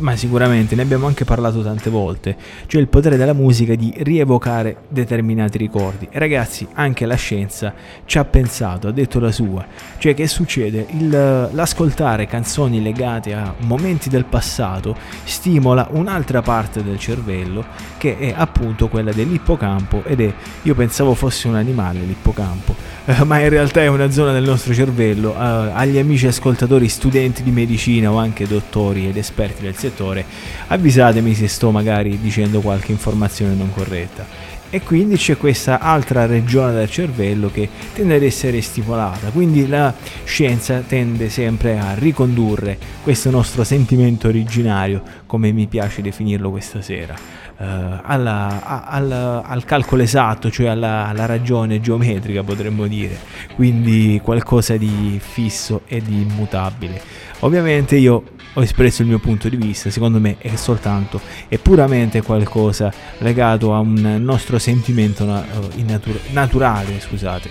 ma 0.00 0.16
sicuramente 0.16 0.74
ne 0.74 0.82
abbiamo 0.82 1.06
anche 1.06 1.24
parlato 1.24 1.62
tante 1.62 1.90
volte, 1.90 2.36
cioè 2.66 2.80
il 2.80 2.88
potere 2.88 3.16
della 3.16 3.32
musica 3.32 3.74
di 3.74 3.92
rievocare 3.98 4.76
determinati 4.88 5.58
ricordi. 5.58 6.08
E 6.10 6.18
ragazzi, 6.18 6.66
anche 6.74 7.06
la 7.06 7.14
scienza 7.14 7.72
ci 8.04 8.18
ha 8.18 8.24
pensato, 8.24 8.88
ha 8.88 8.92
detto 8.92 9.20
la 9.20 9.30
sua. 9.30 9.64
Cioè 9.98 10.14
che 10.14 10.26
succede? 10.26 10.86
Il, 10.90 11.08
l'ascoltare 11.52 12.26
canzoni 12.26 12.82
legate 12.82 13.34
a 13.34 13.54
momenti 13.58 14.08
del 14.08 14.24
passato 14.24 14.96
stimola 15.24 15.88
un'altra 15.92 16.42
parte 16.42 16.82
del 16.82 16.98
cervello 16.98 17.64
che 17.98 18.18
è 18.18 18.34
appunto 18.36 18.88
quella 18.88 19.12
dell'ippocampo 19.12 20.02
ed 20.04 20.20
è, 20.20 20.34
io 20.62 20.74
pensavo 20.74 21.14
fosse 21.14 21.48
un 21.48 21.54
animale 21.54 22.00
l'ippocampo, 22.00 22.74
uh, 23.04 23.24
ma 23.24 23.40
in 23.40 23.48
realtà 23.48 23.82
è 23.82 23.86
una 23.86 24.10
zona 24.10 24.32
del 24.32 24.44
nostro 24.44 24.74
cervello. 24.74 25.30
Uh, 25.30 25.70
agli 25.72 25.98
amici 25.98 26.26
ascoltatori, 26.26 26.88
studenti 26.88 27.42
di 27.42 27.50
medicina 27.50 28.10
o 28.10 28.16
anche 28.16 28.46
dottori 28.46 29.08
ed 29.08 29.16
esperti 29.16 29.62
del 29.62 29.76
settore, 29.76 30.24
avvisatemi 30.68 31.34
se 31.34 31.48
sto 31.48 31.70
magari 31.70 32.18
dicendo 32.20 32.60
qualche 32.60 32.92
informazione 32.92 33.54
non 33.54 33.72
corretta. 33.72 34.52
E 34.74 34.80
quindi 34.80 35.16
c'è 35.16 35.36
questa 35.36 35.78
altra 35.78 36.26
regione 36.26 36.72
del 36.72 36.90
cervello 36.90 37.48
che 37.48 37.68
tende 37.94 38.16
ad 38.16 38.24
essere 38.24 38.60
stimolata, 38.60 39.28
quindi 39.28 39.68
la 39.68 39.94
scienza 40.24 40.80
tende 40.80 41.28
sempre 41.28 41.78
a 41.78 41.94
ricondurre 41.94 42.76
questo 43.04 43.30
nostro 43.30 43.62
sentimento 43.62 44.26
originario, 44.26 45.00
come 45.26 45.52
mi 45.52 45.68
piace 45.68 46.02
definirlo 46.02 46.50
questa 46.50 46.82
sera, 46.82 47.14
eh, 47.14 47.43
alla, 47.56 48.64
a, 48.64 48.84
al, 48.84 49.12
al, 49.44 49.64
calcolo 49.64 50.02
esatto, 50.02 50.50
cioè 50.50 50.66
alla, 50.68 51.06
alla 51.06 51.26
ragione 51.26 51.80
geometrica 51.80 52.42
potremmo 52.42 52.86
dire, 52.86 53.18
quindi 53.54 54.20
qualcosa 54.22 54.76
di 54.76 55.20
fisso 55.22 55.82
e 55.86 56.00
di 56.00 56.22
immutabile. 56.22 57.00
Ovviamente 57.40 57.96
io 57.96 58.22
ho 58.54 58.62
espresso 58.62 59.02
il 59.02 59.08
mio 59.08 59.18
punto 59.18 59.48
di 59.48 59.56
vista, 59.56 59.90
secondo 59.90 60.18
me 60.18 60.36
è 60.38 60.54
soltanto 60.56 61.20
e 61.48 61.58
puramente 61.58 62.22
qualcosa 62.22 62.92
legato 63.18 63.74
a 63.74 63.78
un 63.80 64.18
nostro 64.20 64.58
sentimento 64.58 65.24
eh, 65.24 65.82
natura- 65.82 66.18
naturale, 66.30 67.00
scusate. 67.00 67.50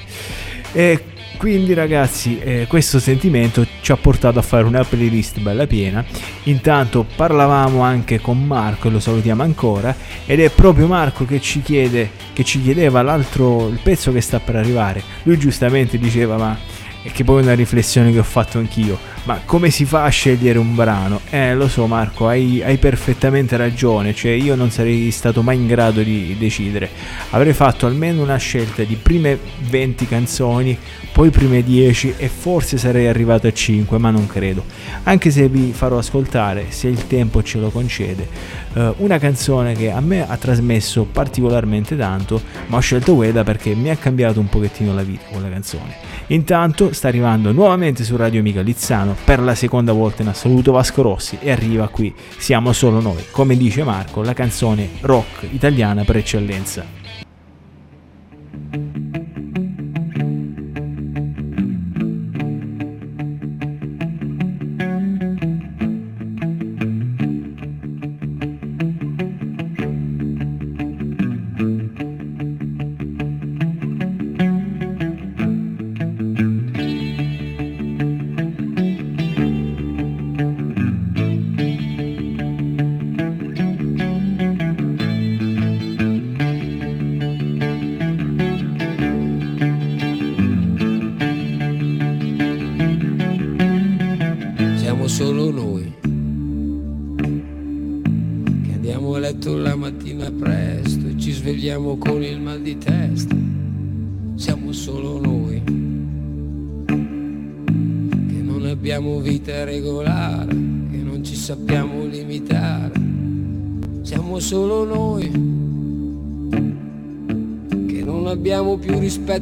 E 0.72 1.04
quindi 1.38 1.74
ragazzi, 1.74 2.40
eh, 2.40 2.66
questo 2.68 3.00
sentimento 3.00 3.66
ci 3.82 3.92
ha 3.92 3.98
portato 3.98 4.40
a 4.40 4.42
fare 4.42 4.64
una 4.64 4.84
playlist 4.84 5.40
bella 5.40 5.68
piena. 5.68 6.04
Intanto 6.44 7.06
parlavamo 7.16 7.82
anche 7.82 8.20
con 8.20 8.44
Marco, 8.44 8.90
lo 8.90 9.00
salutiamo 9.00 9.44
ancora, 9.44 9.96
ed 10.26 10.40
è 10.40 10.50
proprio 10.50 10.88
Marco 10.88 11.26
che 11.26 11.42
ci 11.42 11.62
chiede 11.62 12.10
che 12.34 12.44
ci 12.44 12.62
chiedeva 12.62 13.02
l'altro 13.02 13.68
il 13.68 13.80
pezzo 13.82 14.12
che 14.12 14.22
sta 14.22 14.40
per 14.40 14.56
arrivare. 14.56 15.04
Lui 15.24 15.38
giustamente 15.38 15.98
diceva 15.98 16.38
"Ma 16.38 16.58
e 17.06 17.12
che 17.12 17.24
poi 17.24 17.42
è 17.42 17.44
una 17.44 17.54
riflessione 17.54 18.14
che 18.14 18.20
ho 18.20 18.24
fatto 18.24 18.60
anch'io 18.60 18.98
ma 19.26 19.42
come 19.46 19.70
si 19.70 19.86
fa 19.86 20.04
a 20.04 20.10
scegliere 20.10 20.60
un 20.60 20.76
brano? 20.76 21.22
Eh, 21.30 21.56
lo 21.56 21.70
so 21.70 21.88
Marco, 21.88 22.28
hai, 22.28 22.62
hai, 22.62 22.78
perfettamente 22.78 23.56
ragione, 23.56 24.14
cioè 24.14 24.32
io 24.32 24.56
non 24.56 24.70
sarei 24.70 25.12
stato 25.12 25.42
mai 25.42 25.56
in 25.56 25.68
grado 25.68 26.02
di 26.02 26.36
decidere. 26.38 26.90
Avrei 27.30 27.54
fatto 27.54 27.86
almeno 27.86 28.22
una 28.22 28.36
scelta 28.36 28.84
di 28.84 28.96
prime 28.96 29.40
20 29.70 30.08
canzoni, 30.08 30.78
poi 31.14 31.30
prime 31.30 31.62
10 31.62 32.16
e 32.18 32.28
forse 32.28 32.80
sarei 32.80 33.06
arrivato 33.06 33.46
a 33.46 33.54
5, 33.54 34.00
ma 34.00 34.10
non 34.10 34.26
credo. 34.26 34.66
Anche 35.04 35.30
se 35.30 35.48
vi 35.48 35.72
farò 35.72 36.00
ascoltare, 36.00 36.66
se 36.70 36.88
il 36.88 37.06
tempo 37.06 37.44
ce 37.44 37.60
lo 37.60 37.70
concede, 37.70 38.28
eh, 38.74 38.94
una 38.98 39.20
canzone 39.20 39.74
che 39.74 39.92
a 39.92 40.02
me 40.02 40.28
ha 40.28 40.36
trasmesso 40.38 41.06
particolarmente 41.06 41.96
tanto, 41.96 42.42
ma 42.66 42.78
ho 42.78 42.80
scelto 42.80 43.14
quella 43.14 43.44
perché 43.44 43.76
mi 43.76 43.92
ha 43.92 43.96
cambiato 43.96 44.40
un 44.40 44.50
pochettino 44.50 44.92
la 44.92 45.04
vita 45.04 45.26
quella 45.32 45.50
canzone. 45.50 45.96
Intanto 46.28 46.94
sta 46.94 47.10
arrivando 47.10 47.52
nuovamente 47.52 48.04
su 48.04 48.16
Radio 48.16 48.40
Amica 48.40 48.62
Lizzano 48.62 49.16
per 49.24 49.40
la 49.40 49.54
seconda 49.54 49.92
volta 49.92 50.24
in 50.24 50.30
assoluto 50.30 50.72
Vasco 50.72 51.04
Rossi 51.04 51.38
e 51.40 51.52
arriva 51.52 51.90
qui 51.90 52.12
Siamo 52.38 52.74
solo 52.74 53.00
noi, 53.00 53.24
come 53.30 53.56
dice 53.56 53.84
Marco, 53.84 54.24
la 54.24 54.34
canzone 54.34 54.90
rock 55.02 55.48
italiana 55.52 56.04
per 56.04 56.18
eccellenza. 56.18 57.03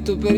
Rispetto 0.01 0.17
per 0.17 0.37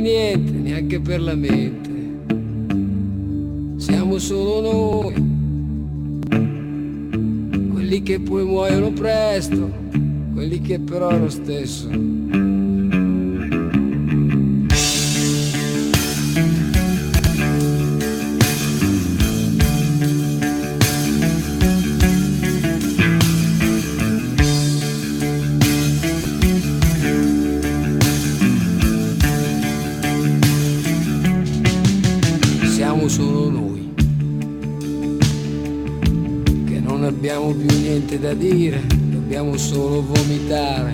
niente 38.13 38.19
da 38.19 38.33
dire, 38.33 38.81
dobbiamo 38.87 39.57
solo 39.57 40.03
vomitare. 40.05 40.91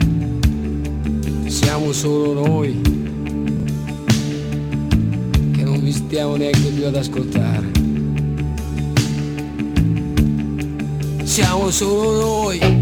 Siamo 1.47 1.91
solo 1.91 2.33
noi 2.45 2.81
che 5.51 5.63
non 5.63 5.81
vi 5.83 5.91
stiamo 5.91 6.35
neanche 6.35 6.69
più 6.69 6.85
ad 6.85 6.95
ascoltare. 6.95 7.71
Siamo 11.23 11.69
solo 11.71 12.19
noi, 12.19 12.59
quelli 12.59 12.79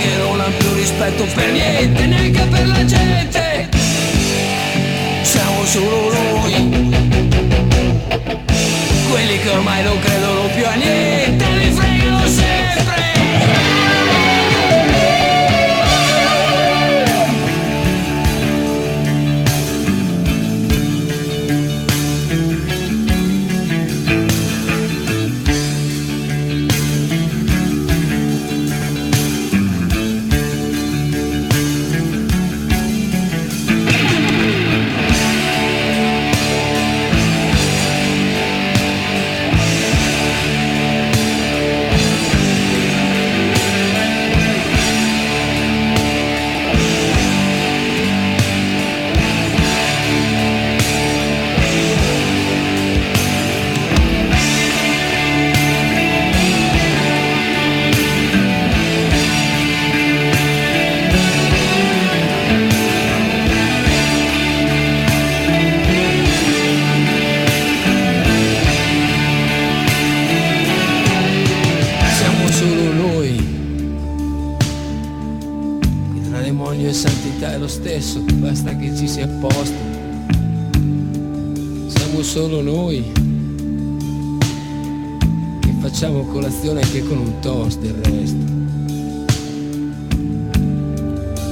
che 0.00 0.16
non 0.18 0.40
hanno 0.40 0.56
più 0.58 0.72
rispetto 0.74 1.24
per 1.34 1.52
niente, 1.52 2.06
neanche 2.06 2.46
per 2.50 2.66
la 2.66 2.84
gente. 2.84 3.68
Siamo 5.22 5.64
solo 5.64 6.12
noi 6.12 6.77
quelli 9.08 9.38
che 9.38 9.48
ormai 9.50 9.82
non 9.82 9.98
credono 9.98 10.48
più 10.54 10.66
a 10.66 10.74
niente, 10.74 11.97
colazione 86.38 86.82
anche 86.82 87.02
con 87.02 87.18
un 87.18 87.40
toast 87.40 87.80
del 87.80 87.94
resto. 88.04 88.36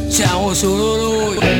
Siamo 0.08 0.54
solo 0.54 0.96
noi, 0.96 1.55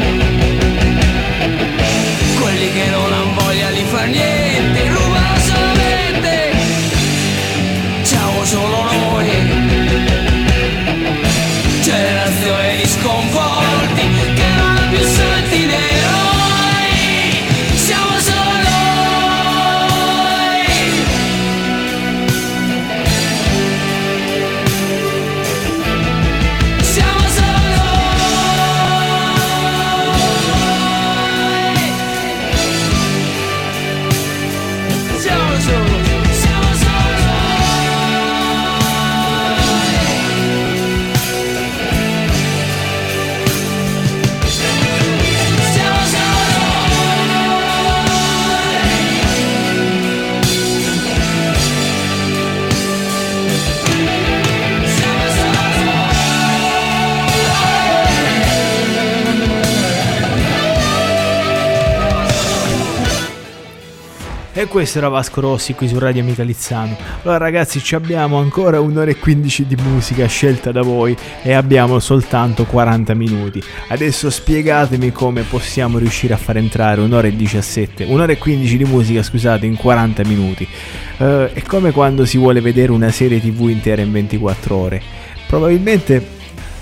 questo 64.76 64.98
era 64.98 65.08
Vasco 65.08 65.40
Rossi 65.40 65.72
qui 65.72 65.88
su 65.88 65.98
Radio 65.98 66.20
Amica 66.20 66.42
Lizzano. 66.42 66.98
Allora 67.22 67.38
ragazzi 67.38 67.80
ci 67.80 67.94
abbiamo 67.94 68.36
ancora 68.36 68.78
un'ora 68.78 69.10
e 69.10 69.16
15 69.16 69.66
di 69.66 69.74
musica 69.76 70.26
scelta 70.26 70.70
da 70.70 70.82
voi 70.82 71.16
e 71.42 71.54
abbiamo 71.54 71.98
soltanto 71.98 72.66
40 72.66 73.14
minuti. 73.14 73.62
Adesso 73.88 74.28
spiegatemi 74.28 75.12
come 75.12 75.44
possiamo 75.44 75.96
riuscire 75.96 76.34
a 76.34 76.36
far 76.36 76.58
entrare 76.58 77.00
un'ora 77.00 77.26
e 77.26 77.34
17, 77.34 78.04
un'ora 78.04 78.32
e 78.32 78.36
15 78.36 78.76
di 78.76 78.84
musica 78.84 79.22
scusate 79.22 79.64
in 79.64 79.76
40 79.76 80.24
minuti. 80.26 80.68
Eh, 81.16 81.52
è 81.54 81.62
come 81.62 81.90
quando 81.92 82.26
si 82.26 82.36
vuole 82.36 82.60
vedere 82.60 82.92
una 82.92 83.10
serie 83.10 83.40
tv 83.40 83.70
intera 83.70 84.02
in 84.02 84.12
24 84.12 84.76
ore. 84.76 85.02
Probabilmente 85.46 86.35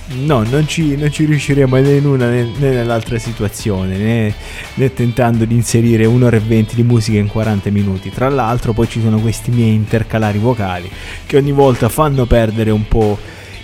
No, 0.07 0.43
non 0.43 0.69
ci, 0.69 0.97
non 0.97 1.11
ci 1.11 1.25
riusciremo 1.25 1.77
né 1.77 1.95
in 1.95 2.05
una 2.05 2.29
né, 2.29 2.51
nell'altra 2.59 3.19
situazione, 3.19 3.97
né, 3.97 4.35
né 4.75 4.93
tentando 4.93 5.47
di 5.47 5.55
inserire 5.55 6.05
un'ora 6.05 6.37
e 6.37 6.41
venti 6.41 6.75
di 6.75 6.83
musica 6.83 7.19
in 7.19 7.27
40 7.27 7.71
minuti. 7.71 8.11
Tra 8.11 8.29
l'altro 8.29 8.75
poi 8.75 8.87
ci 8.87 9.01
sono 9.01 9.19
questi 9.19 9.51
miei 9.51 9.73
intercalari 9.73 10.39
vocali 10.39 10.91
che 11.25 11.39
ogni 11.39 11.53
volta 11.53 11.89
fanno 11.89 12.27
perdere 12.27 12.71
un 12.71 12.87
po' 12.87 13.19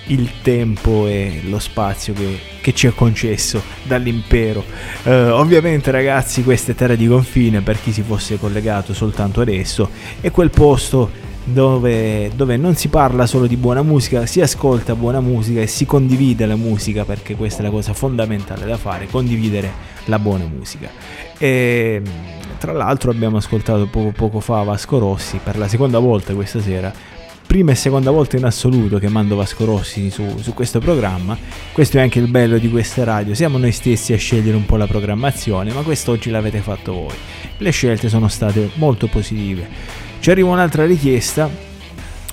il 0.06 0.30
tempo 0.42 1.06
e 1.06 1.42
lo 1.44 1.58
spazio 1.58 2.14
che, 2.14 2.38
che 2.60 2.74
ci 2.74 2.86
è 2.86 2.94
concesso 2.94 3.62
dall'impero. 3.82 4.64
Eh, 5.02 5.28
ovviamente 5.30 5.90
ragazzi 5.90 6.42
questa 6.42 6.72
è 6.72 6.74
terra 6.74 6.94
di 6.94 7.06
confine 7.06 7.60
per 7.60 7.80
chi 7.80 7.92
si 7.92 8.02
fosse 8.02 8.38
collegato 8.38 8.94
soltanto 8.94 9.40
adesso, 9.42 9.90
è 10.20 10.30
quel 10.30 10.50
posto 10.50 11.19
dove, 11.44 12.30
dove 12.34 12.56
non 12.56 12.74
si 12.74 12.88
parla 12.88 13.26
solo 13.26 13.46
di 13.46 13.56
buona 13.56 13.82
musica, 13.82 14.26
si 14.26 14.40
ascolta 14.40 14.94
buona 14.94 15.20
musica 15.20 15.60
e 15.60 15.66
si 15.66 15.86
condivide 15.86 16.46
la 16.46 16.56
musica 16.56 17.04
perché 17.04 17.34
questa 17.34 17.60
è 17.60 17.64
la 17.64 17.70
cosa 17.70 17.92
fondamentale 17.92 18.66
da 18.66 18.76
fare, 18.76 19.06
condividere 19.06 19.70
la 20.04 20.18
buona 20.18 20.44
musica. 20.44 20.88
E 21.38 22.02
tra 22.58 22.72
l'altro 22.72 23.10
abbiamo 23.10 23.38
ascoltato 23.38 23.86
poco, 23.86 24.12
poco 24.14 24.40
fa 24.40 24.62
Vasco 24.62 24.98
Rossi 24.98 25.40
per 25.42 25.56
la 25.56 25.68
seconda 25.68 25.98
volta 25.98 26.34
questa 26.34 26.60
sera 26.60 26.92
prima 27.50 27.72
e 27.72 27.74
seconda 27.74 28.12
volta 28.12 28.36
in 28.36 28.44
assoluto 28.44 28.98
che 28.98 29.08
mando 29.08 29.34
Vasco 29.34 29.64
Rossi 29.64 30.08
su, 30.08 30.38
su, 30.38 30.54
questo 30.54 30.78
programma. 30.78 31.36
Questo 31.72 31.98
è 31.98 32.00
anche 32.00 32.20
il 32.20 32.28
bello 32.28 32.58
di 32.58 32.70
queste 32.70 33.02
radio. 33.02 33.34
Siamo 33.34 33.58
noi 33.58 33.72
stessi 33.72 34.12
a 34.12 34.16
scegliere 34.16 34.56
un 34.56 34.64
po' 34.66 34.76
la 34.76 34.86
programmazione, 34.86 35.72
ma 35.72 35.82
quest'oggi 35.82 36.30
l'avete 36.30 36.60
fatto 36.60 36.92
voi. 36.92 37.14
Le 37.56 37.70
scelte 37.70 38.08
sono 38.08 38.28
state 38.28 38.70
molto 38.74 39.08
positive. 39.08 40.09
Ci 40.20 40.30
arriva 40.30 40.50
un'altra 40.50 40.84
richiesta. 40.84 41.48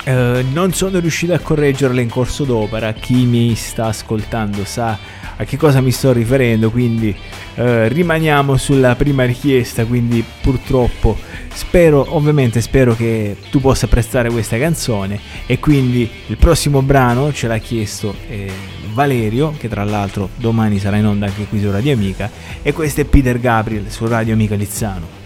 Eh, 0.03 0.45
non 0.51 0.73
sono 0.73 0.99
riuscito 0.99 1.33
a 1.33 1.39
correggerla 1.39 2.01
in 2.01 2.09
corso 2.09 2.43
d'opera. 2.43 2.91
Chi 2.91 3.23
mi 3.23 3.55
sta 3.55 3.85
ascoltando 3.85 4.65
sa 4.65 4.97
a 5.37 5.43
che 5.45 5.55
cosa 5.55 5.79
mi 5.79 5.91
sto 5.91 6.11
riferendo, 6.11 6.69
quindi 6.69 7.15
eh, 7.55 7.87
rimaniamo 7.87 8.57
sulla 8.57 8.95
prima 8.95 9.23
richiesta, 9.23 9.85
quindi 9.85 10.23
purtroppo 10.41 11.17
spero, 11.53 12.05
ovviamente 12.09 12.59
spero 12.59 12.95
che 12.95 13.37
tu 13.51 13.61
possa 13.61 13.87
prestare 13.87 14.29
questa 14.31 14.57
canzone 14.57 15.19
e 15.45 15.59
quindi 15.59 16.09
il 16.25 16.37
prossimo 16.37 16.81
brano 16.81 17.31
ce 17.31 17.47
l'ha 17.47 17.59
chiesto 17.59 18.15
eh, 18.29 18.51
Valerio, 18.93 19.53
che 19.57 19.69
tra 19.69 19.83
l'altro 19.83 20.29
domani 20.35 20.79
sarà 20.79 20.97
in 20.97 21.05
onda 21.05 21.27
anche 21.27 21.45
qui 21.45 21.61
su 21.61 21.71
Radio 21.71 21.93
Amica, 21.93 22.29
e 22.63 22.73
questo 22.73 23.01
è 23.01 23.05
Peter 23.05 23.39
Gabriel 23.39 23.89
su 23.89 24.07
Radio 24.07 24.33
Amica 24.33 24.55
Lizzano. 24.55 25.16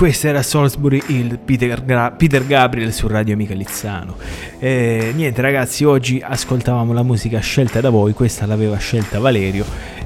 Questo 0.00 0.28
era 0.28 0.42
Salisbury 0.42 1.02
Hill, 1.08 1.38
Peter, 1.44 1.84
Gra- 1.84 2.10
Peter 2.12 2.46
Gabriel 2.46 2.90
su 2.90 3.06
Radio 3.06 3.34
Amica 3.34 3.52
Lizzano. 3.52 4.16
E, 4.58 5.12
niente 5.14 5.42
ragazzi, 5.42 5.84
oggi 5.84 6.22
ascoltavamo 6.24 6.94
la 6.94 7.02
musica 7.02 7.38
scelta 7.40 7.82
da 7.82 7.90
voi, 7.90 8.14
questa 8.14 8.46
l'aveva 8.46 8.78
scelta 8.78 9.18
Valerio. 9.18 9.62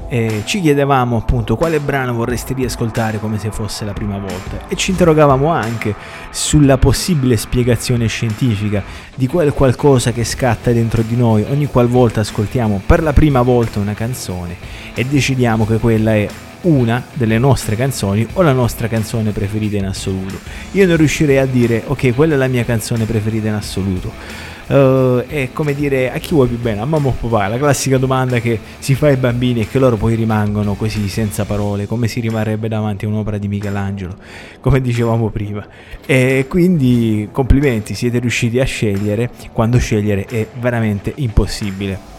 E 0.09 0.41
ci 0.43 0.59
chiedevamo 0.59 1.15
appunto 1.15 1.55
quale 1.55 1.79
brano 1.79 2.13
vorreste 2.13 2.53
riascoltare 2.53 3.19
come 3.19 3.39
se 3.39 3.51
fosse 3.51 3.85
la 3.85 3.93
prima 3.93 4.17
volta 4.17 4.67
e 4.67 4.75
ci 4.75 4.91
interrogavamo 4.91 5.47
anche 5.47 5.95
sulla 6.29 6.77
possibile 6.77 7.37
spiegazione 7.37 8.07
scientifica 8.07 8.83
di 9.15 9.27
quel 9.27 9.53
qualcosa 9.53 10.11
che 10.11 10.25
scatta 10.25 10.73
dentro 10.73 11.03
di 11.03 11.15
noi 11.15 11.45
ogni 11.49 11.67
qualvolta 11.67 12.19
ascoltiamo 12.19 12.81
per 12.85 13.01
la 13.01 13.13
prima 13.13 13.41
volta 13.41 13.79
una 13.79 13.93
canzone 13.93 14.55
e 14.93 15.05
decidiamo 15.05 15.65
che 15.65 15.79
quella 15.79 16.13
è 16.13 16.27
una 16.65 17.03
delle 17.13 17.37
nostre 17.37 17.75
canzoni 17.75 18.27
o 18.33 18.41
la 18.41 18.53
nostra 18.53 18.87
canzone 18.87 19.31
preferita 19.31 19.77
in 19.77 19.85
assoluto. 19.85 20.39
Io 20.71 20.85
non 20.85 20.97
riuscirei 20.97 21.37
a 21.37 21.45
dire 21.45 21.83
ok, 21.85 22.13
quella 22.13 22.35
è 22.35 22.37
la 22.37 22.47
mia 22.47 22.63
canzone 22.63 23.05
preferita 23.05 23.47
in 23.47 23.53
assoluto. 23.53 24.53
Uh, 24.67 25.21
è 25.27 25.49
come 25.53 25.75
dire 25.75 26.11
a 26.11 26.17
chi 26.17 26.33
vuoi 26.33 26.47
più 26.47 26.57
bene, 26.57 26.81
a 26.81 26.85
mamma 26.85 27.09
o 27.09 27.11
papà, 27.11 27.47
la 27.47 27.57
classica 27.57 27.99
domanda 27.99 28.39
che 28.39 28.59
si 28.79 28.95
fa 28.95 29.07
ai 29.07 29.15
bambini 29.15 29.61
e 29.61 29.67
che 29.67 29.77
loro 29.77 29.95
poi 29.95 30.15
rimangono 30.15 30.73
così 30.73 31.07
senza 31.07 31.45
parole, 31.45 31.85
come 31.85 32.07
si 32.07 32.19
rimarrebbe 32.19 32.67
davanti 32.67 33.05
a 33.05 33.09
un'opera 33.09 33.37
di 33.37 33.47
Michelangelo, 33.47 34.15
come 34.61 34.81
dicevamo 34.81 35.29
prima. 35.29 35.63
E 36.03 36.47
quindi 36.49 37.29
complimenti, 37.31 37.93
siete 37.93 38.17
riusciti 38.17 38.59
a 38.59 38.65
scegliere 38.65 39.29
quando 39.51 39.77
scegliere 39.77 40.25
è 40.25 40.47
veramente 40.59 41.11
impossibile. 41.17 42.14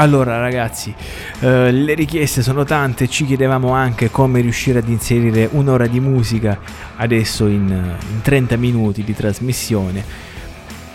Allora 0.00 0.38
ragazzi, 0.38 0.94
eh, 1.40 1.70
le 1.70 1.92
richieste 1.92 2.40
sono 2.40 2.64
tante, 2.64 3.06
ci 3.06 3.26
chiedevamo 3.26 3.72
anche 3.72 4.10
come 4.10 4.40
riuscire 4.40 4.78
ad 4.78 4.88
inserire 4.88 5.46
un'ora 5.52 5.86
di 5.86 6.00
musica 6.00 6.58
adesso 6.96 7.46
in, 7.46 7.68
in 7.68 8.22
30 8.22 8.56
minuti 8.56 9.04
di 9.04 9.14
trasmissione 9.14 10.29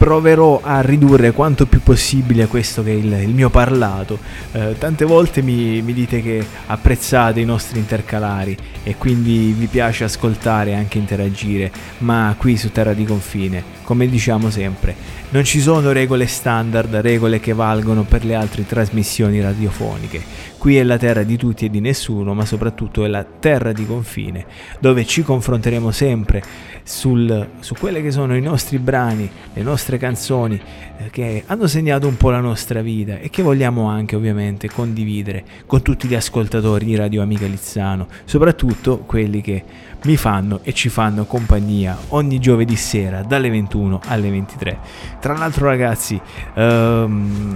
proverò 0.06 0.60
a 0.61 0.82
ridurre 0.82 1.32
quanto 1.32 1.65
più 1.65 1.82
possibile 1.82 2.45
questo 2.45 2.84
che 2.84 2.91
è 2.91 2.94
il, 2.94 3.11
il 3.11 3.34
mio 3.34 3.49
parlato. 3.49 4.19
Eh, 4.52 4.76
tante 4.77 5.03
volte 5.03 5.41
mi, 5.41 5.82
mi, 5.82 5.94
dite 5.94 6.22
che 6.22 6.45
apprezzate 6.68 7.40
i 7.40 7.44
nostri 7.44 7.80
intercalari 7.80 8.56
e 8.84 8.98
quindi 8.98 9.56
vi 9.57 9.65
piace 9.65 10.03
ascoltare 10.03 10.69
e 10.69 10.73
anche 10.76 10.99
interagire, 10.99 11.72
ma 11.99 12.36
qui 12.38 12.56
su 12.56 12.72
Terra 12.72 12.94
di 12.94 13.03
Confine, 13.03 13.64
come 13.82 14.07
diciamo 14.07 14.52
sempre, 14.52 14.95
non 15.30 15.44
ci 15.44 15.60
sono 15.60 15.91
regole 15.91 16.27
standard, 16.27 16.94
regole 16.98 17.40
che 17.40 17.53
valgono 17.53 18.03
per 18.03 18.26
le 18.26 18.36
altre 18.36 18.64
trasmissioni 18.64 19.41
radiofoniche. 19.41 20.53
Qui 20.66 20.78
è 20.78 20.84
la 20.84 20.98
terra 20.98 21.22
di 21.22 21.38
tutti 21.38 21.66
e 21.66 21.70
di 21.70 21.80
nessuno, 21.80 22.34
ma 22.34 22.44
soprattutto 22.44 23.06
è 23.06 23.08
la 23.08 23.24
terra 23.24 23.72
di 23.72 23.86
confine, 23.86 24.48
dove 24.80 25.06
ci 25.06 25.22
confronteremo 25.22 25.92
sempre 25.92 26.42
sul, 26.82 27.50
su 27.60 27.76
quelle 27.76 28.02
che 28.02 28.10
sono 28.10 28.36
i 28.36 28.42
nostri 28.42 28.80
brani, 28.80 29.30
le 29.54 29.62
nostre 29.62 30.00
canzoni 30.00 30.60
eh, 30.98 31.12
che 31.12 31.44
hanno 31.46 31.68
segnato 31.68 32.08
un 32.08 32.18
po' 32.18 32.32
la 32.32 32.40
nostra 32.40 32.82
vita 32.82 33.20
e 33.20 33.30
che 33.30 33.44
vogliamo 33.44 33.88
anche 33.90 34.16
ovviamente 34.16 34.68
condividere 34.68 35.44
con 35.68 35.84
tutti 35.84 36.08
gli 36.08 36.16
ascoltatori 36.16 36.86
di 36.86 36.96
Radio 36.96 37.22
Amica 37.22 37.46
Lizzano, 37.46 38.08
soprattutto 38.24 39.04
quelli 39.06 39.42
che 39.42 39.64
mi 40.06 40.18
fanno 40.18 40.60
e 40.64 40.73
ci 40.73 40.90
fanno 40.90 41.26
compagnia 41.26 41.98
ogni 42.10 42.40
giovedì 42.40 42.76
sera 42.76 43.23
dalle 43.23 43.49
21 43.49 44.02
alle 44.07 44.30
23. 44.30 44.80
Tra 45.19 45.36
l'altro 45.36 45.65
ragazzi 45.65 46.19
ehm, 46.53 47.52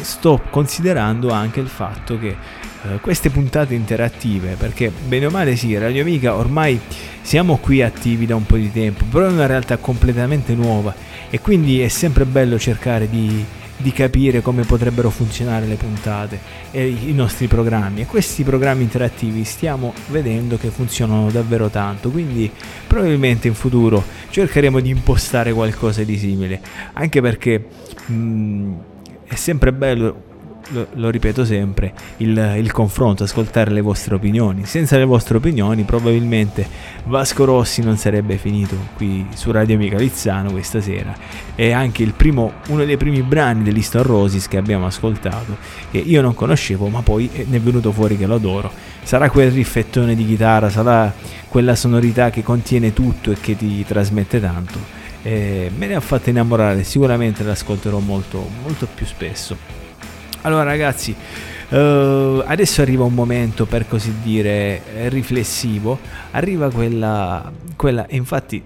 sto 0.00 0.40
considerando 0.50 1.30
anche 1.30 1.60
il 1.60 1.68
fatto 1.68 2.18
che 2.18 2.28
eh, 2.82 3.00
queste 3.00 3.30
puntate 3.30 3.74
interattive, 3.74 4.54
perché 4.54 4.90
bene 4.90 5.26
o 5.26 5.30
male 5.30 5.56
sì, 5.56 5.76
Radio 5.76 6.02
Amica 6.02 6.34
ormai 6.36 6.80
siamo 7.20 7.56
qui 7.56 7.82
attivi 7.82 8.26
da 8.26 8.36
un 8.36 8.46
po' 8.46 8.56
di 8.56 8.70
tempo, 8.70 9.04
però 9.04 9.26
è 9.26 9.30
una 9.30 9.46
realtà 9.46 9.76
completamente 9.78 10.54
nuova 10.54 10.94
e 11.30 11.40
quindi 11.40 11.80
è 11.80 11.88
sempre 11.88 12.24
bello 12.24 12.58
cercare 12.58 13.08
di 13.08 13.44
di 13.78 13.92
capire 13.92 14.42
come 14.42 14.64
potrebbero 14.64 15.08
funzionare 15.08 15.66
le 15.66 15.76
puntate 15.76 16.38
e 16.70 16.86
i 16.88 17.12
nostri 17.14 17.46
programmi. 17.46 18.02
E 18.02 18.06
questi 18.06 18.42
programmi 18.44 18.82
interattivi 18.82 19.44
stiamo 19.44 19.94
vedendo 20.08 20.58
che 20.58 20.68
funzionano 20.68 21.30
davvero 21.30 21.68
tanto 21.68 22.10
quindi 22.10 22.50
probabilmente 22.86 23.48
in 23.48 23.54
futuro 23.54 24.04
cercheremo 24.30 24.80
di 24.80 24.90
impostare 24.90 25.52
qualcosa 25.52 26.02
di 26.02 26.18
simile. 26.18 26.60
Anche 26.92 27.20
perché 27.20 27.64
mh, 28.06 28.12
mm, 28.12 28.74
è 29.24 29.34
sempre 29.34 29.72
bello 29.72 30.27
lo, 30.68 30.88
lo 30.94 31.10
ripeto 31.10 31.44
sempre, 31.44 31.92
il, 32.18 32.54
il, 32.58 32.72
confronto, 32.72 33.24
ascoltare 33.24 33.70
le 33.70 33.80
vostre 33.80 34.14
opinioni. 34.14 34.64
Senza 34.64 34.96
le 34.96 35.04
vostre 35.04 35.36
opinioni 35.36 35.82
probabilmente 35.84 36.66
Vasco 37.04 37.44
Rossi 37.44 37.82
non 37.82 37.96
sarebbe 37.96 38.36
finito 38.36 38.76
qui 38.96 39.26
su 39.34 39.50
Radio 39.50 39.76
Amica 39.76 39.96
Lizzano 39.96 40.50
questa 40.50 40.80
sera. 40.80 41.14
È 41.54 41.70
anche 41.70 42.04
primo, 42.16 42.52
uno 42.68 42.84
dei 42.84 42.96
primi 42.96 43.22
brani 43.22 43.62
dell'Easton 43.62 44.02
Roses 44.02 44.48
che 44.48 44.56
abbiamo 44.56 44.86
ascoltato, 44.86 45.56
che 45.90 45.98
io 45.98 46.20
non 46.20 46.34
conoscevo, 46.34 46.88
ma 46.88 47.02
poi 47.02 47.30
ne 47.46 47.56
è 47.56 47.60
venuto 47.60 47.92
fuori 47.92 48.16
che 48.16 48.26
lo 48.26 48.34
adoro. 48.34 48.70
Sarà 49.02 49.30
quel 49.30 49.50
riffettone 49.50 50.14
di 50.14 50.26
chitarra, 50.26 50.68
sarà 50.68 51.12
quella 51.48 51.74
sonorità 51.74 52.30
che 52.30 52.42
contiene 52.42 52.92
tutto 52.92 53.30
e 53.30 53.36
che 53.40 53.56
ti 53.56 53.84
trasmette 53.84 54.40
tanto. 54.40 54.96
Eh, 55.22 55.70
me 55.76 55.86
ne 55.86 55.94
ha 55.94 56.00
fatto 56.00 56.30
innamorare, 56.30 56.84
sicuramente 56.84 57.42
l'ascolterò 57.42 57.98
molto, 57.98 58.48
molto 58.62 58.86
più 58.94 59.06
spesso. 59.06 59.87
Allora 60.42 60.62
ragazzi, 60.62 61.14
uh, 61.70 61.74
adesso 62.46 62.80
arriva 62.80 63.04
un 63.04 63.14
momento 63.14 63.66
per 63.66 63.88
così 63.88 64.14
dire 64.22 64.80
riflessivo, 65.08 65.98
arriva 66.30 66.70
quella, 66.70 67.50
quella 67.76 68.06
infatti 68.10 68.62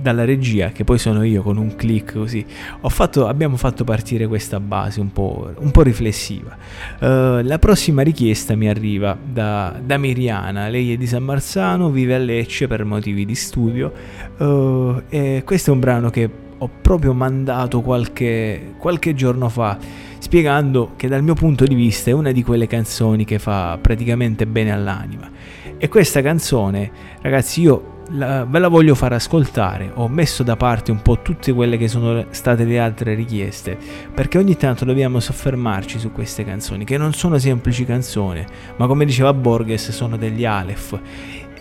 dalla 0.00 0.24
regia, 0.24 0.70
che 0.70 0.84
poi 0.84 0.98
sono 0.98 1.22
io 1.22 1.42
con 1.42 1.56
un 1.56 1.76
click 1.76 2.14
così, 2.14 2.44
fatto, 2.88 3.26
abbiamo 3.26 3.56
fatto 3.56 3.84
partire 3.84 4.26
questa 4.26 4.60
base 4.60 5.00
un 5.00 5.12
po', 5.12 5.52
un 5.56 5.70
po 5.70 5.82
riflessiva. 5.82 6.56
Uh, 7.00 7.42
la 7.42 7.58
prossima 7.58 8.02
richiesta 8.02 8.54
mi 8.56 8.68
arriva 8.68 9.16
da, 9.24 9.78
da, 9.82 9.96
Miriana, 9.96 10.68
lei 10.68 10.92
è 10.92 10.96
di 10.96 11.06
San 11.06 11.22
Marzano, 11.22 11.90
vive 11.90 12.14
a 12.14 12.18
Lecce 12.18 12.66
per 12.66 12.84
motivi 12.84 13.24
di 13.24 13.34
studio. 13.34 13.92
Uh, 14.36 15.02
e 15.08 15.42
questo 15.44 15.70
è 15.70 15.72
un 15.72 15.80
brano 15.80 16.10
che 16.10 16.28
ho 16.58 16.70
proprio 16.80 17.12
mandato 17.12 17.80
qualche, 17.80 18.74
qualche 18.78 19.14
giorno 19.14 19.48
fa 19.48 19.78
spiegando 20.18 20.92
che 20.96 21.08
dal 21.08 21.22
mio 21.22 21.34
punto 21.34 21.64
di 21.64 21.74
vista 21.74 22.10
è 22.10 22.12
una 22.12 22.32
di 22.32 22.42
quelle 22.42 22.66
canzoni 22.66 23.24
che 23.24 23.38
fa 23.38 23.78
praticamente 23.80 24.46
bene 24.46 24.72
all'anima. 24.72 25.30
E 25.76 25.88
questa 25.88 26.22
canzone, 26.22 26.90
ragazzi, 27.20 27.60
io 27.60 27.92
la, 28.10 28.44
ve 28.44 28.58
la 28.58 28.68
voglio 28.68 28.94
far 28.94 29.12
ascoltare. 29.12 29.90
Ho 29.94 30.08
messo 30.08 30.42
da 30.42 30.56
parte 30.56 30.90
un 30.90 31.02
po' 31.02 31.20
tutte 31.20 31.52
quelle 31.52 31.76
che 31.76 31.88
sono 31.88 32.26
state 32.30 32.64
le 32.64 32.78
altre 32.78 33.14
richieste, 33.14 33.76
perché 34.12 34.38
ogni 34.38 34.56
tanto 34.56 34.84
dobbiamo 34.84 35.20
soffermarci 35.20 35.98
su 35.98 36.12
queste 36.12 36.44
canzoni, 36.44 36.84
che 36.84 36.96
non 36.96 37.12
sono 37.12 37.38
semplici 37.38 37.84
canzoni, 37.84 38.44
ma 38.76 38.86
come 38.86 39.04
diceva 39.04 39.32
Borges, 39.32 39.90
sono 39.90 40.16
degli 40.16 40.44
Aleph 40.44 41.00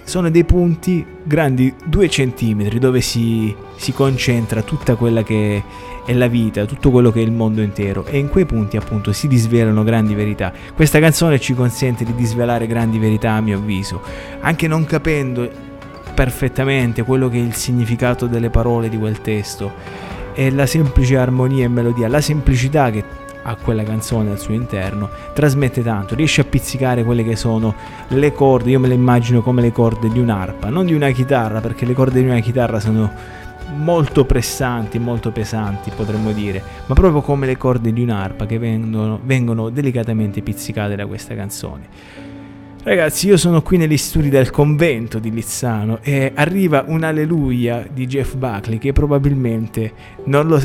sono 0.03 0.29
dei 0.29 0.43
punti 0.43 1.05
grandi 1.23 1.73
2 1.85 2.07
cm 2.07 2.77
dove 2.77 3.01
si, 3.01 3.55
si, 3.75 3.93
concentra 3.93 4.61
tutta 4.61 4.95
quella 4.95 5.23
che 5.23 5.63
è 6.05 6.13
la 6.13 6.27
vita, 6.27 6.65
tutto 6.65 6.91
quello 6.91 7.11
che 7.11 7.21
è 7.21 7.23
il 7.23 7.31
mondo 7.31 7.61
intero. 7.61 8.05
E 8.05 8.17
in 8.17 8.29
quei 8.29 8.45
punti 8.45 8.77
appunto 8.77 9.13
si 9.13 9.27
disvelano 9.27 9.83
grandi 9.83 10.13
verità. 10.13 10.51
Questa 10.75 10.99
canzone 10.99 11.39
ci 11.39 11.53
consente 11.53 12.03
di 12.03 12.13
disvelare 12.15 12.67
grandi 12.67 12.99
verità 12.99 13.31
a 13.31 13.41
mio 13.41 13.57
avviso, 13.57 14.01
anche 14.41 14.67
non 14.67 14.85
capendo 14.85 15.49
perfettamente 16.13 17.03
quello 17.03 17.29
che 17.29 17.37
è 17.37 17.41
il 17.41 17.55
significato 17.55 18.27
delle 18.27 18.49
parole 18.49 18.89
di 18.89 18.97
quel 18.97 19.21
testo. 19.21 20.01
E 20.35 20.49
la 20.51 20.65
semplice 20.65 21.17
armonia 21.17 21.65
e 21.65 21.67
melodia, 21.67 22.07
la 22.07 22.21
semplicità 22.21 22.89
che 22.89 23.03
a 23.43 23.55
quella 23.55 23.83
canzone 23.83 24.31
al 24.31 24.39
suo 24.39 24.53
interno, 24.53 25.09
trasmette 25.33 25.83
tanto, 25.83 26.15
riesce 26.15 26.41
a 26.41 26.45
pizzicare 26.45 27.03
quelle 27.03 27.23
che 27.23 27.35
sono 27.35 27.73
le 28.09 28.33
corde, 28.33 28.71
io 28.71 28.79
me 28.79 28.87
le 28.87 28.93
immagino 28.93 29.41
come 29.41 29.61
le 29.61 29.71
corde 29.71 30.09
di 30.09 30.19
un'arpa, 30.19 30.69
non 30.69 30.85
di 30.85 30.93
una 30.93 31.11
chitarra, 31.11 31.59
perché 31.59 31.85
le 31.85 31.93
corde 31.93 32.21
di 32.21 32.27
una 32.27 32.39
chitarra 32.39 32.79
sono 32.79 33.11
molto 33.75 34.25
pressanti, 34.25 34.99
molto 34.99 35.31
pesanti 35.31 35.91
potremmo 35.95 36.31
dire, 36.31 36.61
ma 36.85 36.93
proprio 36.93 37.21
come 37.21 37.45
le 37.45 37.57
corde 37.57 37.91
di 37.91 38.01
un'arpa 38.01 38.45
che 38.45 38.59
vengono, 38.59 39.19
vengono 39.23 39.69
delicatamente 39.69 40.41
pizzicate 40.41 40.95
da 40.95 41.05
questa 41.05 41.35
canzone. 41.35 42.22
Ragazzi, 42.85 43.27
io 43.27 43.37
sono 43.37 43.61
qui 43.61 43.77
negli 43.77 43.95
studi 43.95 44.27
del 44.27 44.49
convento 44.51 45.17
di 45.17 45.31
Lizzano 45.31 45.99
e 46.01 46.33
arriva 46.35 46.83
un 46.85 47.03
alleluia 47.03 47.87
di 47.89 48.05
Jeff 48.07 48.35
Buckley 48.35 48.77
che 48.77 48.91
probabilmente 48.91 49.93
non 50.25 50.47
lo, 50.47 50.59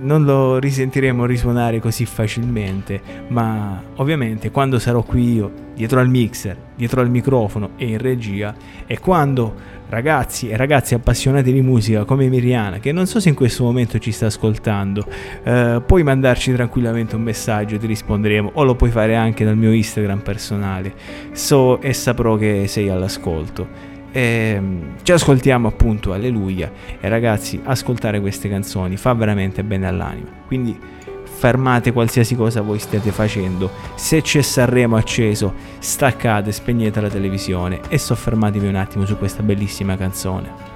non 0.00 0.24
lo, 0.24 0.58
risentiremo 0.58 1.24
risuonare 1.24 1.80
così 1.80 2.04
facilmente, 2.04 3.00
ma 3.28 3.82
ovviamente 3.96 4.50
quando 4.50 4.78
sarò 4.78 5.02
qui 5.02 5.32
io, 5.32 5.50
dietro 5.74 5.98
al 5.98 6.10
mixer, 6.10 6.58
dietro 6.76 7.00
al 7.00 7.08
microfono 7.08 7.70
e 7.76 7.86
in 7.86 7.98
regia, 7.98 8.54
e 8.86 8.98
quando 8.98 9.54
ragazzi 9.92 10.48
e 10.48 10.56
ragazze 10.56 10.94
appassionati 10.94 11.52
di 11.52 11.60
musica 11.60 12.04
come 12.04 12.26
Miriana, 12.28 12.78
che 12.78 12.92
non 12.92 13.06
so 13.06 13.20
se 13.20 13.28
in 13.28 13.34
questo 13.34 13.62
momento 13.62 13.98
ci 13.98 14.10
sta 14.10 14.24
ascoltando, 14.24 15.04
eh, 15.44 15.82
puoi 15.84 16.02
mandarci 16.02 16.50
tranquillamente 16.54 17.14
un 17.14 17.20
messaggio, 17.20 17.74
e 17.74 17.78
ti 17.78 17.86
risponderemo, 17.86 18.52
o 18.54 18.64
lo 18.64 18.74
puoi 18.74 18.90
fare 18.90 19.14
anche 19.16 19.44
dal 19.44 19.56
mio 19.56 19.70
Instagram 19.70 20.20
personale, 20.20 20.94
so 21.32 21.78
e 21.82 21.92
saprò 21.92 22.36
che 22.36 22.64
sei 22.68 22.88
all'ascolto. 22.88 23.90
E, 24.12 24.60
ci 25.02 25.12
ascoltiamo 25.12 25.68
appunto, 25.68 26.14
alleluia, 26.14 26.72
e 26.98 27.08
ragazzi, 27.10 27.60
ascoltare 27.62 28.18
queste 28.18 28.48
canzoni 28.48 28.96
fa 28.96 29.12
veramente 29.12 29.62
bene 29.62 29.86
all'anima. 29.86 30.28
Quindi 30.46 30.74
fermate 31.42 31.90
qualsiasi 31.90 32.36
cosa 32.36 32.60
voi 32.60 32.78
stiate 32.78 33.10
facendo. 33.10 33.68
Se 33.96 34.22
c'è 34.22 34.42
Sanremo 34.42 34.94
acceso, 34.94 35.52
staccate, 35.80 36.52
spegnete 36.52 37.00
la 37.00 37.08
televisione 37.08 37.80
e 37.88 37.98
soffermatevi 37.98 38.68
un 38.68 38.76
attimo 38.76 39.04
su 39.06 39.18
questa 39.18 39.42
bellissima 39.42 39.96
canzone. 39.96 40.71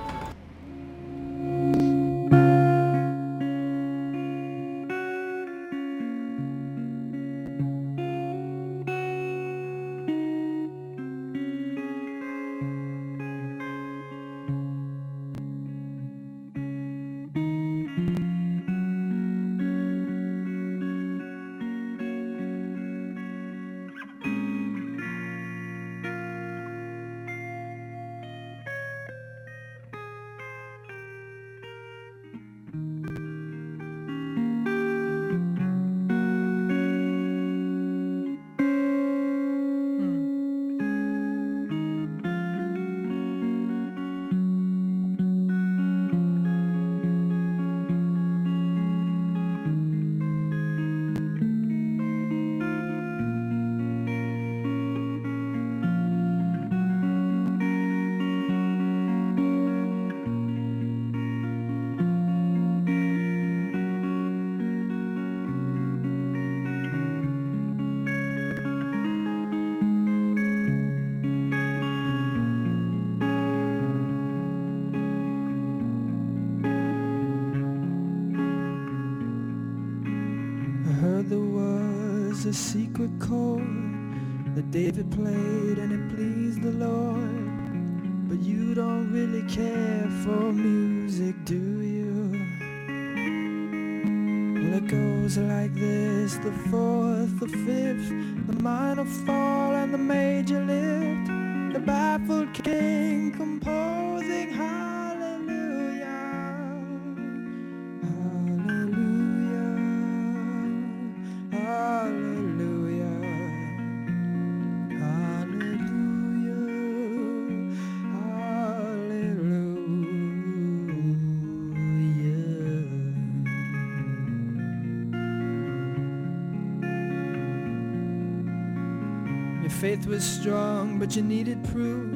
faith 129.81 130.07
was 130.07 130.25
strong, 130.25 130.99
but 130.99 131.15
you 131.15 131.23
needed 131.23 131.63
proof. 131.65 132.15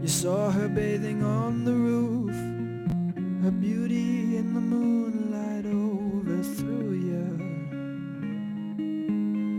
You 0.00 0.08
saw 0.08 0.50
her 0.50 0.66
bathing 0.66 1.22
on 1.22 1.62
the 1.66 1.74
roof, 1.74 2.34
her 3.44 3.50
beauty 3.50 4.38
in 4.38 4.54
the 4.54 4.60
moonlight 4.62 5.66
overthrew 5.66 6.92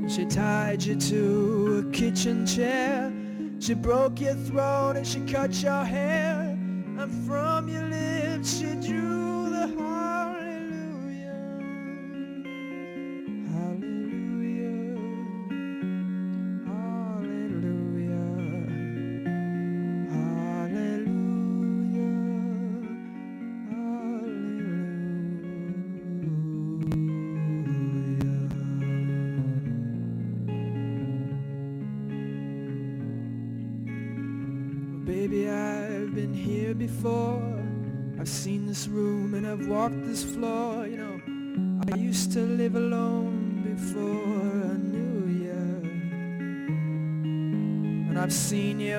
you. 0.02 0.10
She 0.10 0.26
tied 0.26 0.82
you 0.82 0.96
to 0.96 1.86
a 1.88 1.92
kitchen 1.92 2.48
chair, 2.48 3.14
she 3.60 3.76
broke 3.76 4.20
your 4.20 4.34
throat 4.34 4.96
and 4.96 5.06
she 5.06 5.20
cut 5.20 5.54
your 5.62 5.86
hair. 5.86 6.41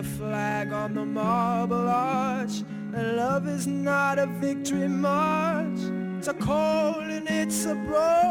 flag 0.03 0.73
on 0.73 0.95
the 0.95 1.05
marble 1.05 1.89
arch. 1.89 2.63
And 2.95 3.17
love 3.17 3.49
is 3.49 3.67
not 3.67 4.19
a 4.19 4.27
victory 4.27 4.89
march. 4.89 5.81
It's 6.19 6.29
a 6.29 6.35
cold 6.35 7.05
and 7.05 7.29
it's 7.29 7.65
a 7.65 7.75
broad. 7.75 8.22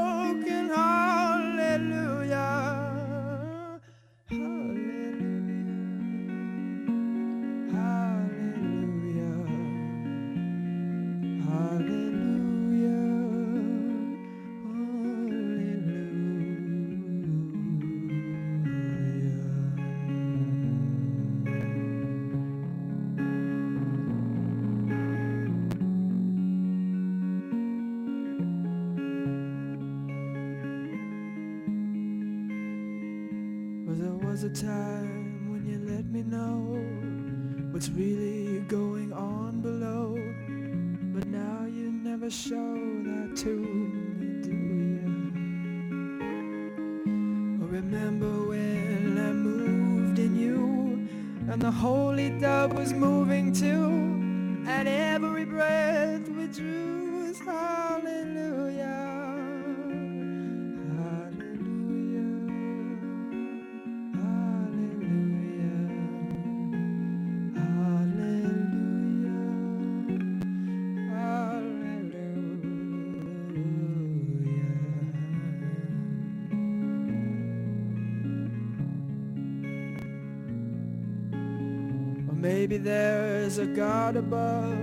Above. 84.18 84.78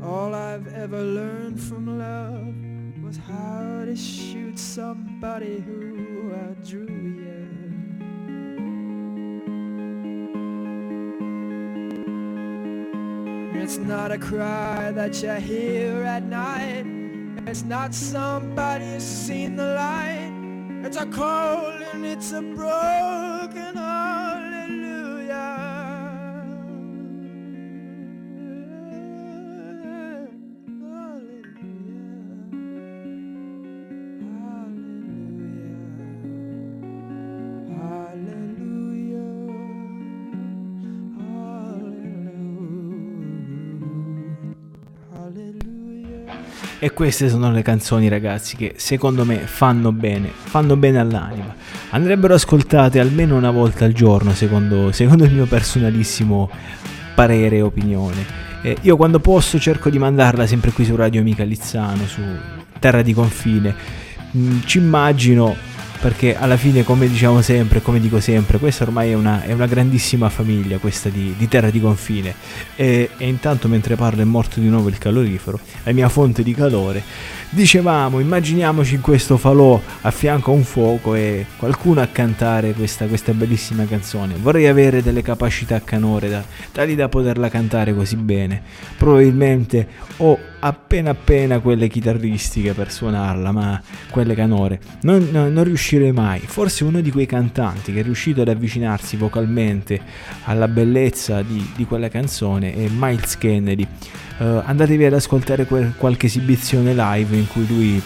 But 0.00 0.06
all 0.06 0.34
I've 0.34 0.68
ever 0.74 1.02
learned 1.02 1.60
from 1.60 1.98
love 1.98 3.04
was 3.04 3.16
how 3.18 3.84
to 3.86 3.96
shoot 3.96 4.58
somebody 4.58 5.60
who 5.60 6.32
I 6.34 6.54
drew, 6.68 6.86
you. 6.86 7.56
It's 13.54 13.78
not 13.78 14.12
a 14.12 14.18
cry 14.18 14.92
that 14.92 15.22
you 15.22 15.32
hear 15.32 16.02
at 16.04 16.22
night. 16.24 16.86
It's 17.48 17.64
not 17.64 17.94
somebody 17.94 18.84
who's 18.84 19.02
seen 19.04 19.56
the 19.56 19.74
light. 19.74 20.32
It's 20.84 20.96
a 20.98 21.06
call 21.06 21.72
and 21.92 22.06
it's 22.06 22.32
a 22.32 22.42
broken 22.42 23.76
E 46.86 46.92
queste 46.92 47.28
sono 47.28 47.50
le 47.50 47.62
canzoni, 47.62 48.06
ragazzi, 48.06 48.54
che 48.54 48.74
secondo 48.76 49.24
me 49.24 49.38
fanno 49.38 49.90
bene, 49.90 50.30
fanno 50.32 50.76
bene 50.76 51.00
all'anima. 51.00 51.52
Andrebbero 51.90 52.34
ascoltate 52.34 53.00
almeno 53.00 53.34
una 53.34 53.50
volta 53.50 53.84
al 53.84 53.92
giorno, 53.92 54.32
secondo, 54.34 54.92
secondo 54.92 55.24
il 55.24 55.32
mio 55.32 55.46
personalissimo 55.46 56.48
parere 57.16 57.56
e 57.56 57.62
opinione. 57.62 58.24
Eh, 58.62 58.76
io 58.82 58.94
quando 58.96 59.18
posso 59.18 59.58
cerco 59.58 59.90
di 59.90 59.98
mandarla 59.98 60.46
sempre 60.46 60.70
qui 60.70 60.84
su 60.84 60.94
Radio 60.94 61.22
Amica 61.22 61.42
Lizzano, 61.42 62.06
su 62.06 62.22
Terra 62.78 63.02
di 63.02 63.12
Confine. 63.12 63.74
Mm, 64.36 64.60
ci 64.64 64.78
immagino 64.78 65.56
perché 66.00 66.36
alla 66.36 66.56
fine 66.56 66.84
come 66.84 67.08
diciamo 67.08 67.40
sempre, 67.40 67.82
come 67.82 68.00
dico 68.00 68.20
sempre, 68.20 68.58
questa 68.58 68.84
ormai 68.84 69.10
è 69.10 69.14
una, 69.14 69.42
è 69.42 69.52
una 69.52 69.66
grandissima 69.66 70.28
famiglia, 70.28 70.78
questa 70.78 71.08
di, 71.08 71.34
di 71.36 71.48
terra 71.48 71.70
di 71.70 71.80
confine. 71.80 72.34
E, 72.76 73.10
e, 73.16 73.26
intanto 73.26 73.68
mentre 73.68 73.96
parlo 73.96 74.22
è 74.22 74.24
morto 74.24 74.60
di 74.60 74.68
nuovo 74.68 74.88
il 74.88 74.98
calorifero, 74.98 75.58
la 75.84 75.92
mia 75.92 76.08
fonte 76.08 76.42
di 76.42 76.54
calore, 76.54 77.02
dicevamo 77.50 78.20
immaginiamoci 78.20 78.94
in 78.96 79.00
questo 79.00 79.36
falò 79.36 79.80
a 80.02 80.10
fianco 80.10 80.50
a 80.50 80.54
un 80.54 80.64
fuoco 80.64 81.14
e 81.14 81.46
qualcuno 81.56 82.00
a 82.00 82.06
cantare 82.06 82.72
questa, 82.72 83.06
questa 83.06 83.32
bellissima 83.32 83.84
canzone, 83.86 84.34
vorrei 84.40 84.66
avere 84.66 85.02
delle 85.02 85.22
capacità 85.22 85.80
canore 85.82 86.28
da, 86.28 86.44
tali 86.72 86.94
da 86.94 87.08
poterla 87.08 87.48
cantare 87.48 87.94
così 87.94 88.16
bene, 88.16 88.62
probabilmente 88.96 89.86
ho 90.18 90.38
appena 90.58 91.10
appena 91.10 91.60
quelle 91.60 91.88
chitarristiche 91.88 92.72
per 92.72 92.90
suonarla, 92.90 93.52
ma 93.52 93.80
quelle 94.10 94.34
canore 94.34 94.80
non, 95.02 95.28
non, 95.30 95.52
non 95.52 95.64
riuscirei 95.64 96.12
mai. 96.12 96.40
Forse 96.40 96.84
uno 96.84 97.00
di 97.00 97.10
quei 97.10 97.26
cantanti 97.26 97.92
che 97.92 98.00
è 98.00 98.02
riuscito 98.02 98.42
ad 98.42 98.48
avvicinarsi 98.48 99.16
vocalmente 99.16 100.00
alla 100.44 100.68
bellezza 100.68 101.42
di, 101.42 101.72
di 101.74 101.84
quella 101.84 102.08
canzone 102.08 102.74
è 102.74 102.88
Miles 102.90 103.38
Kennedy. 103.38 103.86
Uh, 104.38 104.62
andatevi 104.64 105.04
ad 105.04 105.14
ascoltare 105.14 105.64
quel, 105.64 105.94
qualche 105.96 106.26
esibizione 106.26 106.92
live 106.94 107.36
in 107.36 107.46
cui 107.46 107.66
lui 107.66 108.02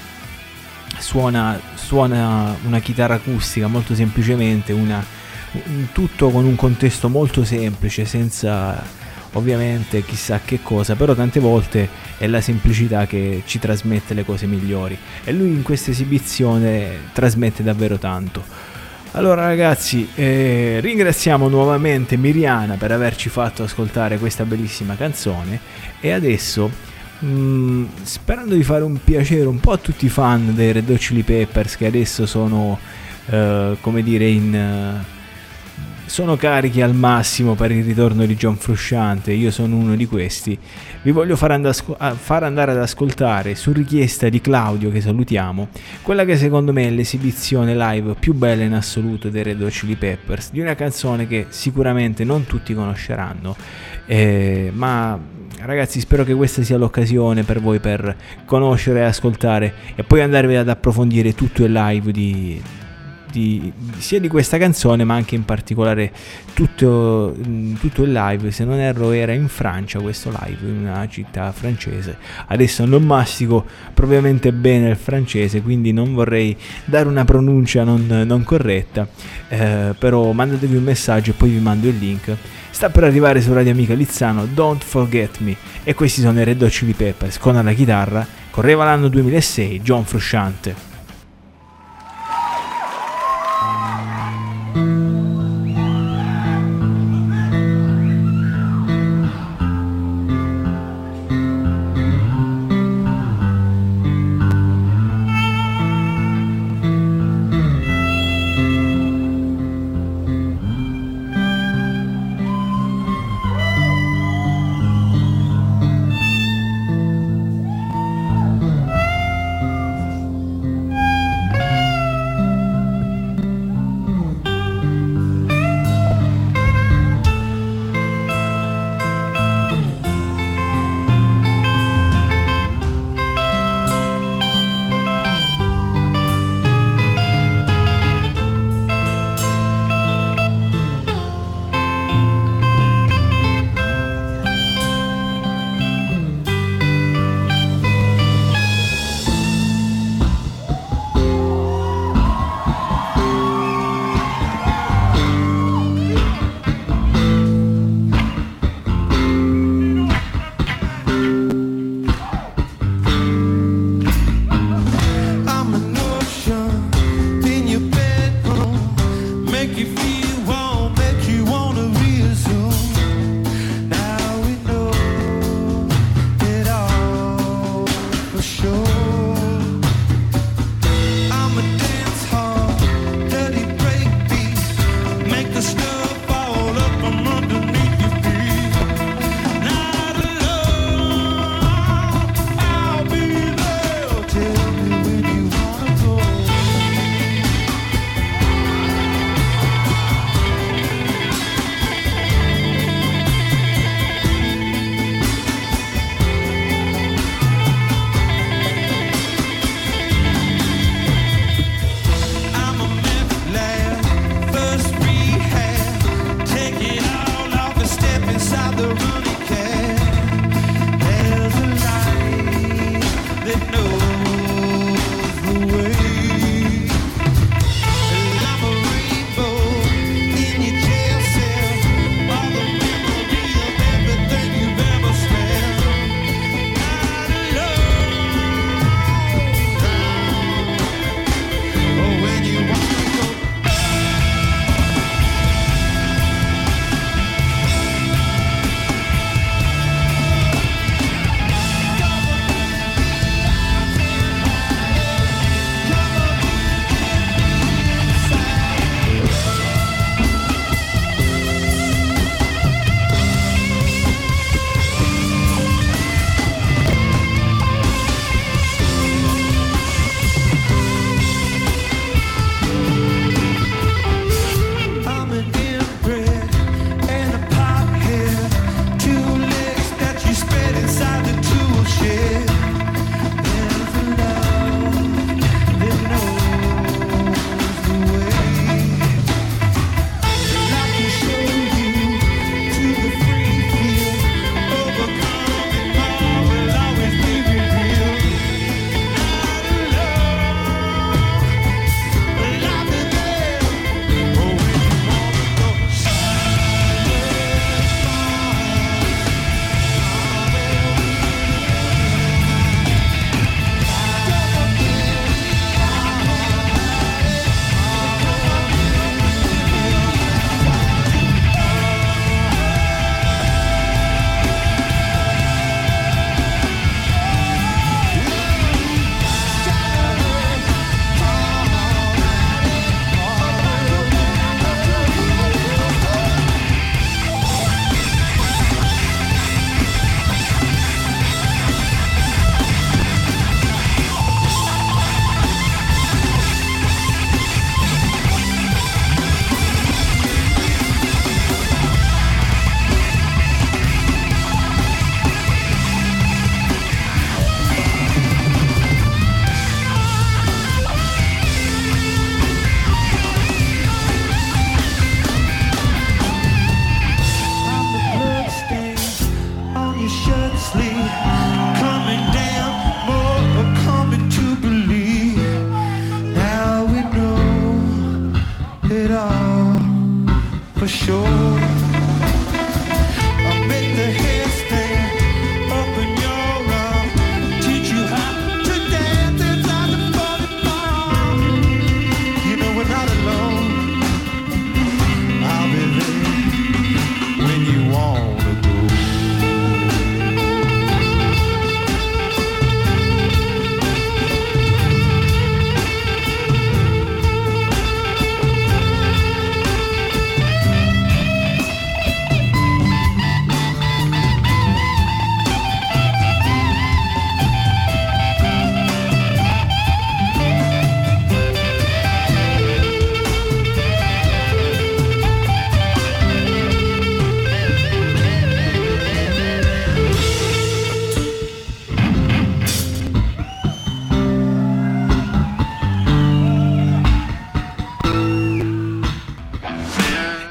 suona, 0.98 1.60
suona 1.74 2.56
una 2.66 2.78
chitarra 2.78 3.14
acustica 3.14 3.66
molto 3.66 3.94
semplicemente, 3.94 4.72
una, 4.72 5.04
tutto 5.92 6.30
con 6.30 6.44
un 6.44 6.54
contesto 6.54 7.08
molto 7.08 7.44
semplice, 7.44 8.04
senza 8.04 8.99
ovviamente 9.32 10.04
chissà 10.04 10.40
che 10.44 10.60
cosa, 10.62 10.94
però 10.94 11.14
tante 11.14 11.40
volte 11.40 11.88
è 12.18 12.26
la 12.26 12.40
semplicità 12.40 13.06
che 13.06 13.42
ci 13.46 13.58
trasmette 13.58 14.14
le 14.14 14.24
cose 14.24 14.46
migliori 14.46 14.96
e 15.24 15.32
lui 15.32 15.48
in 15.48 15.62
questa 15.62 15.90
esibizione 15.90 17.10
trasmette 17.12 17.62
davvero 17.62 17.98
tanto. 17.98 18.42
Allora 19.12 19.46
ragazzi, 19.46 20.08
eh, 20.14 20.78
ringraziamo 20.80 21.48
nuovamente 21.48 22.16
Miriana 22.16 22.76
per 22.76 22.92
averci 22.92 23.28
fatto 23.28 23.64
ascoltare 23.64 24.18
questa 24.18 24.44
bellissima 24.44 24.94
canzone 24.94 25.58
e 26.00 26.12
adesso, 26.12 26.70
mh, 27.18 27.26
mm, 27.26 27.84
sperando 28.02 28.54
di 28.54 28.62
fare 28.62 28.84
un 28.84 28.98
piacere 29.02 29.46
un 29.46 29.58
po' 29.58 29.72
a 29.72 29.78
tutti 29.78 30.06
i 30.06 30.08
fan 30.08 30.54
dei 30.54 30.70
Red 30.70 30.88
Hot 30.88 30.98
Chili 30.98 31.24
Peppers 31.24 31.76
che 31.76 31.86
adesso 31.86 32.24
sono, 32.26 32.78
eh, 33.26 33.76
come 33.80 34.02
dire, 34.02 34.28
in... 34.28 35.02
Uh, 35.04 35.18
sono 36.10 36.34
carichi 36.34 36.82
al 36.82 36.92
massimo 36.92 37.54
per 37.54 37.70
il 37.70 37.84
ritorno 37.84 38.26
di 38.26 38.34
John 38.34 38.56
Frusciante, 38.56 39.30
io 39.30 39.52
sono 39.52 39.76
uno 39.76 39.94
di 39.94 40.06
questi. 40.06 40.58
Vi 41.02 41.12
voglio 41.12 41.36
far, 41.36 41.52
andasco- 41.52 41.96
far, 41.96 42.42
andare 42.42 42.72
ad 42.72 42.78
ascoltare, 42.78 43.54
su 43.54 43.70
richiesta 43.70 44.28
di 44.28 44.40
Claudio, 44.40 44.90
che 44.90 45.00
salutiamo, 45.00 45.68
quella 46.02 46.24
che 46.24 46.36
secondo 46.36 46.72
me 46.72 46.88
è 46.88 46.90
l'esibizione 46.90 47.76
live 47.76 48.16
più 48.18 48.34
bella 48.34 48.64
in 48.64 48.72
assoluto 48.72 49.28
dei 49.28 49.44
Red 49.44 49.62
Hot 49.62 49.70
Chili 49.70 49.94
Peppers, 49.94 50.50
di 50.50 50.58
una 50.58 50.74
canzone 50.74 51.28
che 51.28 51.46
sicuramente 51.50 52.24
non 52.24 52.44
tutti 52.44 52.74
conosceranno, 52.74 53.54
eh, 54.06 54.72
ma 54.74 55.16
ragazzi 55.60 56.00
spero 56.00 56.24
che 56.24 56.34
questa 56.34 56.64
sia 56.64 56.76
l'occasione 56.76 57.44
per 57.44 57.60
voi 57.60 57.78
per 57.78 58.16
conoscere 58.46 58.98
e 58.98 59.04
ascoltare 59.04 59.74
e 59.94 60.02
poi 60.02 60.22
andarvi 60.22 60.56
ad 60.56 60.68
approfondire 60.68 61.34
tutto 61.34 61.62
il 61.62 61.70
live 61.70 62.10
di 62.10 62.60
di, 63.30 63.72
sia 63.98 64.20
di 64.20 64.28
questa 64.28 64.58
canzone 64.58 65.04
ma 65.04 65.14
anche 65.14 65.34
in 65.34 65.44
particolare 65.44 66.12
tutto, 66.54 67.34
mm, 67.46 67.74
tutto, 67.74 68.02
il 68.02 68.12
live. 68.12 68.50
Se 68.50 68.64
non 68.64 68.78
erro 68.78 69.12
era 69.12 69.32
in 69.32 69.48
Francia 69.48 70.00
questo 70.00 70.30
live 70.30 70.68
in 70.68 70.86
una 70.86 71.06
città 71.08 71.52
francese. 71.52 72.16
Adesso 72.46 72.84
non 72.84 73.04
mastico 73.04 73.64
propriamente 73.94 74.52
bene 74.52 74.90
il 74.90 74.96
francese 74.96 75.62
quindi 75.62 75.92
non 75.92 76.14
vorrei 76.14 76.56
dare 76.84 77.08
una 77.08 77.24
pronuncia 77.24 77.84
non, 77.84 78.06
non 78.26 78.42
corretta. 78.44 79.08
Eh, 79.48 79.94
però 79.98 80.32
mandatevi 80.32 80.76
un 80.76 80.82
messaggio 80.82 81.30
e 81.30 81.34
poi 81.34 81.50
vi 81.50 81.60
mando 81.60 81.88
il 81.88 81.98
link. 81.98 82.36
Sta 82.70 82.88
per 82.88 83.04
arrivare 83.04 83.40
su 83.40 83.52
Radio 83.52 83.72
Amica 83.72 83.94
Lizzano 83.94 84.46
Don't 84.46 84.82
Forget 84.82 85.38
Me. 85.40 85.56
E 85.82 85.94
questi 85.94 86.20
sono 86.20 86.40
i 86.40 86.44
Red 86.44 86.62
Hot 86.62 86.70
Chili 86.70 86.92
Peppers 86.92 87.38
con 87.38 87.56
alla 87.56 87.72
chitarra 87.72 88.38
correva 88.50 88.84
l'anno 88.84 89.08
2006 89.08 89.80
John 89.80 90.04
Frusciante 90.04 90.89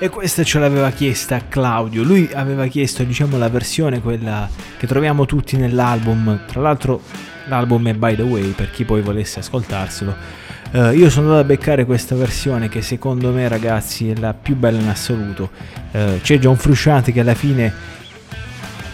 E 0.02 0.08
questa 0.08 0.46
ce 0.46 0.60
l'aveva 0.60 0.92
chiesta 0.92 1.42
Claudio. 1.50 2.04
Lui 2.04 2.30
aveva 2.34 2.68
chiesto, 2.68 3.04
diciamo, 3.04 3.38
la 3.38 3.50
versione 3.50 4.00
quella 4.00 4.50
che 4.78 4.88
troviamo 4.88 5.26
tutti 5.26 5.58
nell'album. 5.58 6.46
Tra 6.48 6.62
l'altro, 6.62 7.02
l'album 7.48 7.86
è 7.90 7.94
by 7.94 8.16
the 8.16 8.22
way, 8.22 8.52
per 8.52 8.72
chi 8.72 8.86
poi 8.86 9.02
volesse 9.02 9.40
ascoltarselo. 9.40 10.16
Eh, 10.72 10.96
io 10.96 11.10
sono 11.10 11.26
andato 11.26 11.42
a 11.42 11.44
beccare 11.44 11.84
questa 11.84 12.16
versione 12.16 12.70
che 12.70 12.82
secondo 12.82 13.32
me, 13.32 13.50
ragazzi, 13.50 14.10
è 14.10 14.16
la 14.18 14.34
più 14.34 14.56
bella 14.56 14.80
in 14.80 14.88
assoluto. 14.88 15.50
Eh, 15.92 16.20
c'è 16.24 16.40
John 16.40 16.56
Frusciante 16.56 17.12
che 17.12 17.20
alla 17.20 17.36
fine, 17.36 17.74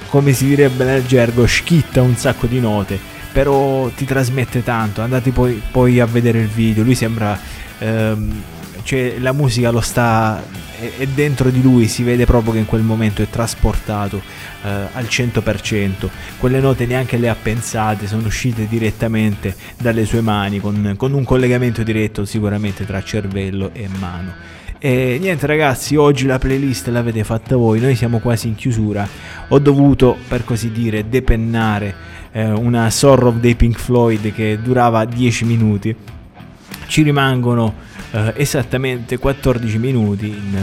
come 0.09 0.33
si 0.33 0.47
direbbe 0.47 0.85
nel 0.85 1.05
gergo, 1.05 1.45
schitta 1.45 2.01
un 2.01 2.15
sacco 2.15 2.47
di 2.47 2.59
note. 2.59 2.97
Però 3.31 3.89
ti 3.89 4.05
trasmette 4.05 4.63
tanto. 4.63 5.03
Andate 5.03 5.29
poi, 5.29 5.61
poi 5.69 5.99
a 5.99 6.07
vedere 6.07 6.39
il 6.39 6.47
video. 6.47 6.83
Lui 6.83 6.95
sembra. 6.95 7.37
ehm, 7.77 8.41
cioè 8.85 9.15
la 9.17 9.31
musica 9.31 9.71
lo 9.71 9.81
sta 9.81 10.41
è, 10.79 10.91
è 10.99 11.07
dentro 11.07 11.49
di 11.49 11.61
lui 11.61 11.87
si 11.87 12.03
vede 12.03 12.25
proprio 12.25 12.53
che 12.53 12.59
in 12.59 12.65
quel 12.65 12.83
momento 12.83 13.23
è 13.23 13.29
trasportato 13.29 14.21
eh, 14.63 14.69
al 14.93 15.05
100% 15.05 16.07
quelle 16.37 16.59
note 16.59 16.85
neanche 16.85 17.17
le 17.17 17.27
ha 17.27 17.35
pensate 17.35 18.05
sono 18.05 18.27
uscite 18.27 18.67
direttamente 18.67 19.55
dalle 19.77 20.05
sue 20.05 20.21
mani 20.21 20.59
con, 20.59 20.93
con 20.97 21.13
un 21.13 21.23
collegamento 21.23 21.81
diretto 21.81 22.25
sicuramente 22.25 22.85
tra 22.85 23.03
cervello 23.03 23.71
e 23.73 23.89
mano 23.99 24.53
e 24.77 25.17
niente 25.19 25.47
ragazzi, 25.47 25.95
oggi 25.95 26.27
la 26.27 26.37
playlist 26.37 26.89
l'avete 26.89 27.23
fatta 27.23 27.55
voi, 27.55 27.79
noi 27.79 27.95
siamo 27.95 28.19
quasi 28.19 28.49
in 28.49 28.53
chiusura. 28.55 29.07
Ho 29.47 29.57
dovuto, 29.57 30.15
per 30.27 30.43
così 30.43 30.69
dire, 30.69 31.09
depennare 31.09 31.95
eh, 32.31 32.51
una 32.51 32.91
Sorrow 32.91 33.33
dei 33.39 33.55
Pink 33.55 33.79
Floyd 33.79 34.31
che 34.31 34.59
durava 34.61 35.05
10 35.05 35.45
minuti. 35.45 35.95
Ci 36.85 37.01
rimangono 37.01 37.73
eh, 38.15 38.33
esattamente 38.37 39.17
14 39.17 39.77
minuti, 39.77 40.27
in, 40.27 40.57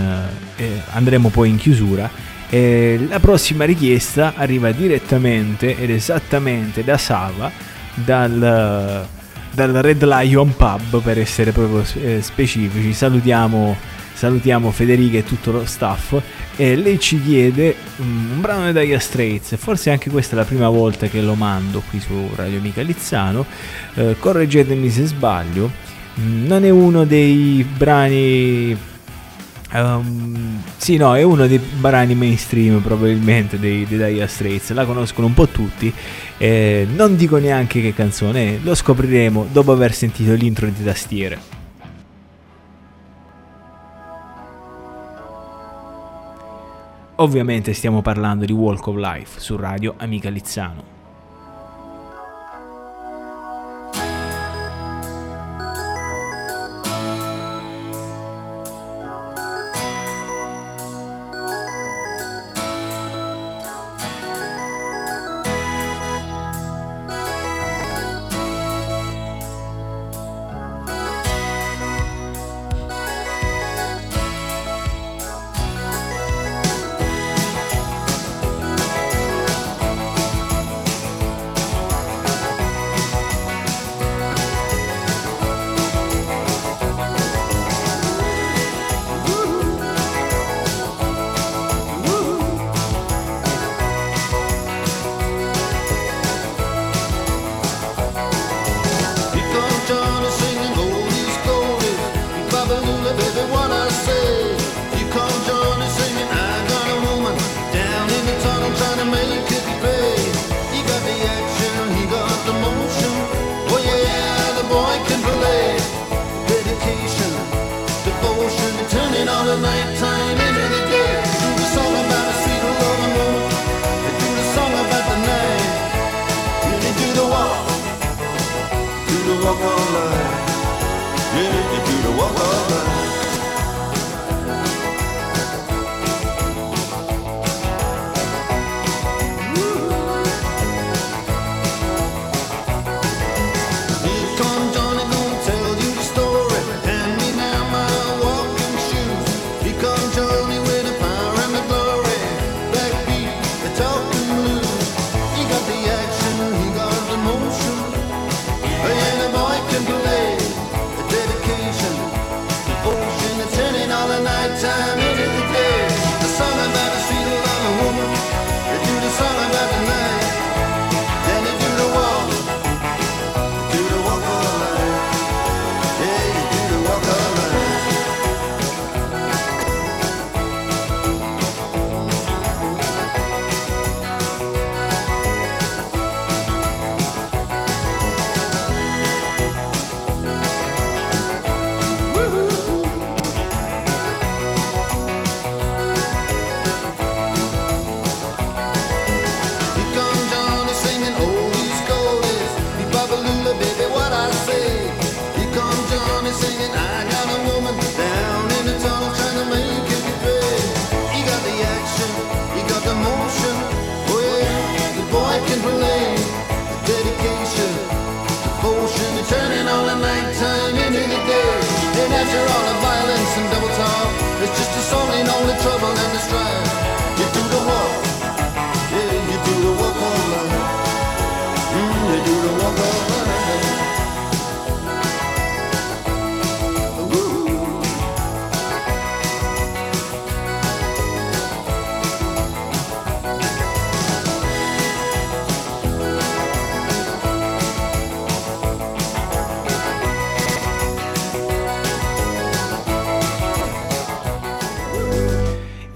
eh, 0.57 0.81
andremo 0.93 1.29
poi 1.29 1.51
in 1.51 1.57
chiusura. 1.57 2.11
E 2.49 2.99
la 3.09 3.21
prossima 3.21 3.65
richiesta 3.65 4.33
arriva 4.37 4.73
direttamente 4.73 5.77
ed 5.77 5.91
esattamente 5.91 6.83
da 6.83 6.97
Sava, 6.99 7.51
dal, 7.95 9.07
dal 9.51 9.73
Red 9.73 10.05
Lion 10.05 10.55
Pub 10.57 11.03
per 11.03 11.19
essere 11.19 11.53
proprio 11.53 11.85
eh, 12.03 12.23
specifici. 12.23 12.93
Salutiamo, 12.93 13.77
salutiamo 14.15 14.71
Federica 14.71 15.19
e 15.19 15.25
tutto 15.25 15.51
lo 15.53 15.67
staff. 15.67 16.21
E 16.57 16.77
lei 16.77 16.99
ci 16.99 17.23
chiede 17.23 17.75
mm, 18.03 18.33
un 18.33 18.41
brano 18.41 18.71
di 18.71 18.79
Dire 18.81 18.99
Straits, 18.99 19.57
forse 19.57 19.91
anche 19.91 20.11
questa 20.11 20.35
è 20.35 20.39
la 20.39 20.45
prima 20.45 20.69
volta 20.69 21.07
che 21.07 21.21
lo 21.23 21.35
mando 21.35 21.83
qui 21.89 22.01
su 22.01 22.31
Radio 22.35 22.59
Amica 22.59 22.83
Lizzano. 22.83 23.45
Eh, 23.95 24.17
correggetemi 24.19 24.91
se 24.91 25.07
sbaglio. 25.07 25.93
Mm, 26.21 26.47
Non 26.47 26.65
è 26.65 26.71
uno 26.71 27.05
dei 27.05 27.65
brani. 27.77 28.77
ehm, 29.73 30.63
sì, 30.77 30.97
no, 30.97 31.15
è 31.17 31.23
uno 31.23 31.47
dei 31.47 31.59
brani 31.59 32.15
mainstream 32.15 32.81
probabilmente 32.81 33.59
dei, 33.59 33.87
dei 33.87 33.99
Dire 33.99 34.27
Straits. 34.27 34.73
La 34.73 34.85
conoscono 34.85 35.27
un 35.27 35.35
po' 35.35 35.49
tutti. 35.49 35.93
eh, 36.39 36.87
non 36.95 37.17
dico 37.17 37.39
neanche 37.39 37.81
che 37.81 37.95
canzone 37.95 38.57
è, 38.57 38.59
lo 38.63 38.75
scopriremo 38.75 39.49
dopo 39.53 39.73
aver 39.73 39.95
sentito 39.95 40.33
l'intro 40.35 40.67
di 40.69 40.83
tastiere. 40.85 41.61
Ovviamente 47.17 47.73
stiamo 47.73 48.03
parlando 48.03 48.45
di 48.45 48.53
Walk 48.53 48.87
of 48.89 48.97
Life 48.97 49.41
su 49.41 49.57
Radio 49.57 49.95
Amica 49.99 50.29
Lizzano. 50.29 50.92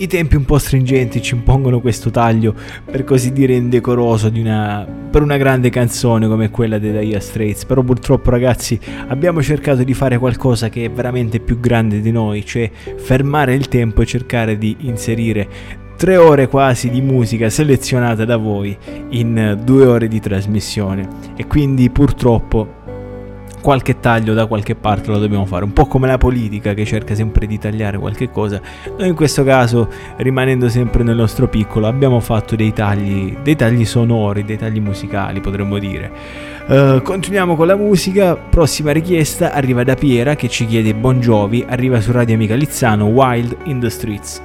I 0.07 0.09
tempi 0.09 0.37
un 0.37 0.45
po' 0.45 0.59
stringenti 0.59 1.21
ci 1.21 1.35
impongono 1.35 1.81
questo 1.81 2.13
taglio, 2.13 2.55
per 2.85 3.03
così 3.03 3.33
dire 3.33 3.55
indecoroso, 3.55 4.29
di 4.29 4.39
una, 4.39 4.87
per 5.11 5.21
una 5.21 5.37
grande 5.37 5.69
canzone 5.69 6.29
come 6.29 6.49
quella 6.49 6.79
dei 6.79 6.93
Dire 6.93 7.19
Straits. 7.19 7.65
Però 7.65 7.83
purtroppo 7.83 8.31
ragazzi 8.31 8.79
abbiamo 9.09 9.43
cercato 9.43 9.83
di 9.83 9.95
fare 9.95 10.17
qualcosa 10.19 10.69
che 10.69 10.85
è 10.85 10.91
veramente 10.93 11.41
più 11.41 11.59
grande 11.59 12.01
di 12.01 12.13
noi, 12.13 12.47
cioè 12.47 12.71
fermare 12.95 13.55
il 13.55 13.67
tempo 13.67 14.03
e 14.03 14.07
cercare 14.07 14.57
di 14.57 14.77
inserire 14.83 15.49
tre 15.97 16.17
ore 16.17 16.47
quasi 16.47 16.89
di 16.89 17.01
musica 17.01 17.51
selezionata 17.51 18.25
da 18.25 18.37
voi 18.37 18.79
in 19.09 19.61
due 19.65 19.87
ore 19.87 20.07
di 20.07 20.21
trasmissione. 20.21 21.09
E 21.35 21.49
quindi 21.49 21.91
purtroppo 21.91 22.76
qualche 23.67 23.99
taglio 23.99 24.33
da 24.33 24.47
qualche 24.47 24.77
parte 24.77 25.11
lo 25.11 25.19
dobbiamo 25.19 25.45
fare, 25.45 25.65
un 25.65 25.73
po' 25.73 25.87
come 25.87 26.07
la 26.07 26.19
politica 26.19 26.73
che 26.73 26.85
cerca 26.85 27.17
sempre 27.17 27.49
di 27.49 27.59
tagliare 27.59 27.99
qualche 27.99 28.31
cosa. 28.31 28.61
Noi 28.97 29.09
in 29.09 29.17
questo 29.17 29.43
caso, 29.43 29.89
rimanendo 30.19 30.69
sempre 30.69 31.03
nel 31.03 31.17
nostro 31.17 31.49
piccolo, 31.49 31.89
abbiamo 31.89 32.21
fatto 32.21 32.55
dei 32.55 32.73
tagli, 32.73 33.37
dei 33.43 33.57
tagli 33.57 33.85
sonori, 33.85 34.45
dei 34.45 34.57
tagli 34.57 34.79
musicali, 34.79 35.41
potremmo 35.41 35.79
dire. 35.79 36.13
Eh, 36.69 37.01
continuiamo 37.03 37.57
con 37.57 37.67
la 37.67 37.75
musica, 37.75 38.37
prossima 38.37 38.93
richiesta 38.93 39.53
arriva 39.53 39.83
da 39.83 39.97
Piera 39.97 40.37
che 40.37 40.49
ci 40.49 40.65
chiede 40.65 40.95
Jovi, 40.95 41.65
arriva 41.69 42.01
su 42.01 42.13
Radio 42.13 42.37
Amica 42.37 42.55
Lizzano, 42.55 43.07
Wild 43.07 43.57
in 43.65 43.81
the 43.81 43.91
Streets. 43.91 44.41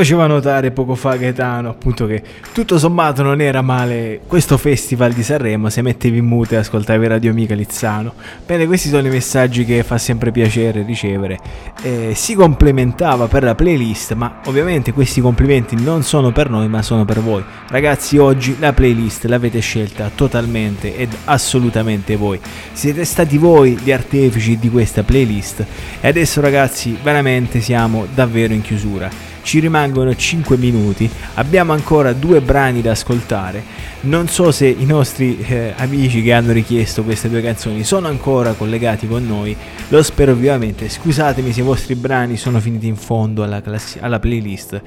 Faceva 0.00 0.26
notare 0.26 0.70
poco 0.70 0.94
fa 0.94 1.16
Gaetano 1.16 1.68
appunto 1.68 2.06
che 2.06 2.22
tutto 2.54 2.78
sommato 2.78 3.22
non 3.22 3.42
era 3.42 3.60
male 3.60 4.20
questo 4.26 4.56
festival 4.56 5.12
di 5.12 5.22
Sanremo 5.22 5.68
se 5.68 5.82
mettevi 5.82 6.16
in 6.16 6.24
mute 6.24 6.54
e 6.54 6.58
ascoltavi 6.58 7.06
Radio 7.06 7.30
Amica 7.30 7.54
Lizzano. 7.54 8.14
Bene, 8.46 8.64
questi 8.64 8.88
sono 8.88 9.06
i 9.06 9.10
messaggi 9.10 9.66
che 9.66 9.82
fa 9.82 9.98
sempre 9.98 10.30
piacere 10.30 10.84
ricevere. 10.84 11.38
Eh, 11.82 12.12
si 12.14 12.34
complementava 12.34 13.26
per 13.26 13.42
la 13.42 13.54
playlist, 13.54 14.14
ma 14.14 14.40
ovviamente 14.46 14.94
questi 14.94 15.20
complimenti 15.20 15.76
non 15.78 16.02
sono 16.02 16.32
per 16.32 16.48
noi 16.48 16.66
ma 16.68 16.80
sono 16.80 17.04
per 17.04 17.20
voi. 17.20 17.44
Ragazzi, 17.68 18.16
oggi 18.16 18.56
la 18.58 18.72
playlist 18.72 19.26
l'avete 19.26 19.60
scelta 19.60 20.10
totalmente 20.14 20.96
ed 20.96 21.14
assolutamente 21.26 22.16
voi. 22.16 22.40
Siete 22.72 23.04
stati 23.04 23.36
voi 23.36 23.76
gli 23.76 23.92
artefici 23.92 24.58
di 24.58 24.70
questa 24.70 25.02
playlist 25.02 25.62
e 26.00 26.08
adesso 26.08 26.40
ragazzi 26.40 26.96
veramente 27.02 27.60
siamo 27.60 28.06
davvero 28.14 28.54
in 28.54 28.62
chiusura 28.62 29.29
ci 29.42 29.58
rimangono 29.58 30.14
5 30.14 30.56
minuti, 30.56 31.08
abbiamo 31.34 31.72
ancora 31.72 32.12
due 32.12 32.40
brani 32.40 32.80
da 32.80 32.92
ascoltare. 32.92 33.88
Non 34.02 34.28
so 34.28 34.50
se 34.50 34.66
i 34.66 34.86
nostri 34.86 35.38
eh, 35.40 35.74
amici 35.76 36.22
che 36.22 36.32
hanno 36.32 36.52
richiesto 36.52 37.02
queste 37.02 37.28
due 37.28 37.42
canzoni 37.42 37.84
sono 37.84 38.08
ancora 38.08 38.54
collegati 38.54 39.06
con 39.06 39.26
noi, 39.26 39.54
lo 39.88 40.02
spero 40.02 40.32
vivamente. 40.34 40.88
Scusatemi 40.88 41.52
se 41.52 41.60
i 41.60 41.64
vostri 41.64 41.94
brani 41.94 42.38
sono 42.38 42.60
finiti 42.60 42.86
in 42.86 42.96
fondo 42.96 43.42
alla, 43.42 43.60
classi- 43.60 43.98
alla 44.00 44.18
playlist. 44.18 44.80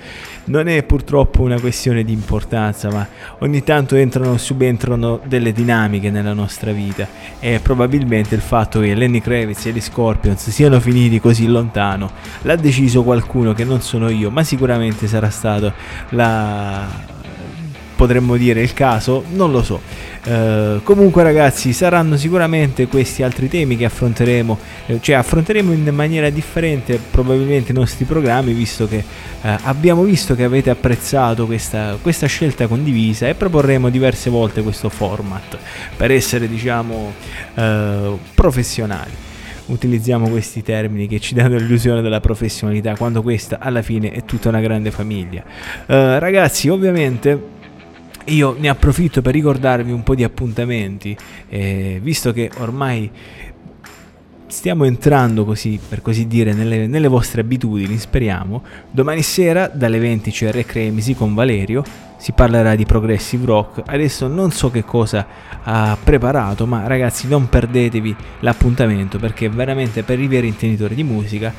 Non 0.46 0.68
è 0.68 0.82
purtroppo 0.84 1.44
una 1.44 1.60
questione 1.60 2.04
di 2.04 2.12
importanza, 2.12 2.90
ma 2.90 3.08
ogni 3.40 3.64
tanto 3.64 3.96
entrano, 3.96 4.38
subentrano 4.38 5.20
delle 5.26 5.52
dinamiche 5.52 6.10
nella 6.10 6.34
nostra 6.34 6.72
vita 6.72 7.08
e 7.40 7.60
probabilmente 7.62 8.34
il 8.34 8.42
fatto 8.42 8.80
che 8.80 8.96
Lenny 8.96 9.22
Kravitz 9.22 9.68
e 9.68 9.72
gli 9.72 9.82
Scorpions 9.82 10.50
siano 10.50 10.80
finiti 10.80 11.20
così 11.20 11.46
lontano 11.46 12.10
l'ha 12.42 12.56
deciso 12.56 13.04
qualcuno 13.04 13.54
che 13.54 13.64
non 13.64 13.82
sono 13.82 14.10
io, 14.10 14.30
ma 14.30 14.43
sicuramente 14.44 15.08
sarà 15.08 15.30
stato 15.30 15.74
la 16.10 17.12
potremmo 17.96 18.36
dire 18.36 18.62
il 18.62 18.74
caso, 18.74 19.24
non 19.32 19.52
lo 19.52 19.64
so. 19.64 19.82
Eh, 20.26 20.80
comunque 20.84 21.24
ragazzi 21.24 21.74
saranno 21.74 22.18
sicuramente 22.18 22.88
questi 22.88 23.24
altri 23.24 23.48
temi 23.48 23.78
che 23.78 23.86
affronteremo, 23.86 24.58
eh, 24.88 25.00
cioè 25.02 25.16
affronteremo 25.16 25.72
in 25.72 25.90
maniera 25.94 26.30
differente 26.30 27.00
probabilmente 27.12 27.72
i 27.72 27.76
nostri 27.76 28.06
programmi 28.06 28.54
visto 28.54 28.88
che 28.88 28.98
eh, 28.98 29.58
abbiamo 29.64 30.04
visto 30.04 30.36
che 30.36 30.44
avete 30.44 30.70
apprezzato 30.70 31.46
questa, 31.46 31.98
questa 32.02 32.28
scelta 32.28 32.68
condivisa 32.68 33.28
e 33.28 33.36
proporremo 33.36 33.90
diverse 33.90 34.30
volte 34.30 34.62
questo 34.62 34.90
format 34.90 35.58
per 35.96 36.12
essere 36.12 36.48
diciamo 36.48 37.14
eh, 37.56 38.18
professionali 38.34 39.32
utilizziamo 39.68 40.30
questi 40.30 40.62
termini 40.62 41.08
che 41.08 41.20
ci 41.20 41.34
danno 41.34 41.58
l'illusione 41.58 42.02
della 42.02 42.20
professionalità 42.20 42.96
quando 42.96 43.22
questa 43.22 43.60
alla 43.60 43.82
fine 43.82 44.12
è 44.12 44.26
tutta 44.26 44.50
una 44.50 44.62
grande 44.62 44.92
famiglia. 44.92 45.44
Eh, 45.86 46.20
ragazzi, 46.20 46.70
ovviamente 46.70 47.52
io 48.26 48.56
ne 48.58 48.70
approfitto 48.70 49.22
per 49.22 49.34
ricordarvi 49.34 49.92
un 49.92 50.04
po' 50.04 50.16
di 50.16 50.24
appuntamenti, 50.24 51.16
eh, 51.50 52.00
visto 52.02 52.32
che 52.32 52.50
ormai 52.58 53.10
stiamo 54.54 54.86
entrando 54.86 55.46
così, 55.46 55.80
per 55.86 56.04
così 56.04 56.28
dire, 56.28 56.54
nelle, 56.54 56.86
nelle 56.86 57.08
vostre 57.08 57.42
abitudini, 57.42 57.98
speriamo. 57.98 58.62
Domani 58.92 59.24
sera 59.24 59.68
dalle 59.68 59.98
20 59.98 60.30
c'è 60.30 60.52
Re 60.52 60.64
Cremisi 60.64 61.16
con 61.16 61.34
Valerio, 61.34 61.84
si 62.18 62.34
parlerà 62.34 62.76
di 62.76 62.86
progressive 62.86 63.46
rock. 63.48 63.82
Adesso 63.84 64.28
non 64.28 64.52
so 64.52 64.70
che 64.70 64.84
cosa 64.86 65.26
ha 65.64 65.98
preparato, 66.02 66.68
ma 66.68 66.86
ragazzi 66.86 67.28
non 67.28 67.50
perdetevi 67.50 68.16
l'appuntamento 68.42 69.18
perché 69.18 69.50
veramente 69.50 70.04
per 70.04 70.20
i 70.20 70.28
veri 70.28 70.48
intenditori 70.50 70.94
di 70.94 71.04
musica 71.04 71.52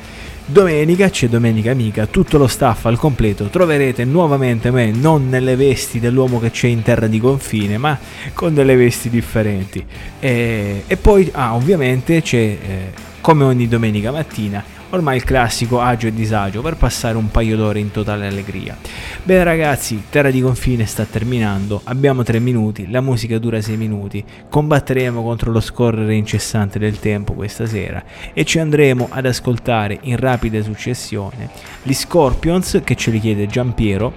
Domenica 0.47 1.09
c'è 1.09 1.27
Domenica 1.27 1.71
Amica, 1.71 2.05
tutto 2.05 2.37
lo 2.37 2.45
staff 2.45 2.85
al 2.85 2.99
completo, 2.99 3.45
troverete 3.45 4.05
nuovamente 4.05 4.69
me 4.69 4.91
non 4.91 5.27
nelle 5.27 5.55
vesti 5.55 5.99
dell'uomo 5.99 6.39
che 6.39 6.51
c'è 6.51 6.67
in 6.67 6.83
terra 6.83 7.07
di 7.07 7.19
confine, 7.19 7.79
ma 7.79 7.97
con 8.33 8.53
delle 8.53 8.75
vesti 8.75 9.09
differenti. 9.09 9.83
E, 10.19 10.83
e 10.85 10.97
poi, 10.97 11.31
ah, 11.33 11.55
ovviamente 11.55 12.21
c'è, 12.21 12.37
eh, 12.37 12.91
come 13.21 13.43
ogni 13.43 13.67
domenica 13.67 14.11
mattina, 14.11 14.63
ormai 14.95 15.17
il 15.17 15.23
classico 15.23 15.79
agio 15.79 16.07
e 16.07 16.13
disagio 16.13 16.61
per 16.61 16.75
passare 16.75 17.17
un 17.17 17.29
paio 17.29 17.55
d'ore 17.55 17.79
in 17.79 17.91
totale 17.91 18.27
allegria. 18.27 18.75
Bene 19.23 19.43
ragazzi, 19.43 20.03
Terra 20.09 20.31
di 20.31 20.41
Confine 20.41 20.85
sta 20.85 21.05
terminando, 21.05 21.81
abbiamo 21.83 22.23
3 22.23 22.39
minuti, 22.39 22.89
la 22.89 23.01
musica 23.01 23.37
dura 23.37 23.61
6 23.61 23.77
minuti, 23.77 24.23
combatteremo 24.49 25.21
contro 25.21 25.51
lo 25.51 25.59
scorrere 25.59 26.15
incessante 26.15 26.79
del 26.79 26.99
tempo 26.99 27.33
questa 27.33 27.65
sera 27.65 28.03
e 28.33 28.43
ci 28.45 28.59
andremo 28.59 29.07
ad 29.11 29.25
ascoltare 29.25 29.99
in 30.01 30.17
rapida 30.17 30.61
successione 30.61 31.49
gli 31.83 31.93
Scorpions 31.93 32.81
che 32.83 32.95
ce 32.95 33.11
li 33.11 33.19
chiede 33.19 33.47
Giampiero 33.47 34.13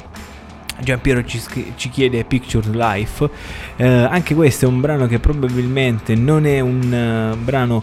Giampiero 0.81 1.25
ci, 1.25 1.41
ci, 1.75 1.89
chiede 1.89 2.25
Picture 2.25 2.71
Life. 2.71 3.29
Eh, 3.77 3.85
anche 3.85 4.35
questo 4.35 4.65
è 4.67 4.69
un 4.69 4.81
brano 4.81 5.07
che 5.07 5.19
probabilmente 5.19 6.15
non 6.15 6.47
è 6.47 6.61
un 6.61 7.33
uh, 7.33 7.37
brano 7.37 7.83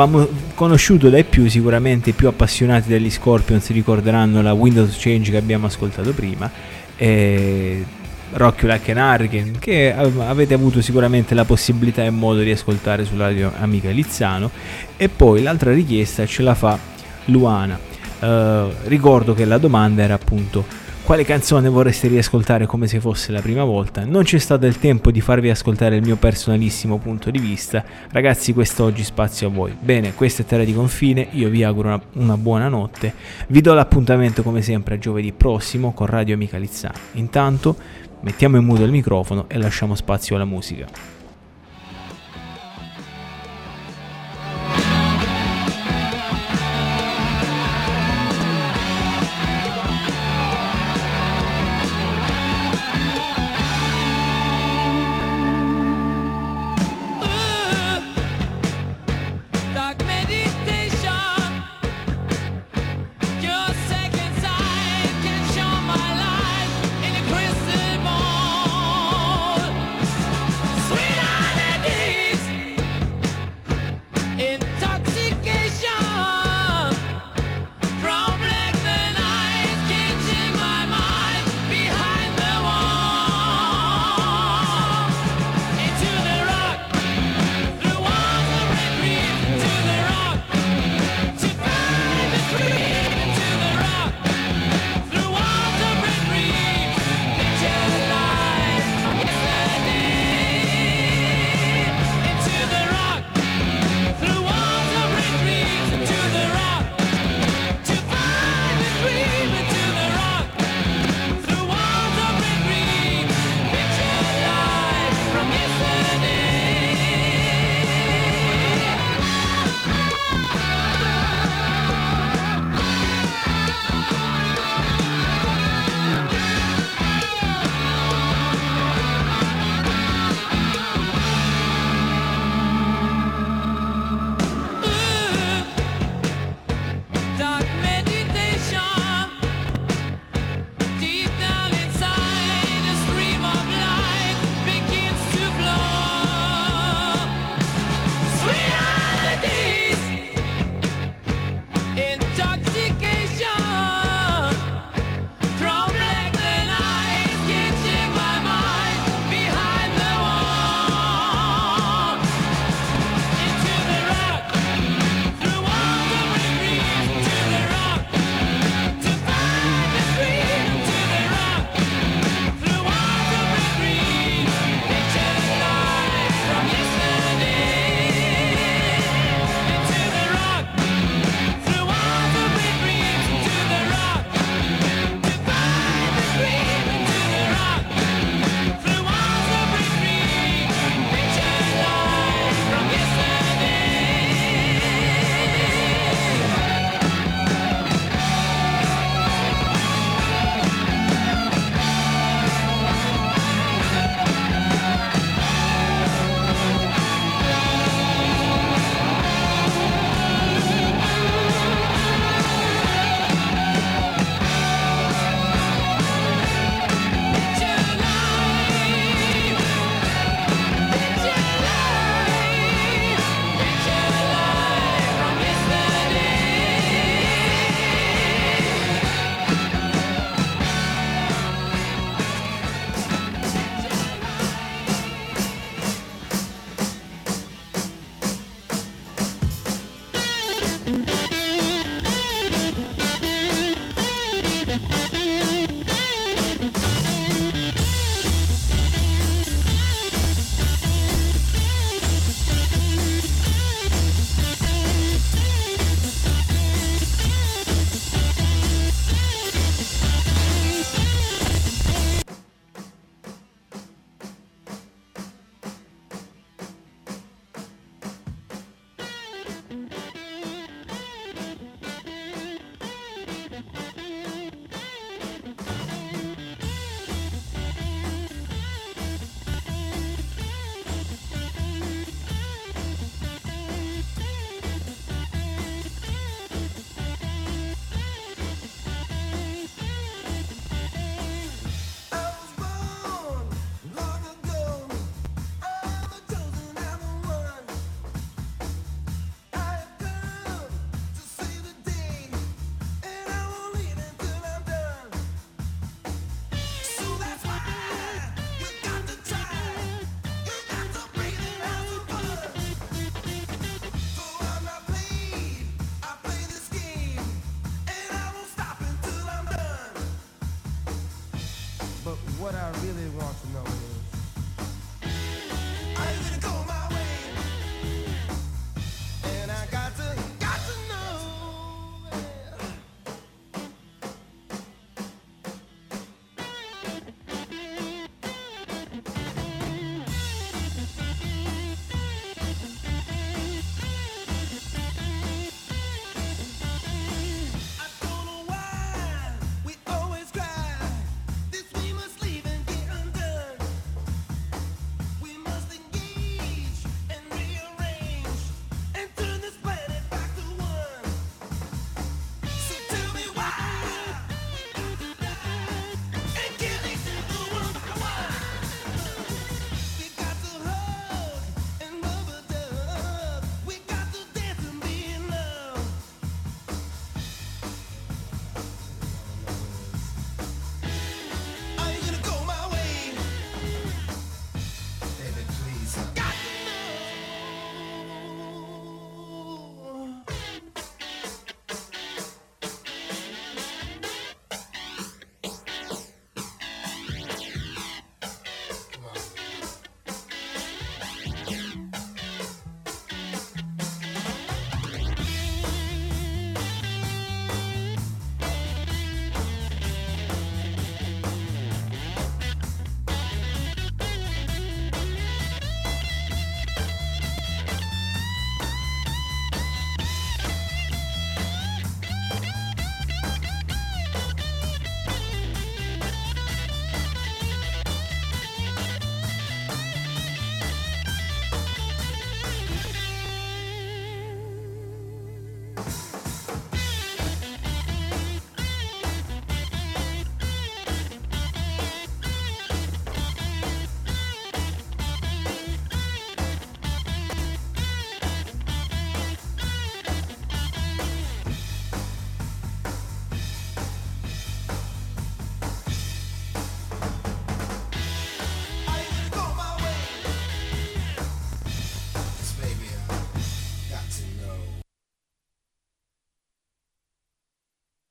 famo- 0.00 0.28
conosciuto 0.54 1.10
dai 1.10 1.24
più, 1.24 1.46
sicuramente 1.48 2.10
i 2.10 2.12
più 2.14 2.28
appassionati 2.28 2.88
degli 2.88 3.10
Scorpions 3.10 3.68
ricorderanno 3.70 4.40
la 4.40 4.54
Windows 4.54 4.96
Change 4.98 5.30
che 5.30 5.36
abbiamo 5.36 5.66
ascoltato 5.66 6.12
prima. 6.12 6.50
E 6.96 7.84
Rocky 8.32 8.66
Like 8.66 8.92
an 8.92 8.98
Hurricane 8.98 9.52
che 9.58 9.92
avete 9.92 10.54
avuto 10.54 10.80
sicuramente 10.80 11.34
la 11.34 11.44
possibilità 11.44 12.04
e 12.04 12.10
modo 12.10 12.40
di 12.40 12.50
ascoltare 12.52 13.04
sulla 13.04 13.26
radio 13.26 13.52
amica 13.58 13.90
Lizzano 13.90 14.50
e 14.96 15.08
poi 15.08 15.42
l'altra 15.42 15.72
richiesta 15.72 16.24
ce 16.26 16.42
la 16.42 16.54
fa 16.54 16.78
Luana 17.24 17.76
uh, 18.20 18.72
ricordo 18.84 19.34
che 19.34 19.44
la 19.44 19.58
domanda 19.58 20.04
era 20.04 20.14
appunto 20.14 20.64
quale 21.02 21.24
canzone 21.24 21.68
vorreste 21.68 22.08
riascoltare 22.08 22.66
come 22.66 22.86
se 22.86 23.00
fosse 23.00 23.32
la 23.32 23.40
prima 23.40 23.64
volta? 23.64 24.04
Non 24.04 24.22
c'è 24.22 24.38
stato 24.38 24.66
il 24.66 24.78
tempo 24.78 25.10
di 25.10 25.20
farvi 25.20 25.50
ascoltare 25.50 25.96
il 25.96 26.02
mio 26.02 26.16
personalissimo 26.16 26.98
punto 26.98 27.30
di 27.30 27.38
vista. 27.38 27.84
Ragazzi, 28.10 28.52
quest'oggi 28.52 29.02
spazio 29.02 29.48
a 29.48 29.50
voi. 29.50 29.76
Bene, 29.78 30.14
questa 30.14 30.42
è 30.42 30.44
Terra 30.44 30.64
di 30.64 30.74
Confine, 30.74 31.28
io 31.32 31.48
vi 31.48 31.64
auguro 31.64 31.88
una, 31.88 32.00
una 32.12 32.36
buona 32.36 32.68
notte. 32.68 33.14
Vi 33.48 33.60
do 33.60 33.74
l'appuntamento 33.74 34.42
come 34.42 34.62
sempre 34.62 34.94
a 34.94 34.98
giovedì 34.98 35.32
prossimo 35.32 35.92
con 35.92 36.06
Radio 36.06 36.34
Amica 36.34 36.58
Lizzano. 36.58 36.94
Intanto 37.12 37.76
mettiamo 38.20 38.56
in 38.56 38.64
muto 38.64 38.84
il 38.84 38.90
microfono 38.90 39.46
e 39.48 39.58
lasciamo 39.58 39.94
spazio 39.94 40.36
alla 40.36 40.44
musica. 40.44 41.19